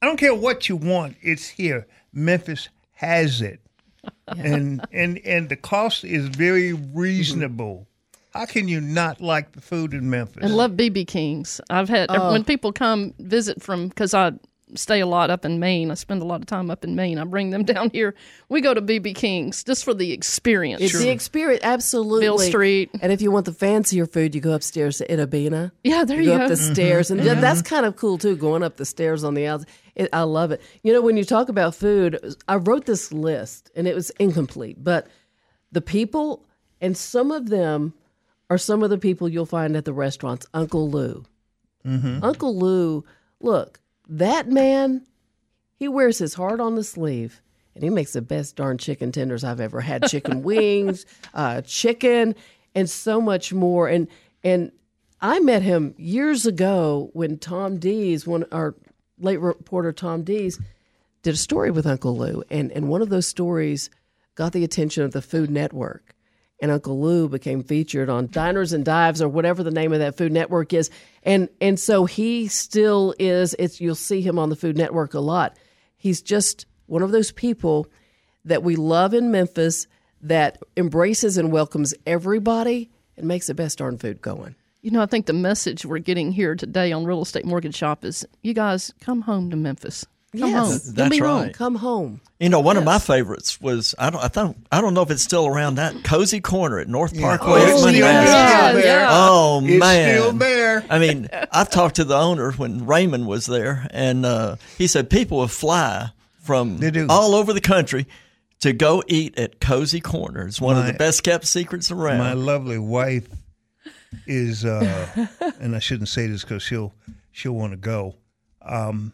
I 0.00 0.06
don't 0.06 0.16
care 0.18 0.34
what 0.34 0.68
you 0.68 0.76
want. 0.76 1.16
It's 1.22 1.48
here. 1.48 1.86
Memphis 2.12 2.68
has 2.94 3.40
it, 3.42 3.60
and 4.28 4.84
and 4.92 5.18
and 5.24 5.48
the 5.48 5.56
cost 5.56 6.04
is 6.04 6.28
very 6.28 6.72
reasonable. 6.72 7.86
How 8.32 8.44
can 8.44 8.68
you 8.68 8.80
not 8.82 9.20
like 9.20 9.52
the 9.52 9.62
food 9.62 9.94
in 9.94 10.10
Memphis? 10.10 10.44
I 10.44 10.48
love 10.48 10.72
BB 10.72 11.06
Kings. 11.06 11.60
I've 11.70 11.88
had 11.88 12.10
Oh. 12.10 12.32
when 12.32 12.44
people 12.44 12.70
come 12.72 13.14
visit 13.18 13.62
from 13.62 13.88
because 13.88 14.12
I 14.12 14.32
stay 14.74 15.00
a 15.00 15.06
lot 15.06 15.30
up 15.30 15.44
in 15.44 15.60
Maine. 15.60 15.90
I 15.90 15.94
spend 15.94 16.20
a 16.22 16.24
lot 16.24 16.40
of 16.40 16.46
time 16.46 16.70
up 16.70 16.82
in 16.82 16.96
Maine. 16.96 17.18
I 17.18 17.24
bring 17.24 17.50
them 17.50 17.64
down 17.72 17.90
here. 17.90 18.14
We 18.48 18.60
go 18.60 18.74
to 18.74 18.82
BB 18.82 19.14
Kings 19.14 19.62
just 19.62 19.84
for 19.84 19.94
the 19.94 20.12
experience. 20.12 20.82
It's 20.82 20.98
the 20.98 21.10
experience, 21.10 21.62
absolutely. 21.62 22.20
Beale 22.26 22.38
Street. 22.38 22.90
And 23.00 23.12
if 23.12 23.22
you 23.22 23.30
want 23.30 23.46
the 23.46 23.52
fancier 23.52 24.06
food, 24.06 24.34
you 24.34 24.40
go 24.40 24.52
upstairs 24.54 24.98
to 24.98 25.06
Itta 25.06 25.30
Bena. 25.30 25.72
Yeah, 25.84 26.04
there 26.04 26.20
you 26.20 26.32
you 26.32 26.36
go 26.36 26.42
up 26.44 26.48
go. 26.48 26.54
the 26.54 26.56
stairs, 26.56 27.10
and 27.10 27.20
Mhm. 27.20 27.40
that's 27.40 27.62
kind 27.62 27.86
of 27.86 27.96
cool 27.96 28.18
too. 28.18 28.36
Going 28.36 28.62
up 28.62 28.76
the 28.76 28.84
stairs 28.84 29.22
on 29.24 29.34
the 29.34 29.46
outside, 29.46 29.68
it, 29.94 30.08
I 30.12 30.22
love 30.22 30.50
it. 30.50 30.60
You 30.82 30.92
know, 30.92 31.00
when 31.00 31.16
you 31.16 31.24
talk 31.24 31.48
about 31.48 31.74
food, 31.74 32.34
I 32.48 32.56
wrote 32.56 32.86
this 32.86 33.12
list, 33.12 33.70
and 33.76 33.86
it 33.86 33.94
was 33.94 34.10
incomplete, 34.18 34.82
but 34.82 35.06
the 35.72 35.80
people, 35.80 36.44
and 36.80 36.96
some 36.96 37.30
of 37.30 37.48
them 37.50 37.94
are 38.50 38.58
some 38.58 38.82
of 38.82 38.90
the 38.90 38.98
people 38.98 39.28
you'll 39.28 39.46
find 39.46 39.76
at 39.76 39.84
the 39.84 39.92
restaurants. 39.92 40.46
Uncle 40.54 40.90
Lou, 40.90 41.24
Uncle 41.84 42.56
Lou, 42.58 43.04
look, 43.40 43.80
that 44.06 44.48
man, 44.48 45.06
he 45.74 45.88
wears 45.88 46.18
his 46.18 46.34
heart 46.34 46.60
on 46.60 46.74
the 46.74 46.84
sleeve. 46.84 47.40
And 47.74 47.84
he 47.84 47.90
makes 47.90 48.14
the 48.14 48.22
best 48.22 48.56
darn 48.56 48.78
chicken 48.78 49.12
tenders 49.12 49.44
I've 49.44 49.60
ever 49.60 49.82
had. 49.82 50.08
Chicken 50.08 50.42
wings, 50.44 51.04
uh, 51.34 51.60
chicken, 51.60 52.34
and 52.74 52.88
so 52.88 53.20
much 53.20 53.52
more. 53.52 53.86
And 53.86 54.08
and 54.42 54.72
I 55.20 55.40
met 55.40 55.60
him 55.60 55.94
years 55.98 56.46
ago 56.46 57.10
when 57.12 57.36
Tom 57.38 57.78
Dees, 57.78 58.26
one 58.26 58.46
our 58.50 58.74
late 59.18 59.40
reporter 59.40 59.92
Tom 59.92 60.22
Dees, 60.22 60.58
did 61.22 61.34
a 61.34 61.38
story 61.38 61.70
with 61.70 61.86
Uncle 61.86 62.16
Lou, 62.16 62.42
and 62.48 62.72
and 62.72 62.88
one 62.88 63.02
of 63.02 63.10
those 63.10 63.26
stories 63.26 63.90
got 64.36 64.52
the 64.52 64.64
attention 64.64 65.02
of 65.02 65.12
the 65.12 65.20
Food 65.20 65.50
Network, 65.50 66.15
and 66.60 66.70
Uncle 66.70 67.00
Lou 67.00 67.28
became 67.28 67.62
featured 67.62 68.08
on 68.08 68.28
Diners 68.30 68.72
and 68.72 68.84
Dives 68.84 69.20
or 69.20 69.28
whatever 69.28 69.62
the 69.62 69.70
name 69.70 69.92
of 69.92 69.98
that 69.98 70.16
Food 70.16 70.32
Network 70.32 70.72
is, 70.72 70.90
and 71.22 71.48
and 71.60 71.78
so 71.78 72.04
he 72.04 72.48
still 72.48 73.14
is. 73.18 73.54
It's 73.58 73.80
you'll 73.80 73.94
see 73.94 74.20
him 74.20 74.38
on 74.38 74.48
the 74.48 74.56
Food 74.56 74.76
Network 74.76 75.14
a 75.14 75.20
lot. 75.20 75.56
He's 75.96 76.22
just 76.22 76.66
one 76.86 77.02
of 77.02 77.10
those 77.10 77.32
people 77.32 77.86
that 78.44 78.62
we 78.62 78.76
love 78.76 79.12
in 79.12 79.30
Memphis 79.30 79.86
that 80.22 80.58
embraces 80.76 81.36
and 81.36 81.52
welcomes 81.52 81.94
everybody 82.06 82.90
and 83.16 83.26
makes 83.26 83.48
the 83.48 83.54
best 83.54 83.78
darn 83.78 83.98
food 83.98 84.20
going. 84.20 84.54
You 84.82 84.92
know, 84.92 85.02
I 85.02 85.06
think 85.06 85.26
the 85.26 85.32
message 85.32 85.84
we're 85.84 85.98
getting 85.98 86.32
here 86.32 86.54
today 86.54 86.92
on 86.92 87.04
Real 87.04 87.22
Estate 87.22 87.44
Mortgage 87.44 87.74
Shop 87.74 88.04
is 88.04 88.24
you 88.42 88.54
guys 88.54 88.94
come 89.00 89.22
home 89.22 89.50
to 89.50 89.56
Memphis. 89.56 90.06
Come 90.32 90.50
yes, 90.50 90.66
home. 90.66 90.70
Don't 90.70 90.94
That's 90.96 91.10
be 91.10 91.20
wrong. 91.22 91.42
right. 91.44 91.54
Come 91.54 91.74
home. 91.76 92.20
You 92.40 92.50
know, 92.50 92.60
one 92.60 92.76
of 92.76 92.84
my 92.84 92.98
favorites 92.98 93.58
was 93.60 93.94
I 93.98 94.10
don't 94.10 94.22
I 94.22 94.28
don't 94.28 94.66
I 94.70 94.80
don't 94.82 94.92
know 94.92 95.00
if 95.02 95.10
it's 95.10 95.22
still 95.22 95.46
around 95.46 95.76
that 95.76 96.04
cozy 96.04 96.40
corner 96.40 96.78
at 96.78 96.88
North 96.88 97.18
Parkway. 97.18 97.52
Oh, 97.52 97.54
it's 97.56 97.72
at 97.72 97.78
still 97.78 97.92
Manassas. 97.92 98.84
yeah. 98.84 99.06
Oh 99.10 99.62
It's 99.64 99.78
man, 99.80 100.18
still 100.18 100.32
there. 100.32 100.84
I 100.90 100.98
mean, 100.98 101.28
I've 101.52 101.70
talked 101.70 101.96
to 101.96 102.04
the 102.04 102.16
owner 102.16 102.52
when 102.52 102.84
Raymond 102.84 103.26
was 103.26 103.46
there, 103.46 103.86
and 103.90 104.26
uh, 104.26 104.56
he 104.76 104.86
said 104.86 105.08
people 105.08 105.38
would 105.38 105.50
fly 105.50 106.10
from 106.40 106.78
all 107.08 107.34
over 107.34 107.52
the 107.54 107.60
country 107.62 108.06
to 108.60 108.72
go 108.74 109.02
eat 109.06 109.38
at 109.38 109.60
Cozy 109.60 110.00
Corner. 110.00 110.46
It's 110.46 110.60
one 110.60 110.76
of 110.76 110.86
the 110.86 110.92
best 110.92 111.22
kept 111.22 111.46
secrets 111.46 111.90
around. 111.90 112.18
My 112.18 112.34
lovely 112.34 112.78
wife 112.78 113.26
is, 114.26 114.64
uh, 114.64 115.26
and 115.60 115.74
I 115.74 115.78
shouldn't 115.78 116.08
say 116.08 116.26
this 116.26 116.42
because 116.42 116.62
she'll 116.62 116.92
she'll 117.32 117.52
want 117.54 117.72
to 117.72 117.76
go. 117.78 118.16
Um, 118.62 119.12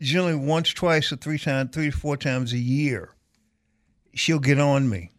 generally, 0.00 0.34
once, 0.34 0.72
twice, 0.72 1.12
or 1.12 1.16
three 1.16 1.38
times, 1.38 1.70
three 1.72 1.90
to 1.90 1.96
four 1.96 2.16
times 2.16 2.52
a 2.52 2.58
year, 2.58 3.10
she'll 4.14 4.38
get 4.38 4.58
on 4.58 4.88
me. 4.88 5.10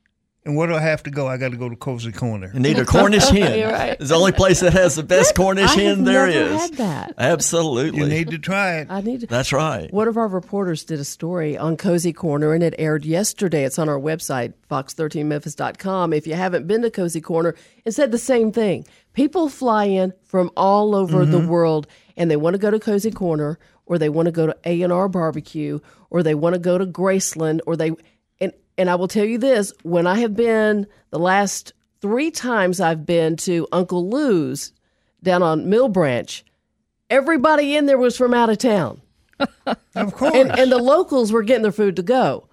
And 0.46 0.56
where 0.56 0.68
do 0.68 0.76
I 0.76 0.80
have 0.80 1.02
to 1.04 1.10
go? 1.10 1.28
I 1.28 1.38
got 1.38 1.52
to 1.52 1.58
go 1.58 1.70
to 1.70 1.76
Cozy 1.76 2.12
Corner. 2.12 2.52
You 2.54 2.60
need 2.60 2.78
a 2.78 2.86
Cornish 2.86 3.28
hen. 3.30 3.68
Right. 3.68 3.98
It's 4.00 4.10
the 4.10 4.16
only 4.16 4.32
place 4.32 4.60
that 4.60 4.74
has 4.74 4.94
the 4.94 5.02
best 5.02 5.34
Cornish 5.34 5.72
I 5.72 5.82
have 5.82 5.98
hen 5.98 6.04
there 6.04 6.28
never 6.28 6.54
is. 6.54 6.62
had 6.62 6.74
that. 6.76 7.14
Absolutely. 7.18 8.02
You 8.02 8.06
need 8.06 8.30
to 8.30 8.38
try 8.38 8.78
it. 8.78 8.88
I 8.92 9.02
need 9.02 9.22
to. 9.22 9.28
That's 9.28 9.52
right. 9.52 9.92
One 9.92 10.08
of 10.08 10.18
our 10.18 10.28
reporters 10.28 10.84
did 10.84 11.00
a 11.00 11.04
story 11.04 11.58
on 11.58 11.78
Cozy 11.78 12.14
Corner, 12.14 12.54
and 12.54 12.62
it 12.62 12.76
aired 12.78 13.06
yesterday. 13.06 13.64
It's 13.64 13.80
on 13.80 13.90
our 13.90 14.00
website, 14.00 14.54
fox13memphis.com. 14.70 16.14
If 16.14 16.28
you 16.28 16.36
haven't 16.36 16.68
been 16.68 16.84
to 16.84 16.92
Cozy 16.92 17.22
Corner, 17.22 17.56
it 17.84 17.94
said 17.94 18.12
the 18.12 18.20
same 18.20 18.52
thing. 18.52 18.86
People 19.14 19.50
fly 19.50 19.86
in 19.86 20.14
from 20.26 20.52
all 20.56 20.94
over 20.94 21.26
the 21.26 21.40
mm-hmm. 21.40 21.48
world, 21.48 21.88
and 22.18 22.30
they 22.30 22.36
want 22.36 22.54
to 22.54 22.60
go 22.60 22.70
to 22.70 22.80
Cozy 22.80 23.10
Corner, 23.10 23.58
or 23.86 23.98
they 23.98 24.10
want 24.10 24.26
to 24.28 24.32
go 24.32 24.48
to 24.48 24.58
A 24.66 24.82
and 24.82 24.92
R 24.94 25.08
Barbecue, 25.08 25.80
or 26.10 26.24
they 26.24 26.36
want 26.36 26.54
to 26.54 26.60
go 26.60 26.78
to 26.78 26.86
Graceland, 26.86 27.60
or 27.66 27.76
they 27.76 27.92
and 28.40 28.54
and 28.78 28.90
I 28.90 28.96
will 28.96 29.08
tell 29.08 29.26
you 29.26 29.38
this: 29.38 29.74
when 29.84 30.08
I 30.08 30.20
have 30.20 30.36
been 30.36 30.88
the 31.12 31.20
last 31.20 31.74
three 32.02 32.32
times 32.32 32.80
I've 32.80 33.06
been 33.06 33.36
to 33.38 33.68
Uncle 33.72 34.10
Lou's 34.10 34.72
down 35.24 35.42
on 35.44 35.70
Mill 35.70 35.90
Branch, 35.90 36.44
everybody 37.10 37.76
in 37.76 37.86
there 37.86 37.98
was 37.98 38.18
from 38.18 38.34
out 38.34 38.50
of 38.50 38.58
town 38.58 39.02
Of 39.96 40.14
course. 40.14 40.36
and 40.36 40.58
and 40.58 40.72
the 40.72 40.78
locals 40.78 41.32
were 41.32 41.44
getting 41.44 41.64
their 41.64 41.72
food 41.72 41.96
to 41.98 42.04
go. 42.04 42.48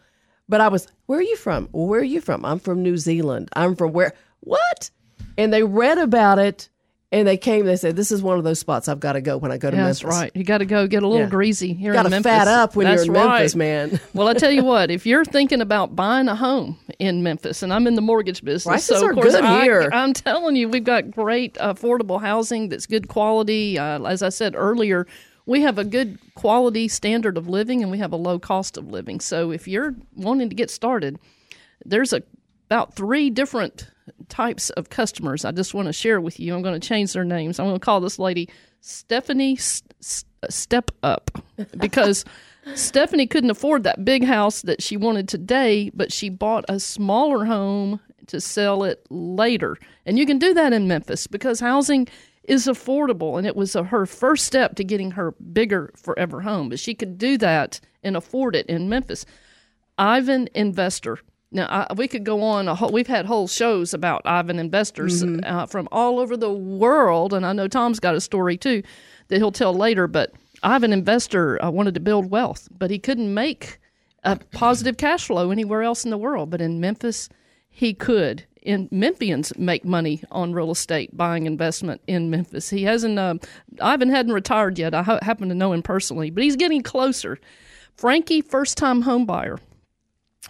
But 0.48 0.60
I 0.60 0.68
was, 0.68 0.86
where 1.06 1.18
are 1.18 1.22
you 1.22 1.36
from? 1.36 1.68
Well, 1.72 1.86
where 1.86 2.00
are 2.00 2.04
you 2.04 2.20
from? 2.20 2.44
I'm 2.44 2.58
from 2.58 2.82
New 2.82 2.98
Zealand. 2.98 3.48
I'm 3.54 3.74
from 3.76 3.92
where? 3.92 4.12
What? 4.40 4.90
And 5.38 5.52
they 5.52 5.62
read 5.62 5.98
about 5.98 6.38
it, 6.38 6.68
and 7.12 7.28
they 7.28 7.36
came. 7.36 7.64
They 7.66 7.76
said, 7.76 7.94
"This 7.94 8.10
is 8.10 8.22
one 8.22 8.38
of 8.38 8.44
those 8.44 8.58
spots 8.58 8.88
I've 8.88 8.98
got 8.98 9.12
to 9.12 9.20
go 9.20 9.36
when 9.36 9.52
I 9.52 9.58
go 9.58 9.70
to 9.70 9.76
Yeah, 9.76 9.84
Memphis." 9.84 10.00
that's 10.02 10.16
right. 10.18 10.32
You 10.34 10.42
got 10.42 10.58
to 10.58 10.64
go 10.64 10.86
get 10.88 11.02
a 11.02 11.06
little 11.06 11.26
Yeah. 11.26 11.30
greasy 11.30 11.74
here 11.74 11.92
You 11.92 11.96
got 11.98 12.06
in 12.06 12.10
to 12.10 12.16
Memphis. 12.16 12.32
fat 12.32 12.48
up 12.48 12.74
when 12.74 12.86
That's 12.86 13.04
you're 13.06 13.14
in 13.14 13.20
right. 13.22 13.38
Memphis, 13.40 13.54
man. 13.54 14.00
Well, 14.14 14.26
I 14.28 14.34
tell 14.34 14.50
you 14.50 14.64
what, 14.64 14.90
if 14.90 15.06
you're 15.06 15.24
thinking 15.24 15.60
about 15.60 15.94
buying 15.94 16.26
a 16.28 16.34
home 16.34 16.78
in 16.98 17.22
Memphis, 17.22 17.62
and 17.62 17.72
I'm 17.72 17.86
in 17.86 17.94
the 17.94 18.02
mortgage 18.02 18.42
business, 18.42 18.64
Prices 18.64 18.98
so 18.98 19.06
are 19.06 19.10
of 19.10 19.16
course 19.16 19.32
good 19.34 19.44
I, 19.44 19.62
here. 19.62 19.90
I'm 19.92 20.12
telling 20.14 20.56
you, 20.56 20.68
we've 20.68 20.82
got 20.84 21.10
great 21.10 21.54
affordable 21.54 22.20
housing 22.20 22.68
that's 22.70 22.86
good 22.86 23.06
quality. 23.08 23.78
Uh, 23.78 24.02
as 24.04 24.22
I 24.22 24.30
said 24.30 24.54
earlier, 24.56 25.06
we 25.44 25.60
have 25.62 25.76
a 25.78 25.84
good 25.84 26.18
quality 26.34 26.88
standard 26.88 27.36
of 27.36 27.46
living, 27.48 27.82
and 27.82 27.90
we 27.90 27.98
have 27.98 28.12
a 28.12 28.16
low 28.16 28.38
cost 28.38 28.76
of 28.78 28.88
living. 28.88 29.20
So 29.20 29.50
if 29.50 29.68
you're 29.68 29.94
wanting 30.16 30.48
to 30.48 30.54
get 30.54 30.70
started, 30.70 31.18
there's 31.84 32.12
a 32.12 32.22
about 32.72 32.94
three 32.94 33.28
different 33.28 33.90
types 34.30 34.70
of 34.70 34.88
customers 34.88 35.44
I 35.44 35.52
just 35.52 35.74
want 35.74 35.88
to 35.88 35.92
share 35.92 36.22
with 36.22 36.40
you. 36.40 36.54
I'm 36.54 36.62
going 36.62 36.80
to 36.80 36.88
change 36.88 37.12
their 37.12 37.22
names. 37.22 37.60
I'm 37.60 37.66
going 37.66 37.78
to 37.78 37.84
call 37.84 38.00
this 38.00 38.18
lady 38.18 38.48
Stephanie 38.80 39.58
S- 39.58 39.82
S- 40.00 40.24
Step 40.48 40.90
Up 41.02 41.30
because 41.76 42.24
Stephanie 42.74 43.26
couldn't 43.26 43.50
afford 43.50 43.84
that 43.84 44.06
big 44.06 44.24
house 44.24 44.62
that 44.62 44.82
she 44.82 44.96
wanted 44.96 45.28
today, 45.28 45.90
but 45.92 46.10
she 46.10 46.30
bought 46.30 46.64
a 46.70 46.80
smaller 46.80 47.44
home 47.44 48.00
to 48.28 48.40
sell 48.40 48.84
it 48.84 49.04
later. 49.10 49.76
And 50.06 50.18
you 50.18 50.24
can 50.24 50.38
do 50.38 50.54
that 50.54 50.72
in 50.72 50.88
Memphis 50.88 51.26
because 51.26 51.60
housing 51.60 52.08
is 52.44 52.66
affordable 52.66 53.36
and 53.36 53.46
it 53.46 53.54
was 53.54 53.76
a, 53.76 53.84
her 53.84 54.06
first 54.06 54.46
step 54.46 54.76
to 54.76 54.84
getting 54.84 55.10
her 55.10 55.32
bigger 55.52 55.92
forever 55.94 56.40
home. 56.40 56.70
But 56.70 56.80
she 56.80 56.94
could 56.94 57.18
do 57.18 57.36
that 57.36 57.80
and 58.02 58.16
afford 58.16 58.56
it 58.56 58.64
in 58.64 58.88
Memphis. 58.88 59.26
Ivan 59.98 60.48
Investor 60.54 61.18
Now 61.52 61.66
I, 61.68 61.92
we 61.94 62.08
could 62.08 62.24
go 62.24 62.42
on. 62.42 62.66
A 62.68 62.74
whole, 62.74 62.90
we've 62.90 63.06
had 63.06 63.26
whole 63.26 63.46
shows 63.46 63.94
about 63.94 64.22
Ivan 64.24 64.58
investors 64.58 65.22
uh, 65.44 65.66
from 65.66 65.88
all 65.92 66.18
over 66.18 66.36
the 66.36 66.52
world, 66.52 67.34
and 67.34 67.44
I 67.44 67.52
know 67.52 67.68
Tom's 67.68 68.00
got 68.00 68.14
a 68.14 68.20
story 68.20 68.56
too 68.56 68.82
that 69.28 69.36
he'll 69.38 69.52
tell 69.52 69.74
later. 69.74 70.06
But 70.06 70.32
Ivan 70.62 70.92
investor 70.92 71.62
uh, 71.62 71.70
wanted 71.70 71.94
to 71.94 72.00
build 72.00 72.30
wealth, 72.30 72.68
but 72.76 72.90
he 72.90 72.98
couldn't 72.98 73.32
make 73.32 73.78
a 74.24 74.36
positive 74.52 74.96
cash 74.96 75.26
flow 75.26 75.50
anywhere 75.50 75.82
else 75.82 76.04
in 76.04 76.10
the 76.10 76.18
world. 76.18 76.50
But 76.50 76.60
in 76.60 76.80
Memphis, 76.80 77.28
he 77.68 77.94
could. 77.94 78.44
And 78.64 78.88
Memphians 78.90 79.56
make 79.58 79.84
money 79.84 80.22
on 80.30 80.52
real 80.52 80.70
estate 80.70 81.16
buying 81.16 81.46
investment 81.46 82.00
in 82.06 82.30
Memphis. 82.30 82.70
He 82.70 82.84
hasn't. 82.84 83.18
Uh, 83.18 83.34
Ivan 83.80 84.08
hadn't 84.08 84.32
retired 84.32 84.78
yet. 84.78 84.94
I 84.94 85.02
ha- 85.02 85.18
happen 85.20 85.48
to 85.48 85.54
know 85.54 85.72
him 85.72 85.82
personally, 85.82 86.30
but 86.30 86.44
he's 86.44 86.56
getting 86.56 86.82
closer. 86.82 87.38
Frankie, 87.96 88.40
first 88.40 88.78
time 88.78 89.02
home 89.02 89.26
buyer. 89.26 89.58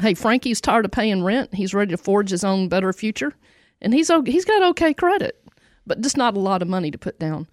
Hey, 0.01 0.14
Frankie's 0.14 0.61
tired 0.61 0.84
of 0.84 0.90
paying 0.90 1.22
rent. 1.22 1.55
He's 1.55 1.74
ready 1.74 1.90
to 1.90 1.99
forge 1.99 2.30
his 2.30 2.45
own 2.45 2.68
better 2.68 2.93
future, 2.93 3.34
and 3.80 3.93
he's 3.93 4.11
he's 4.24 4.45
got 4.45 4.62
okay 4.70 4.95
credit, 4.95 5.43
but 5.86 6.01
just 6.01 6.16
not 6.16 6.36
a 6.36 6.40
lot 6.40 6.62
of 6.62 6.68
money 6.68 6.90
to 6.90 6.99
put 6.99 7.18
down. 7.18 7.47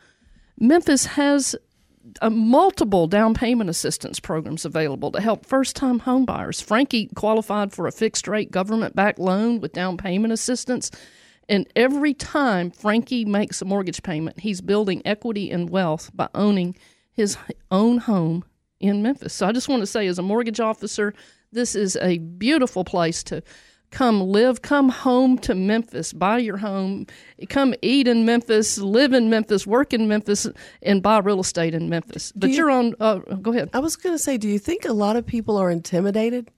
Memphis 0.58 1.06
has 1.06 1.56
uh, 2.22 2.30
multiple 2.30 3.08
down 3.08 3.34
payment 3.34 3.70
assistance 3.70 4.20
programs 4.20 4.66
available 4.66 5.12
to 5.12 5.22
help 5.22 5.46
first 5.46 5.76
time 5.76 6.00
homebuyers. 6.00 6.64
Frankie 6.64 7.10
qualified 7.16 7.74
for 7.74 7.88
a 7.88 7.92
fixed 7.92 8.28
rate 8.28 8.52
government 8.52 8.96
backed 8.96 9.20
loan 9.20 9.60
with 9.60 9.74
down 9.74 9.98
payment 9.98 10.34
assistance. 10.34 10.92
And 11.50 11.68
every 11.76 12.14
time 12.14 12.72
Frankie 12.72 13.26
makes 13.26 13.62
a 13.62 13.66
mortgage 13.66 14.04
payment, 14.04 14.40
he's 14.40 14.62
building 14.62 15.02
equity 15.04 15.50
and 15.50 15.70
wealth 15.70 16.12
by 16.14 16.30
owning 16.36 16.76
his 17.12 17.38
own 17.72 17.98
home 17.98 18.46
in 18.80 19.02
Memphis. 19.02 19.34
So 19.34 19.48
I 19.48 19.52
just 19.52 19.68
want 19.68 19.82
to 19.82 19.88
say, 19.88 20.08
as 20.08 20.20
a 20.20 20.24
mortgage 20.24 20.60
officer, 20.60 21.14
this 21.52 21.76
is 21.76 21.96
a 21.98 22.18
beautiful 22.18 22.84
place 22.84 23.24
to 23.24 23.42
come 23.92 24.22
live, 24.22 24.62
come 24.62 24.90
home 24.90 25.38
to 25.40 25.56
Memphis, 25.56 26.14
buy 26.14 26.38
your 26.38 26.58
home, 26.58 27.08
come 27.50 27.74
eat 27.82 28.08
in 28.08 28.24
Memphis, 28.24 28.78
live 28.78 29.14
in 29.14 29.30
Memphis, 29.30 29.66
work 29.66 29.94
in 29.94 30.08
Memphis, 30.08 30.48
and 30.84 31.02
buy 31.02 31.18
real 31.18 31.40
estate 31.40 31.74
in 31.74 31.90
Memphis. 31.90 32.32
But 32.36 32.52
you- 32.52 32.66
are 32.66 32.70
on. 32.70 32.94
Uh, 33.00 33.16
go 33.42 33.52
ahead. 33.52 33.70
I 33.74 33.80
was 33.80 33.96
going 33.96 34.16
to 34.16 34.22
say, 34.22 34.38
do 34.38 34.48
you 34.48 34.60
think 34.60 34.86
a 34.86 34.94
lot 34.94 35.16
of 35.16 35.26
people 35.26 35.58
are 35.58 35.72
intimidated 35.72 36.52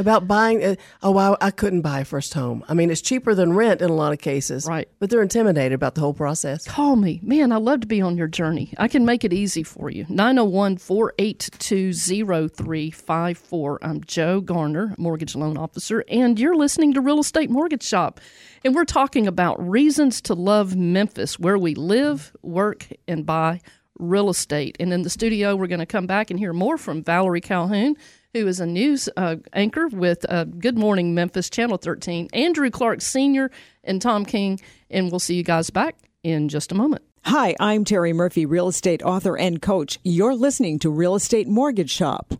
about 0.00 0.26
buying? 0.26 0.64
Uh, 0.64 0.74
oh, 1.02 1.16
I, 1.16 1.36
I 1.40 1.50
couldn't 1.50 1.82
buy 1.82 2.00
a 2.00 2.04
first 2.04 2.34
home. 2.34 2.64
I 2.68 2.74
mean, 2.74 2.90
it's 2.90 3.00
cheaper 3.00 3.34
than 3.34 3.52
rent 3.52 3.80
in 3.80 3.90
a 3.90 3.94
lot 3.94 4.12
of 4.12 4.18
cases, 4.18 4.66
Right. 4.66 4.88
But 4.98 5.10
they're 5.10 5.22
intimidated 5.22 5.72
about 5.72 5.94
the 5.94 6.00
whole 6.00 6.14
process. 6.14 6.66
Call 6.66 6.96
me. 6.96 7.20
Man, 7.22 7.52
I 7.52 7.56
love 7.56 7.80
to 7.80 7.86
be 7.86 8.00
on 8.00 8.16
your 8.16 8.26
journey. 8.26 8.74
I 8.78 8.88
can 8.88 9.04
make 9.04 9.24
it 9.24 9.32
easy 9.32 9.62
for 9.62 9.90
you. 9.90 10.06
901 10.08 10.78
482 10.78 11.92
0354. 11.92 13.78
I'm 13.82 14.02
Joe 14.04 14.40
Garner, 14.40 14.94
mortgage 14.98 15.36
loan 15.36 15.56
officer, 15.56 16.04
and 16.08 16.38
you're 16.38 16.56
listening 16.56 16.94
to 16.94 17.00
Real 17.00 17.20
Estate 17.20 17.50
Mortgage 17.50 17.82
Shop. 17.82 18.20
And 18.64 18.74
we're 18.74 18.84
talking 18.84 19.26
about 19.26 19.66
reasons 19.66 20.20
to 20.22 20.34
love 20.34 20.76
Memphis, 20.76 21.38
where 21.38 21.58
we 21.58 21.74
live, 21.74 22.34
work, 22.42 22.86
and 23.06 23.24
buy 23.24 23.60
real 23.98 24.30
estate. 24.30 24.76
And 24.80 24.92
in 24.92 25.02
the 25.02 25.10
studio, 25.10 25.54
we're 25.54 25.66
going 25.66 25.80
to 25.80 25.86
come 25.86 26.06
back 26.06 26.30
and 26.30 26.38
hear 26.38 26.52
more 26.52 26.78
from 26.78 27.02
Valerie 27.02 27.40
Calhoun, 27.40 27.96
who 28.34 28.46
is 28.46 28.60
a 28.60 28.66
news 28.66 29.08
uh, 29.16 29.36
anchor 29.52 29.88
with 29.88 30.24
uh, 30.28 30.44
Good 30.44 30.78
Morning 30.78 31.14
Memphis, 31.14 31.50
Channel 31.50 31.78
13, 31.78 32.28
Andrew 32.32 32.70
Clark 32.70 33.00
Sr., 33.00 33.50
and 33.82 34.00
Tom 34.00 34.24
King. 34.24 34.60
And 34.90 35.10
we'll 35.10 35.20
see 35.20 35.34
you 35.34 35.42
guys 35.42 35.70
back 35.70 35.96
in 36.22 36.48
just 36.48 36.72
a 36.72 36.74
moment. 36.74 37.02
Hi, 37.24 37.54
I'm 37.60 37.84
Terry 37.84 38.12
Murphy, 38.12 38.46
real 38.46 38.68
estate 38.68 39.02
author 39.02 39.36
and 39.36 39.60
coach. 39.60 39.98
You're 40.02 40.34
listening 40.34 40.78
to 40.80 40.90
Real 40.90 41.14
Estate 41.14 41.48
Mortgage 41.48 41.90
Shop. 41.90 42.32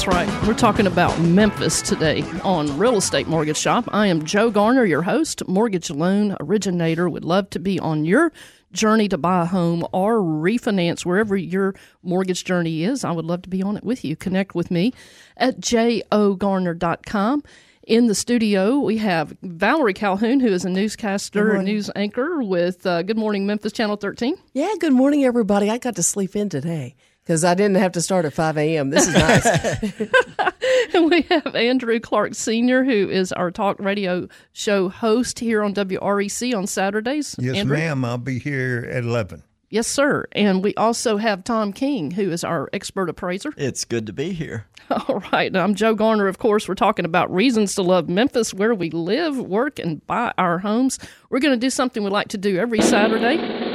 That's 0.00 0.16
right. 0.16 0.48
We're 0.48 0.54
talking 0.54 0.86
about 0.86 1.20
Memphis 1.20 1.82
today 1.82 2.22
on 2.42 2.78
Real 2.78 2.96
Estate 2.96 3.28
Mortgage 3.28 3.58
Shop. 3.58 3.84
I 3.92 4.06
am 4.06 4.24
Joe 4.24 4.50
Garner, 4.50 4.86
your 4.86 5.02
host, 5.02 5.46
mortgage 5.46 5.90
loan 5.90 6.38
originator. 6.40 7.06
Would 7.06 7.22
love 7.22 7.50
to 7.50 7.58
be 7.58 7.78
on 7.78 8.06
your 8.06 8.32
journey 8.72 9.10
to 9.10 9.18
buy 9.18 9.42
a 9.42 9.44
home 9.44 9.86
or 9.92 10.20
refinance 10.20 11.04
wherever 11.04 11.36
your 11.36 11.74
mortgage 12.02 12.44
journey 12.44 12.82
is. 12.82 13.04
I 13.04 13.10
would 13.10 13.26
love 13.26 13.42
to 13.42 13.50
be 13.50 13.62
on 13.62 13.76
it 13.76 13.84
with 13.84 14.02
you. 14.02 14.16
Connect 14.16 14.54
with 14.54 14.70
me 14.70 14.94
at 15.36 15.60
jogarner.com. 15.60 17.42
In 17.82 18.06
the 18.06 18.14
studio, 18.14 18.78
we 18.78 18.96
have 18.96 19.36
Valerie 19.42 19.92
Calhoun, 19.92 20.40
who 20.40 20.48
is 20.48 20.64
a 20.64 20.70
newscaster 20.70 21.52
and 21.52 21.66
news 21.66 21.90
anchor 21.94 22.42
with 22.42 22.86
uh, 22.86 23.02
Good 23.02 23.18
Morning 23.18 23.46
Memphis 23.46 23.72
Channel 23.72 23.96
13. 23.96 24.34
Yeah, 24.54 24.72
good 24.80 24.94
morning, 24.94 25.26
everybody. 25.26 25.68
I 25.68 25.76
got 25.76 25.96
to 25.96 26.02
sleep 26.02 26.34
in 26.34 26.48
today 26.48 26.94
because 27.22 27.44
I 27.44 27.54
didn't 27.54 27.76
have 27.76 27.92
to 27.92 28.02
start 28.02 28.24
at 28.24 28.32
5 28.32 28.58
a.m. 28.58 28.90
This 28.90 29.08
is 29.08 29.14
nice. 29.14 30.10
And 30.94 31.10
we 31.10 31.22
have 31.22 31.54
Andrew 31.54 32.00
Clark 32.00 32.34
Sr., 32.34 32.84
who 32.84 33.08
is 33.08 33.32
our 33.32 33.50
talk 33.50 33.78
radio 33.78 34.28
show 34.52 34.88
host 34.88 35.38
here 35.38 35.62
on 35.62 35.74
WREC 35.74 36.56
on 36.56 36.66
Saturdays. 36.66 37.36
Yes, 37.38 37.56
Andrew? 37.56 37.76
ma'am. 37.76 38.04
I'll 38.04 38.18
be 38.18 38.38
here 38.38 38.88
at 38.90 39.04
11. 39.04 39.42
Yes, 39.68 39.86
sir. 39.86 40.26
And 40.32 40.64
we 40.64 40.74
also 40.74 41.16
have 41.16 41.44
Tom 41.44 41.72
King, 41.72 42.10
who 42.10 42.30
is 42.30 42.42
our 42.42 42.68
expert 42.72 43.08
appraiser. 43.08 43.52
It's 43.56 43.84
good 43.84 44.06
to 44.06 44.12
be 44.12 44.32
here. 44.32 44.66
All 44.90 45.22
right. 45.32 45.54
I'm 45.54 45.76
Joe 45.76 45.94
Garner, 45.94 46.26
of 46.26 46.38
course. 46.38 46.66
We're 46.66 46.74
talking 46.74 47.04
about 47.04 47.32
reasons 47.32 47.76
to 47.76 47.82
love 47.82 48.08
Memphis, 48.08 48.52
where 48.52 48.74
we 48.74 48.90
live, 48.90 49.38
work, 49.38 49.78
and 49.78 50.04
buy 50.08 50.32
our 50.38 50.58
homes. 50.58 50.98
We're 51.30 51.38
going 51.38 51.54
to 51.54 51.66
do 51.66 51.70
something 51.70 52.02
we 52.02 52.10
like 52.10 52.28
to 52.28 52.38
do 52.38 52.56
every 52.58 52.80
Saturday. 52.80 53.69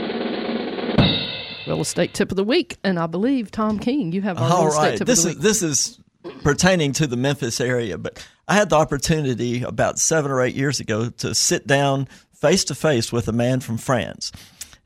Real 1.67 1.81
estate 1.81 2.13
tip 2.13 2.31
of 2.31 2.35
the 2.35 2.43
week, 2.43 2.77
and 2.83 2.99
I 2.99 3.07
believe 3.07 3.49
Tom 3.49 3.79
King, 3.79 4.11
you 4.11 4.21
have 4.21 4.37
our 4.37 4.51
All 4.51 4.65
real 4.65 4.73
estate 4.73 4.81
right, 4.81 4.97
tip 4.99 5.07
this 5.07 5.19
of 5.19 5.23
the 5.25 5.29
is 5.31 5.35
week. 5.35 5.43
this 5.43 5.63
is 5.63 5.99
pertaining 6.43 6.93
to 6.93 7.07
the 7.07 7.17
Memphis 7.17 7.59
area, 7.59 7.97
but 7.97 8.25
I 8.47 8.53
had 8.53 8.69
the 8.69 8.75
opportunity 8.75 9.63
about 9.63 9.97
seven 9.97 10.29
or 10.31 10.41
eight 10.41 10.53
years 10.55 10.79
ago 10.79 11.09
to 11.09 11.33
sit 11.33 11.65
down 11.65 12.07
face 12.33 12.63
to 12.65 12.75
face 12.75 13.11
with 13.11 13.27
a 13.27 13.31
man 13.31 13.61
from 13.61 13.77
France, 13.77 14.31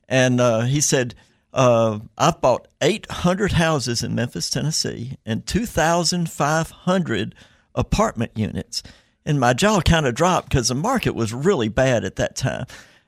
and 0.08 0.40
uh, 0.40 0.62
he 0.62 0.80
said, 0.80 1.16
uh, 1.54 2.00
"I've 2.18 2.40
bought 2.40 2.68
800 2.82 3.52
houses 3.54 4.02
in 4.02 4.16
Memphis, 4.16 4.50
Tennessee, 4.50 5.18
and 5.26 5.46
2,500 5.46 7.36
apartment 7.76 8.32
units." 8.36 8.84
And 9.26 9.38
my 9.38 9.52
jaw 9.54 9.82
kind 9.82 10.08
of 10.08 10.16
dropped 10.16 10.50
because 10.50 10.70
the 10.70 10.76
market 10.76 11.14
was 11.14 11.34
really 11.34 11.68
bad 11.68 12.06
at 12.06 12.16
that 12.16 12.38
time. 12.38 12.66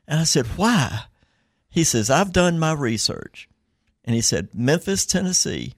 And 0.07 0.19
I 0.19 0.23
said, 0.25 0.45
"Why?" 0.57 1.03
He 1.69 1.85
says, 1.85 2.09
"I've 2.09 2.33
done 2.33 2.59
my 2.59 2.73
research." 2.73 3.47
And 4.05 4.15
he 4.15 4.21
said, 4.21 4.49
Memphis, 4.53 5.05
Tennessee 5.05 5.73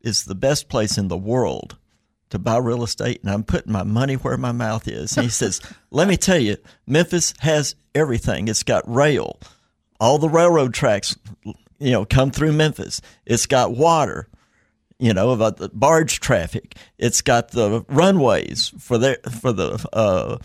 is 0.00 0.24
the 0.24 0.34
best 0.34 0.68
place 0.68 0.98
in 0.98 1.08
the 1.08 1.16
world 1.16 1.76
to 2.30 2.38
buy 2.38 2.58
real 2.58 2.82
estate, 2.82 3.22
and 3.22 3.30
I'm 3.30 3.42
putting 3.42 3.72
my 3.72 3.84
money 3.84 4.14
where 4.14 4.36
my 4.36 4.52
mouth 4.52 4.86
is. 4.86 5.16
And 5.16 5.24
he 5.24 5.30
says, 5.30 5.60
Let 5.90 6.08
me 6.08 6.16
tell 6.16 6.38
you, 6.38 6.56
Memphis 6.86 7.34
has 7.40 7.74
everything. 7.94 8.48
It's 8.48 8.62
got 8.62 8.88
rail, 8.92 9.38
all 10.00 10.18
the 10.18 10.28
railroad 10.28 10.74
tracks, 10.74 11.16
you 11.44 11.92
know, 11.92 12.04
come 12.04 12.30
through 12.30 12.52
Memphis. 12.52 13.00
It's 13.24 13.46
got 13.46 13.74
water, 13.74 14.28
you 14.98 15.14
know, 15.14 15.30
about 15.30 15.56
the 15.56 15.70
barge 15.70 16.20
traffic. 16.20 16.76
It's 16.98 17.22
got 17.22 17.52
the 17.52 17.84
runways 17.88 18.72
for 18.78 18.98
the 18.98 19.18
for 19.40 19.52
the 19.52 19.86
uh, 19.92 20.38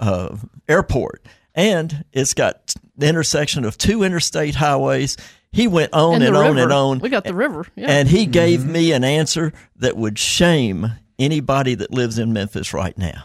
uh, 0.00 0.36
airport, 0.68 1.24
and 1.54 2.04
it's 2.12 2.34
got 2.34 2.74
the 2.96 3.08
intersection 3.08 3.64
of 3.64 3.78
two 3.78 4.02
interstate 4.02 4.56
highways. 4.56 5.16
He 5.52 5.66
went 5.66 5.92
on 5.92 6.14
And 6.16 6.24
and, 6.24 6.36
on 6.36 6.46
river. 6.54 6.60
and 6.62 6.72
on. 6.72 6.98
We 7.00 7.08
got 7.08 7.24
the 7.24 7.34
river, 7.34 7.66
yeah. 7.74 7.90
And 7.90 8.08
he 8.08 8.26
gave 8.26 8.60
Mm-hmm. 8.60 8.72
me 8.72 8.92
an 8.92 9.02
answer 9.04 9.52
that 9.76 9.96
would 9.96 10.18
shame 10.18 10.92
anybody 11.18 11.74
that 11.74 11.90
lives 11.92 12.18
in 12.18 12.32
Memphis 12.32 12.72
right 12.72 12.96
now. 12.96 13.24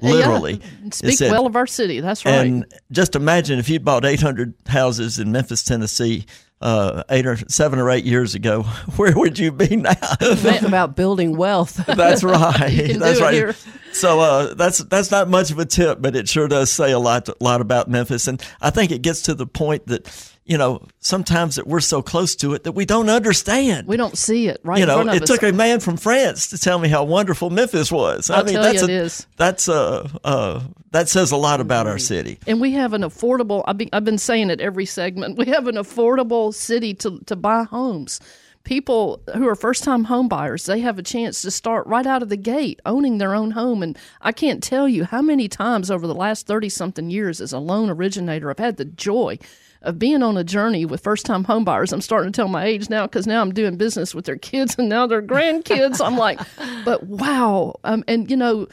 Literally. 0.00 0.60
It 0.84 0.94
Speak 0.94 1.18
said- 1.18 1.30
well 1.32 1.46
of 1.46 1.56
our 1.56 1.66
city. 1.66 2.00
That's 2.00 2.24
right. 2.24 2.34
and 2.46 2.64
just 2.92 3.16
imagine 3.16 3.58
if 3.58 3.68
you'd 3.68 3.84
bought 3.84 4.04
800 4.04 4.54
houses 4.66 5.18
in 5.18 5.32
Memphis, 5.32 5.62
Tennessee, 5.62 6.26
uh, 6.64 7.04
eight 7.10 7.26
or 7.26 7.36
seven 7.48 7.78
or 7.78 7.90
eight 7.90 8.04
years 8.04 8.34
ago, 8.34 8.62
where 8.96 9.12
would 9.14 9.38
you 9.38 9.52
be 9.52 9.76
now? 9.76 9.92
Talk 9.92 10.62
about 10.62 10.96
building 10.96 11.36
wealth. 11.36 11.76
That's 11.86 12.24
right. 12.24 12.96
That's 12.98 13.20
right. 13.20 13.34
here. 13.34 13.54
So 13.92 14.18
uh, 14.18 14.54
that's 14.54 14.78
that's 14.78 15.12
not 15.12 15.28
much 15.28 15.52
of 15.52 15.60
a 15.60 15.64
tip, 15.64 16.02
but 16.02 16.16
it 16.16 16.28
sure 16.28 16.48
does 16.48 16.72
say 16.72 16.90
a 16.90 16.98
lot 16.98 17.28
lot 17.40 17.60
about 17.60 17.88
Memphis, 17.88 18.26
and 18.26 18.44
I 18.60 18.70
think 18.70 18.90
it 18.90 19.02
gets 19.02 19.22
to 19.22 19.34
the 19.34 19.46
point 19.46 19.86
that 19.86 20.08
you 20.44 20.58
know, 20.58 20.86
sometimes 21.00 21.56
that 21.56 21.66
we're 21.66 21.80
so 21.80 22.02
close 22.02 22.36
to 22.36 22.52
it 22.52 22.64
that 22.64 22.72
we 22.72 22.84
don't 22.84 23.08
understand. 23.08 23.86
We 23.86 23.96
don't 23.96 24.16
see 24.16 24.48
it 24.48 24.60
right 24.62 24.76
you 24.76 24.82
in 24.82 24.88
know, 24.88 25.12
it 25.12 25.22
us. 25.22 25.28
took 25.28 25.42
a 25.42 25.52
man 25.52 25.80
from 25.80 25.96
France 25.96 26.48
to 26.50 26.58
tell 26.58 26.78
me 26.78 26.88
how 26.88 27.04
wonderful 27.04 27.48
Memphis 27.48 27.90
was. 27.90 28.28
I 28.28 28.38
I'll 28.38 28.44
mean, 28.44 28.54
tell 28.54 28.62
that's 28.62 28.82
you 28.82 28.88
a, 28.88 28.90
is. 28.90 29.26
that's 29.36 29.68
a, 29.68 30.10
uh, 30.22 30.62
that 30.90 31.08
says 31.08 31.32
a 31.32 31.36
lot 31.36 31.60
about 31.60 31.86
our 31.86 31.98
city. 31.98 32.38
And 32.46 32.60
we 32.60 32.72
have 32.72 32.92
an 32.92 33.02
affordable. 33.02 33.64
I've 33.66 33.78
been, 33.78 33.88
I've 33.92 34.04
been 34.04 34.18
saying 34.18 34.50
it 34.50 34.60
every 34.60 34.84
segment. 34.84 35.38
We 35.38 35.46
have 35.46 35.66
an 35.66 35.76
affordable 35.76 36.53
city 36.54 36.94
to 36.94 37.20
to 37.26 37.36
buy 37.36 37.64
homes. 37.64 38.20
People 38.64 39.22
who 39.34 39.46
are 39.46 39.54
first 39.54 39.84
time 39.84 40.04
home 40.04 40.26
buyers, 40.26 40.64
they 40.64 40.80
have 40.80 40.98
a 40.98 41.02
chance 41.02 41.42
to 41.42 41.50
start 41.50 41.86
right 41.86 42.06
out 42.06 42.22
of 42.22 42.30
the 42.30 42.36
gate 42.36 42.80
owning 42.86 43.18
their 43.18 43.34
own 43.34 43.50
home. 43.50 43.82
And 43.82 43.98
I 44.22 44.32
can't 44.32 44.62
tell 44.62 44.88
you 44.88 45.04
how 45.04 45.20
many 45.20 45.48
times 45.48 45.90
over 45.90 46.06
the 46.06 46.14
last 46.14 46.46
thirty 46.46 46.70
something 46.70 47.10
years 47.10 47.40
as 47.42 47.52
a 47.52 47.58
loan 47.58 47.90
originator, 47.90 48.50
I've 48.50 48.58
had 48.58 48.78
the 48.78 48.86
joy 48.86 49.38
of 49.84 49.98
being 49.98 50.22
on 50.22 50.36
a 50.36 50.44
journey 50.44 50.84
with 50.84 51.02
first 51.02 51.26
time 51.26 51.44
home 51.44 51.64
buyers. 51.64 51.92
I'm 51.92 52.00
starting 52.00 52.32
to 52.32 52.36
tell 52.36 52.48
my 52.48 52.64
age 52.64 52.90
now 52.90 53.06
because 53.06 53.26
now 53.26 53.42
I'm 53.42 53.52
doing 53.52 53.76
business 53.76 54.14
with 54.14 54.24
their 54.24 54.38
kids 54.38 54.76
and 54.78 54.88
now 54.88 55.06
their 55.06 55.22
grandkids. 55.22 56.04
I'm 56.04 56.16
like, 56.16 56.40
but 56.84 57.04
wow. 57.04 57.74
Um, 57.84 58.02
and 58.08 58.30
you 58.30 58.36
know, 58.36 58.66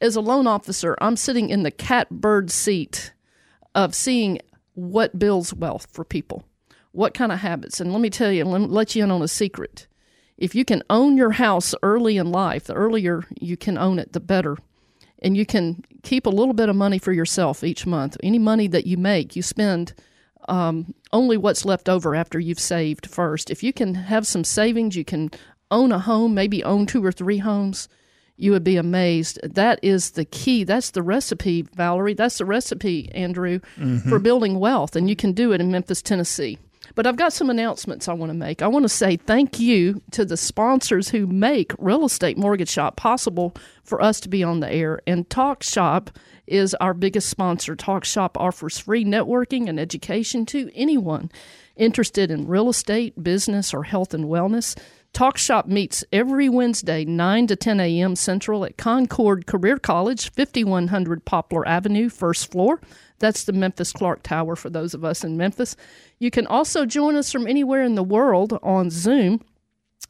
as 0.00 0.16
a 0.16 0.20
loan 0.20 0.46
officer, 0.46 0.96
I'm 1.00 1.16
sitting 1.16 1.48
in 1.48 1.62
the 1.62 1.70
catbird 1.70 2.50
seat 2.50 3.12
of 3.74 3.94
seeing 3.94 4.40
what 4.74 5.18
builds 5.18 5.54
wealth 5.54 5.86
for 5.90 6.04
people, 6.04 6.44
what 6.92 7.14
kind 7.14 7.32
of 7.32 7.38
habits. 7.40 7.80
And 7.80 7.92
let 7.92 8.00
me 8.00 8.10
tell 8.10 8.32
you, 8.32 8.44
let 8.44 8.70
let 8.70 8.94
you 8.94 9.04
in 9.04 9.10
on 9.10 9.22
a 9.22 9.28
secret. 9.28 9.86
If 10.36 10.54
you 10.54 10.64
can 10.64 10.82
own 10.88 11.16
your 11.16 11.32
house 11.32 11.74
early 11.82 12.16
in 12.16 12.30
life, 12.30 12.64
the 12.64 12.74
earlier 12.74 13.24
you 13.40 13.56
can 13.56 13.76
own 13.76 13.98
it, 13.98 14.12
the 14.12 14.20
better. 14.20 14.56
And 15.20 15.36
you 15.36 15.44
can 15.44 15.82
keep 16.04 16.26
a 16.26 16.30
little 16.30 16.54
bit 16.54 16.68
of 16.68 16.76
money 16.76 16.98
for 16.98 17.12
yourself 17.12 17.64
each 17.64 17.86
month. 17.86 18.16
Any 18.22 18.38
money 18.38 18.68
that 18.68 18.86
you 18.86 18.96
make, 18.96 19.34
you 19.34 19.42
spend 19.42 19.92
um, 20.48 20.94
only 21.12 21.36
what's 21.36 21.64
left 21.64 21.88
over 21.88 22.14
after 22.14 22.38
you've 22.38 22.60
saved 22.60 23.06
first. 23.06 23.50
If 23.50 23.62
you 23.64 23.72
can 23.72 23.94
have 23.96 24.26
some 24.28 24.44
savings, 24.44 24.94
you 24.96 25.04
can 25.04 25.30
own 25.72 25.90
a 25.90 25.98
home, 25.98 26.34
maybe 26.34 26.62
own 26.62 26.86
two 26.86 27.04
or 27.04 27.10
three 27.12 27.38
homes. 27.38 27.88
You 28.36 28.52
would 28.52 28.62
be 28.62 28.76
amazed. 28.76 29.40
That 29.42 29.80
is 29.82 30.12
the 30.12 30.24
key. 30.24 30.62
That's 30.62 30.92
the 30.92 31.02
recipe, 31.02 31.62
Valerie. 31.74 32.14
That's 32.14 32.38
the 32.38 32.44
recipe, 32.44 33.10
Andrew, 33.12 33.58
Mhm. 33.76 34.08
for 34.08 34.20
building 34.20 34.60
wealth. 34.60 34.94
And 34.94 35.08
you 35.10 35.16
can 35.16 35.32
do 35.32 35.50
it 35.52 35.60
in 35.60 35.72
Memphis, 35.72 36.00
Tennessee. 36.00 36.58
But 36.98 37.06
I've 37.06 37.14
got 37.14 37.32
some 37.32 37.48
announcements 37.48 38.08
I 38.08 38.12
want 38.12 38.30
to 38.30 38.34
make. 38.36 38.60
I 38.60 38.66
want 38.66 38.82
to 38.82 38.88
say 38.88 39.16
thank 39.16 39.60
you 39.60 40.02
to 40.10 40.24
the 40.24 40.36
sponsors 40.36 41.10
who 41.10 41.28
make 41.28 41.72
Real 41.78 42.04
Estate 42.04 42.36
Mortgage 42.36 42.70
Shop 42.70 42.96
possible 42.96 43.54
for 43.84 44.02
us 44.02 44.18
to 44.18 44.28
be 44.28 44.42
on 44.42 44.58
the 44.58 44.68
air. 44.68 45.00
And 45.06 45.30
Talk 45.30 45.62
Shop 45.62 46.10
is 46.48 46.74
our 46.80 46.94
biggest 46.94 47.28
sponsor. 47.28 47.76
Talk 47.76 48.04
Shop 48.04 48.36
offers 48.36 48.80
free 48.80 49.04
networking 49.04 49.68
and 49.68 49.78
education 49.78 50.44
to 50.46 50.72
anyone 50.74 51.30
interested 51.76 52.32
in 52.32 52.48
real 52.48 52.68
estate, 52.68 53.22
business, 53.22 53.72
or 53.72 53.84
health 53.84 54.12
and 54.12 54.24
wellness. 54.24 54.76
Talk 55.12 55.38
Shop 55.38 55.66
meets 55.66 56.02
every 56.12 56.48
Wednesday, 56.48 57.04
9 57.04 57.46
to 57.46 57.54
10 57.54 57.78
a.m. 57.78 58.16
Central 58.16 58.64
at 58.64 58.76
Concorde 58.76 59.46
Career 59.46 59.78
College, 59.78 60.32
5100 60.32 61.24
Poplar 61.24 61.66
Avenue, 61.66 62.08
first 62.08 62.50
floor. 62.50 62.80
That's 63.18 63.44
the 63.44 63.52
Memphis 63.52 63.92
Clark 63.92 64.22
Tower 64.22 64.56
for 64.56 64.70
those 64.70 64.94
of 64.94 65.04
us 65.04 65.24
in 65.24 65.36
Memphis. 65.36 65.76
You 66.18 66.30
can 66.30 66.46
also 66.46 66.86
join 66.86 67.16
us 67.16 67.32
from 67.32 67.46
anywhere 67.46 67.82
in 67.82 67.94
the 67.94 68.02
world 68.02 68.58
on 68.62 68.90
Zoom 68.90 69.44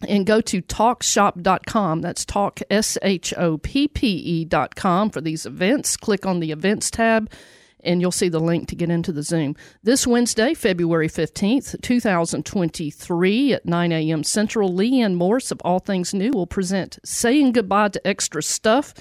and 0.07 0.27
go 0.27 0.41
to 0.43 0.63
talkshoppe.com. 0.63 2.01
That's 2.01 2.25
talk, 2.25 2.61
S 2.71 2.99
H 3.03 3.35
O 3.37 3.59
P 3.59 3.89
P 3.89 4.07
E.com 4.09 5.11
for 5.11 5.21
these 5.21 5.47
events. 5.47 5.97
Click 5.97 6.27
on 6.27 6.41
the 6.41 6.53
events 6.53 6.91
tab 6.91 7.31
and 7.89 8.03
you'll 8.03 8.13
see 8.13 8.29
the 8.29 8.39
link 8.39 8.69
to 8.69 8.77
get 8.77 8.91
into 8.91 9.13
the 9.13 9.23
Zoom. 9.23 9.57
This 9.83 10.07
Wednesday, 10.07 10.53
February 10.53 11.09
15th, 11.09 11.81
2023 11.81 13.53
at 13.55 13.65
9 13.65 13.93
a.m. 13.93 14.23
Central, 14.23 14.71
Leanne 14.71 15.15
Morse 15.15 15.51
of 15.51 15.61
All 15.65 15.79
Things 15.79 16.13
New 16.13 16.31
will 16.31 16.47
present 16.47 16.99
Saying 17.03 17.53
Goodbye 17.53 17.89
to 17.89 18.07
Extra 18.07 18.43
Stuff 18.43 18.93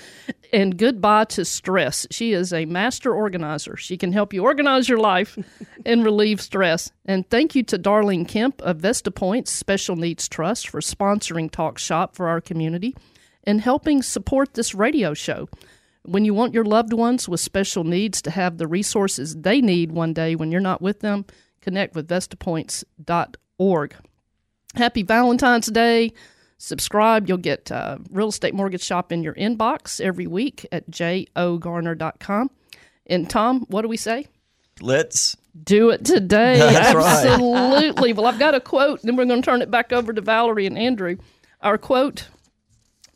and 0.54 0.78
Goodbye 0.78 1.26
to 1.26 1.44
Stress. 1.44 2.08
She 2.12 2.32
is 2.32 2.54
a 2.54 2.64
master 2.66 3.14
organizer. 3.14 3.76
She 3.76 3.98
can 3.98 4.14
help 4.14 4.34
you 4.34 4.44
organize 4.44 4.88
your 4.88 5.00
life 5.00 5.38
and 5.86 6.06
relieve 6.06 6.40
stress. 6.40 6.90
And 7.06 7.30
thank 7.30 7.56
you 7.56 7.64
to 7.64 7.78
Darlene 7.78 8.28
Kemp 8.28 8.62
of 8.62 8.78
Vesta 8.78 9.12
Points 9.12 9.52
Special 9.52 9.98
Needs 9.98 10.30
Trust 10.30 10.70
for 10.70 10.80
sponsoring 10.80 11.52
Talk 11.52 11.78
Shop 11.78 12.16
for 12.16 12.30
our 12.30 12.40
community 12.40 12.96
and 13.44 13.60
helping 13.60 14.02
support 14.02 14.54
this 14.54 14.74
radio 14.74 15.14
show. 15.14 15.50
When 16.08 16.24
you 16.24 16.34
want 16.34 16.54
your 16.54 16.64
loved 16.64 16.94
ones 16.94 17.28
with 17.28 17.42
special 17.42 17.84
needs 17.84 18.22
to 18.22 18.32
have 18.32 18.58
the 18.58 18.68
resources 18.68 19.36
they 19.36 19.60
need 19.60 19.92
one 19.92 20.14
day 20.14 20.36
when 20.36 20.54
you're 20.54 20.62
not 20.62 20.82
with 20.82 21.02
them, 21.02 21.26
connect 21.60 21.96
with 21.96 22.08
vestapoints.org. 22.08 23.96
Happy 24.76 25.04
Valentine's 25.04 25.68
Day. 25.68 26.14
Subscribe. 26.58 27.28
You'll 27.28 27.38
get 27.38 27.70
uh, 27.72 27.98
Real 28.10 28.30
Estate 28.30 28.54
Mortgage 28.54 28.84
Shop 28.84 29.12
in 29.12 29.22
your 29.22 29.34
inbox 29.34 30.00
every 30.00 30.28
week 30.28 30.66
at 30.72 30.90
jogarner.com. 30.90 32.52
And 33.08 33.30
Tom, 33.30 33.66
what 33.68 33.82
do 33.82 33.90
we 33.90 33.98
say? 33.98 34.28
Let's 34.80 35.36
Do 35.62 35.90
it 35.90 36.06
today. 36.06 36.58
That's 36.60 36.96
right. 36.96 37.26
Absolutely. 37.28 38.14
well, 38.14 38.28
I've 38.28 38.40
got 38.40 38.56
a 38.56 38.62
quote, 38.62 39.02
then 39.02 39.18
we're 39.18 39.26
going 39.26 39.42
to 39.42 39.46
turn 39.46 39.62
it 39.62 39.70
back 39.70 39.92
over 39.92 40.14
to 40.14 40.22
Valerie 40.22 40.68
and 40.68 40.78
Andrew. 40.78 41.18
Our 41.62 41.78
quote 41.78 42.28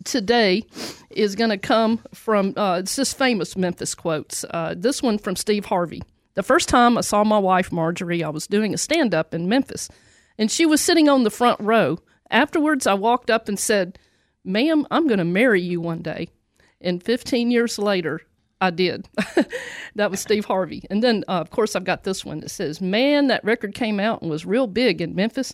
today 0.05 0.63
is 1.09 1.35
going 1.35 1.49
to 1.49 1.57
come 1.57 1.99
from 2.13 2.53
uh, 2.57 2.79
it's 2.79 2.95
this 2.95 3.13
famous 3.13 3.55
Memphis 3.55 3.95
quotes. 3.95 4.43
Uh, 4.49 4.73
this 4.77 5.01
one 5.01 5.17
from 5.17 5.35
Steve 5.35 5.65
Harvey. 5.65 6.01
The 6.33 6.43
first 6.43 6.69
time 6.69 6.97
I 6.97 7.01
saw 7.01 7.23
my 7.23 7.37
wife 7.37 7.71
Marjorie, 7.71 8.23
I 8.23 8.29
was 8.29 8.47
doing 8.47 8.73
a 8.73 8.77
stand 8.77 9.13
up 9.13 9.33
in 9.33 9.49
Memphis, 9.49 9.89
and 10.37 10.49
she 10.49 10.65
was 10.65 10.81
sitting 10.81 11.09
on 11.09 11.23
the 11.23 11.31
front 11.31 11.59
row. 11.59 11.99
Afterwards, 12.29 12.87
I 12.87 12.93
walked 12.93 13.29
up 13.29 13.49
and 13.49 13.59
said, 13.59 13.99
"Ma'am, 14.43 14.87
I'm 14.89 15.07
going 15.07 15.19
to 15.19 15.25
marry 15.25 15.61
you 15.61 15.81
one 15.81 16.01
day." 16.01 16.29
And 16.79 17.03
15 17.03 17.51
years 17.51 17.77
later, 17.77 18.21
I 18.59 18.69
did. 18.69 19.09
that 19.95 20.09
was 20.09 20.19
Steve 20.19 20.45
Harvey. 20.45 20.83
And 20.89 21.03
then, 21.03 21.23
uh, 21.27 21.41
of 21.41 21.49
course, 21.49 21.75
I've 21.75 21.83
got 21.83 22.03
this 22.03 22.23
one 22.23 22.39
that 22.39 22.49
says, 22.49 22.79
"Man, 22.79 23.27
that 23.27 23.43
record 23.43 23.75
came 23.75 23.99
out 23.99 24.21
and 24.21 24.31
was 24.31 24.45
real 24.45 24.67
big 24.67 25.01
in 25.01 25.15
Memphis. 25.15 25.53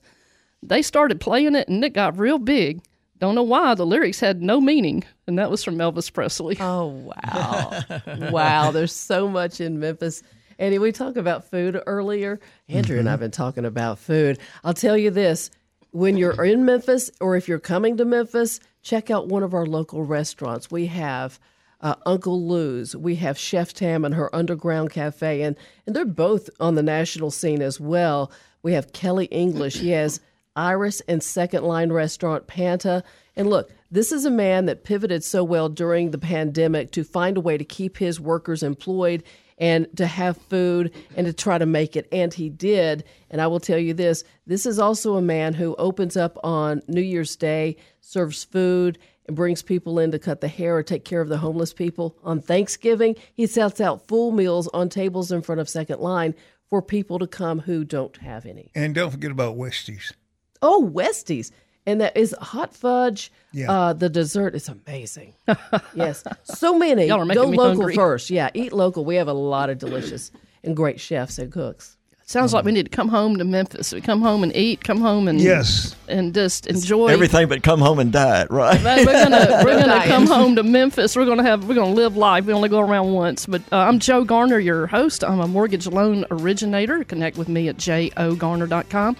They 0.61 0.81
started 0.81 1.19
playing 1.19 1.55
it, 1.55 1.67
and 1.67 1.83
it 1.83 1.93
got 1.93 2.19
real 2.19 2.37
big." 2.37 2.81
Don't 3.19 3.35
know 3.35 3.43
why 3.43 3.73
the 3.73 3.85
lyrics 3.85 4.19
had 4.19 4.41
no 4.41 4.61
meaning, 4.61 5.03
and 5.25 5.39
that 5.39 5.49
was 5.49 5.63
from 5.63 5.77
Elvis 5.77 6.11
Presley. 6.11 6.57
Oh 6.59 6.87
wow, 6.87 7.81
wow! 8.31 8.71
There's 8.71 8.93
so 8.93 9.27
much 9.27 9.59
in 9.59 9.79
Memphis. 9.79 10.21
Andy, 10.59 10.79
we 10.79 10.91
talked 10.91 11.17
about 11.17 11.49
food 11.49 11.81
earlier. 11.87 12.39
Andrew 12.67 12.99
and 12.99 13.09
I've 13.09 13.19
been 13.19 13.31
talking 13.31 13.65
about 13.65 13.99
food. 13.99 14.39
I'll 14.63 14.73
tell 14.73 14.97
you 14.97 15.09
this: 15.09 15.49
when 15.91 16.17
you're 16.17 16.43
in 16.43 16.65
Memphis, 16.65 17.09
or 17.19 17.35
if 17.35 17.47
you're 17.47 17.59
coming 17.59 17.97
to 17.97 18.05
Memphis, 18.05 18.59
check 18.83 19.09
out 19.09 19.27
one 19.27 19.43
of 19.43 19.53
our 19.53 19.65
local 19.65 20.03
restaurants. 20.03 20.69
We 20.69 20.85
have 20.87 21.39
uh, 21.81 21.95
Uncle 22.05 22.47
Lou's. 22.47 22.95
We 22.95 23.15
have 23.15 23.37
Chef 23.37 23.73
Tam 23.73 24.05
and 24.05 24.13
her 24.15 24.33
Underground 24.35 24.91
Cafe, 24.91 25.41
and 25.41 25.55
and 25.85 25.95
they're 25.95 26.05
both 26.05 26.49
on 26.59 26.75
the 26.75 26.83
national 26.83 27.31
scene 27.31 27.63
as 27.63 27.79
well. 27.79 28.31
We 28.61 28.73
have 28.73 28.93
Kelly 28.93 29.25
English. 29.25 29.77
He 29.77 29.89
has 29.89 30.19
Iris 30.57 31.01
and 31.07 31.21
Second 31.23 31.63
Line 31.63 31.91
Restaurant 31.91 32.47
Panta. 32.47 33.03
And 33.35 33.49
look, 33.49 33.71
this 33.91 34.11
is 34.11 34.25
a 34.25 34.31
man 34.31 34.65
that 34.65 34.83
pivoted 34.83 35.23
so 35.23 35.43
well 35.43 35.69
during 35.69 36.11
the 36.11 36.17
pandemic 36.17 36.91
to 36.91 37.03
find 37.03 37.37
a 37.37 37.41
way 37.41 37.57
to 37.57 37.63
keep 37.63 37.97
his 37.97 38.19
workers 38.19 38.63
employed 38.63 39.23
and 39.59 39.87
to 39.97 40.05
have 40.05 40.37
food 40.37 40.93
and 41.15 41.25
to 41.25 41.33
try 41.33 41.57
to 41.57 41.65
make 41.65 41.95
it. 41.95 42.07
And 42.11 42.33
he 42.33 42.49
did. 42.49 43.03
And 43.29 43.41
I 43.41 43.47
will 43.47 43.59
tell 43.59 43.77
you 43.77 43.93
this 43.93 44.23
this 44.45 44.65
is 44.65 44.79
also 44.79 45.15
a 45.15 45.21
man 45.21 45.53
who 45.53 45.75
opens 45.75 46.17
up 46.17 46.37
on 46.43 46.81
New 46.87 47.01
Year's 47.01 47.35
Day, 47.35 47.77
serves 48.01 48.43
food, 48.43 48.97
and 49.27 49.35
brings 49.35 49.61
people 49.61 49.99
in 49.99 50.11
to 50.11 50.19
cut 50.19 50.41
the 50.41 50.47
hair 50.47 50.77
or 50.77 50.83
take 50.83 51.05
care 51.05 51.21
of 51.21 51.29
the 51.29 51.37
homeless 51.37 51.73
people. 51.73 52.17
On 52.23 52.41
Thanksgiving, 52.41 53.15
he 53.33 53.45
sets 53.45 53.81
out 53.81 54.07
full 54.07 54.31
meals 54.31 54.67
on 54.69 54.89
tables 54.89 55.31
in 55.31 55.41
front 55.41 55.61
of 55.61 55.69
Second 55.69 55.99
Line 55.99 56.33
for 56.69 56.81
people 56.81 57.19
to 57.19 57.27
come 57.27 57.59
who 57.59 57.83
don't 57.83 58.17
have 58.17 58.45
any. 58.45 58.71
And 58.75 58.93
don't 58.93 59.11
forget 59.11 59.31
about 59.31 59.55
Westy's. 59.55 60.13
Oh, 60.61 60.79
Westy's. 60.81 61.51
And 61.85 62.01
that 62.01 62.17
is 62.17 62.35
hot 62.41 62.75
fudge. 62.75 63.31
Yeah. 63.53 63.71
Uh, 63.71 63.93
the 63.93 64.09
dessert 64.09 64.55
is 64.55 64.67
amazing. 64.67 65.33
yes. 65.95 66.23
So 66.43 66.77
many. 66.77 67.05
Y'all 67.05 67.21
are 67.21 67.25
making 67.25 67.43
Go 67.43 67.49
me 67.51 67.57
local 67.57 67.75
hungry. 67.77 67.95
first. 67.95 68.29
Yeah. 68.29 68.49
Eat 68.53 68.73
local. 68.73 69.05
We 69.05 69.15
have 69.15 69.29
a 69.29 69.33
lot 69.33 69.69
of 69.69 69.77
delicious 69.77 70.31
and 70.65 70.75
great 70.75 70.99
chefs 70.99 71.39
and 71.39 71.49
cooks. 71.51 71.93
Sounds 72.25 72.53
like 72.53 72.65
we 72.65 72.73
need 72.73 72.83
to 72.83 72.89
come 72.89 73.07
home 73.07 73.37
to 73.37 73.45
Memphis. 73.45 73.93
We 73.93 74.01
come 74.01 74.21
home 74.21 74.43
and 74.43 74.53
eat, 74.53 74.83
come 74.83 74.99
home 74.99 75.29
and 75.29 75.39
Yes. 75.39 75.95
and 76.09 76.33
just 76.33 76.67
enjoy 76.67 77.07
Everything 77.07 77.47
but 77.47 77.63
come 77.63 77.79
home 77.79 77.99
and 77.99 78.11
diet, 78.11 78.49
right? 78.51 78.83
Man, 78.83 79.05
we're 79.05 79.13
gonna 79.13 79.61
we're 79.63 79.79
gonna 79.79 80.03
come 80.07 80.27
home 80.27 80.57
to 80.57 80.63
Memphis. 80.63 81.15
We're 81.15 81.25
gonna 81.25 81.43
have 81.43 81.69
we're 81.69 81.75
gonna 81.75 81.93
live 81.93 82.17
life. 82.17 82.43
We 82.43 82.51
only 82.51 82.67
go 82.67 82.79
around 82.81 83.13
once. 83.13 83.45
But 83.45 83.61
uh, 83.71 83.77
I'm 83.77 83.99
Joe 83.99 84.25
Garner, 84.25 84.59
your 84.59 84.87
host. 84.87 85.23
I'm 85.23 85.39
a 85.39 85.47
mortgage 85.47 85.87
loan 85.87 86.25
originator. 86.29 87.05
Connect 87.05 87.37
with 87.37 87.47
me 87.47 87.69
at 87.69 87.77
jogarner.com. 87.77 89.15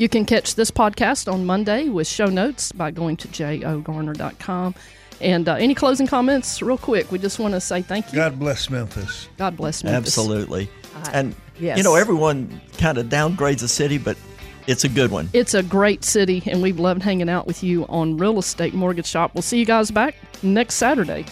You 0.00 0.08
can 0.08 0.24
catch 0.24 0.54
this 0.54 0.70
podcast 0.70 1.30
on 1.30 1.44
Monday 1.44 1.90
with 1.90 2.06
show 2.08 2.24
notes 2.24 2.72
by 2.72 2.90
going 2.90 3.18
to 3.18 3.28
jogarner.com. 3.28 4.74
And 5.20 5.46
uh, 5.46 5.54
any 5.56 5.74
closing 5.74 6.06
comments, 6.06 6.62
real 6.62 6.78
quick? 6.78 7.12
We 7.12 7.18
just 7.18 7.38
want 7.38 7.52
to 7.52 7.60
say 7.60 7.82
thank 7.82 8.10
you. 8.10 8.16
God 8.16 8.38
bless 8.38 8.70
Memphis. 8.70 9.28
God 9.36 9.58
bless 9.58 9.84
Memphis. 9.84 10.16
Absolutely. 10.16 10.70
And 11.12 11.34
Yes. 11.60 11.76
You 11.76 11.84
know, 11.84 11.94
everyone 11.94 12.60
kind 12.78 12.96
of 12.96 13.06
downgrades 13.06 13.62
a 13.62 13.68
city, 13.68 13.98
but 13.98 14.16
it's 14.66 14.84
a 14.84 14.88
good 14.88 15.10
one. 15.10 15.28
It's 15.34 15.52
a 15.52 15.62
great 15.62 16.04
city, 16.04 16.42
and 16.46 16.62
we've 16.62 16.80
loved 16.80 17.02
hanging 17.02 17.28
out 17.28 17.46
with 17.46 17.62
you 17.62 17.84
on 17.88 18.16
Real 18.16 18.38
Estate 18.38 18.72
Mortgage 18.72 19.06
Shop. 19.06 19.32
We'll 19.34 19.42
see 19.42 19.58
you 19.58 19.66
guys 19.66 19.90
back 19.90 20.14
next 20.42 20.76
Saturday. 20.76 21.26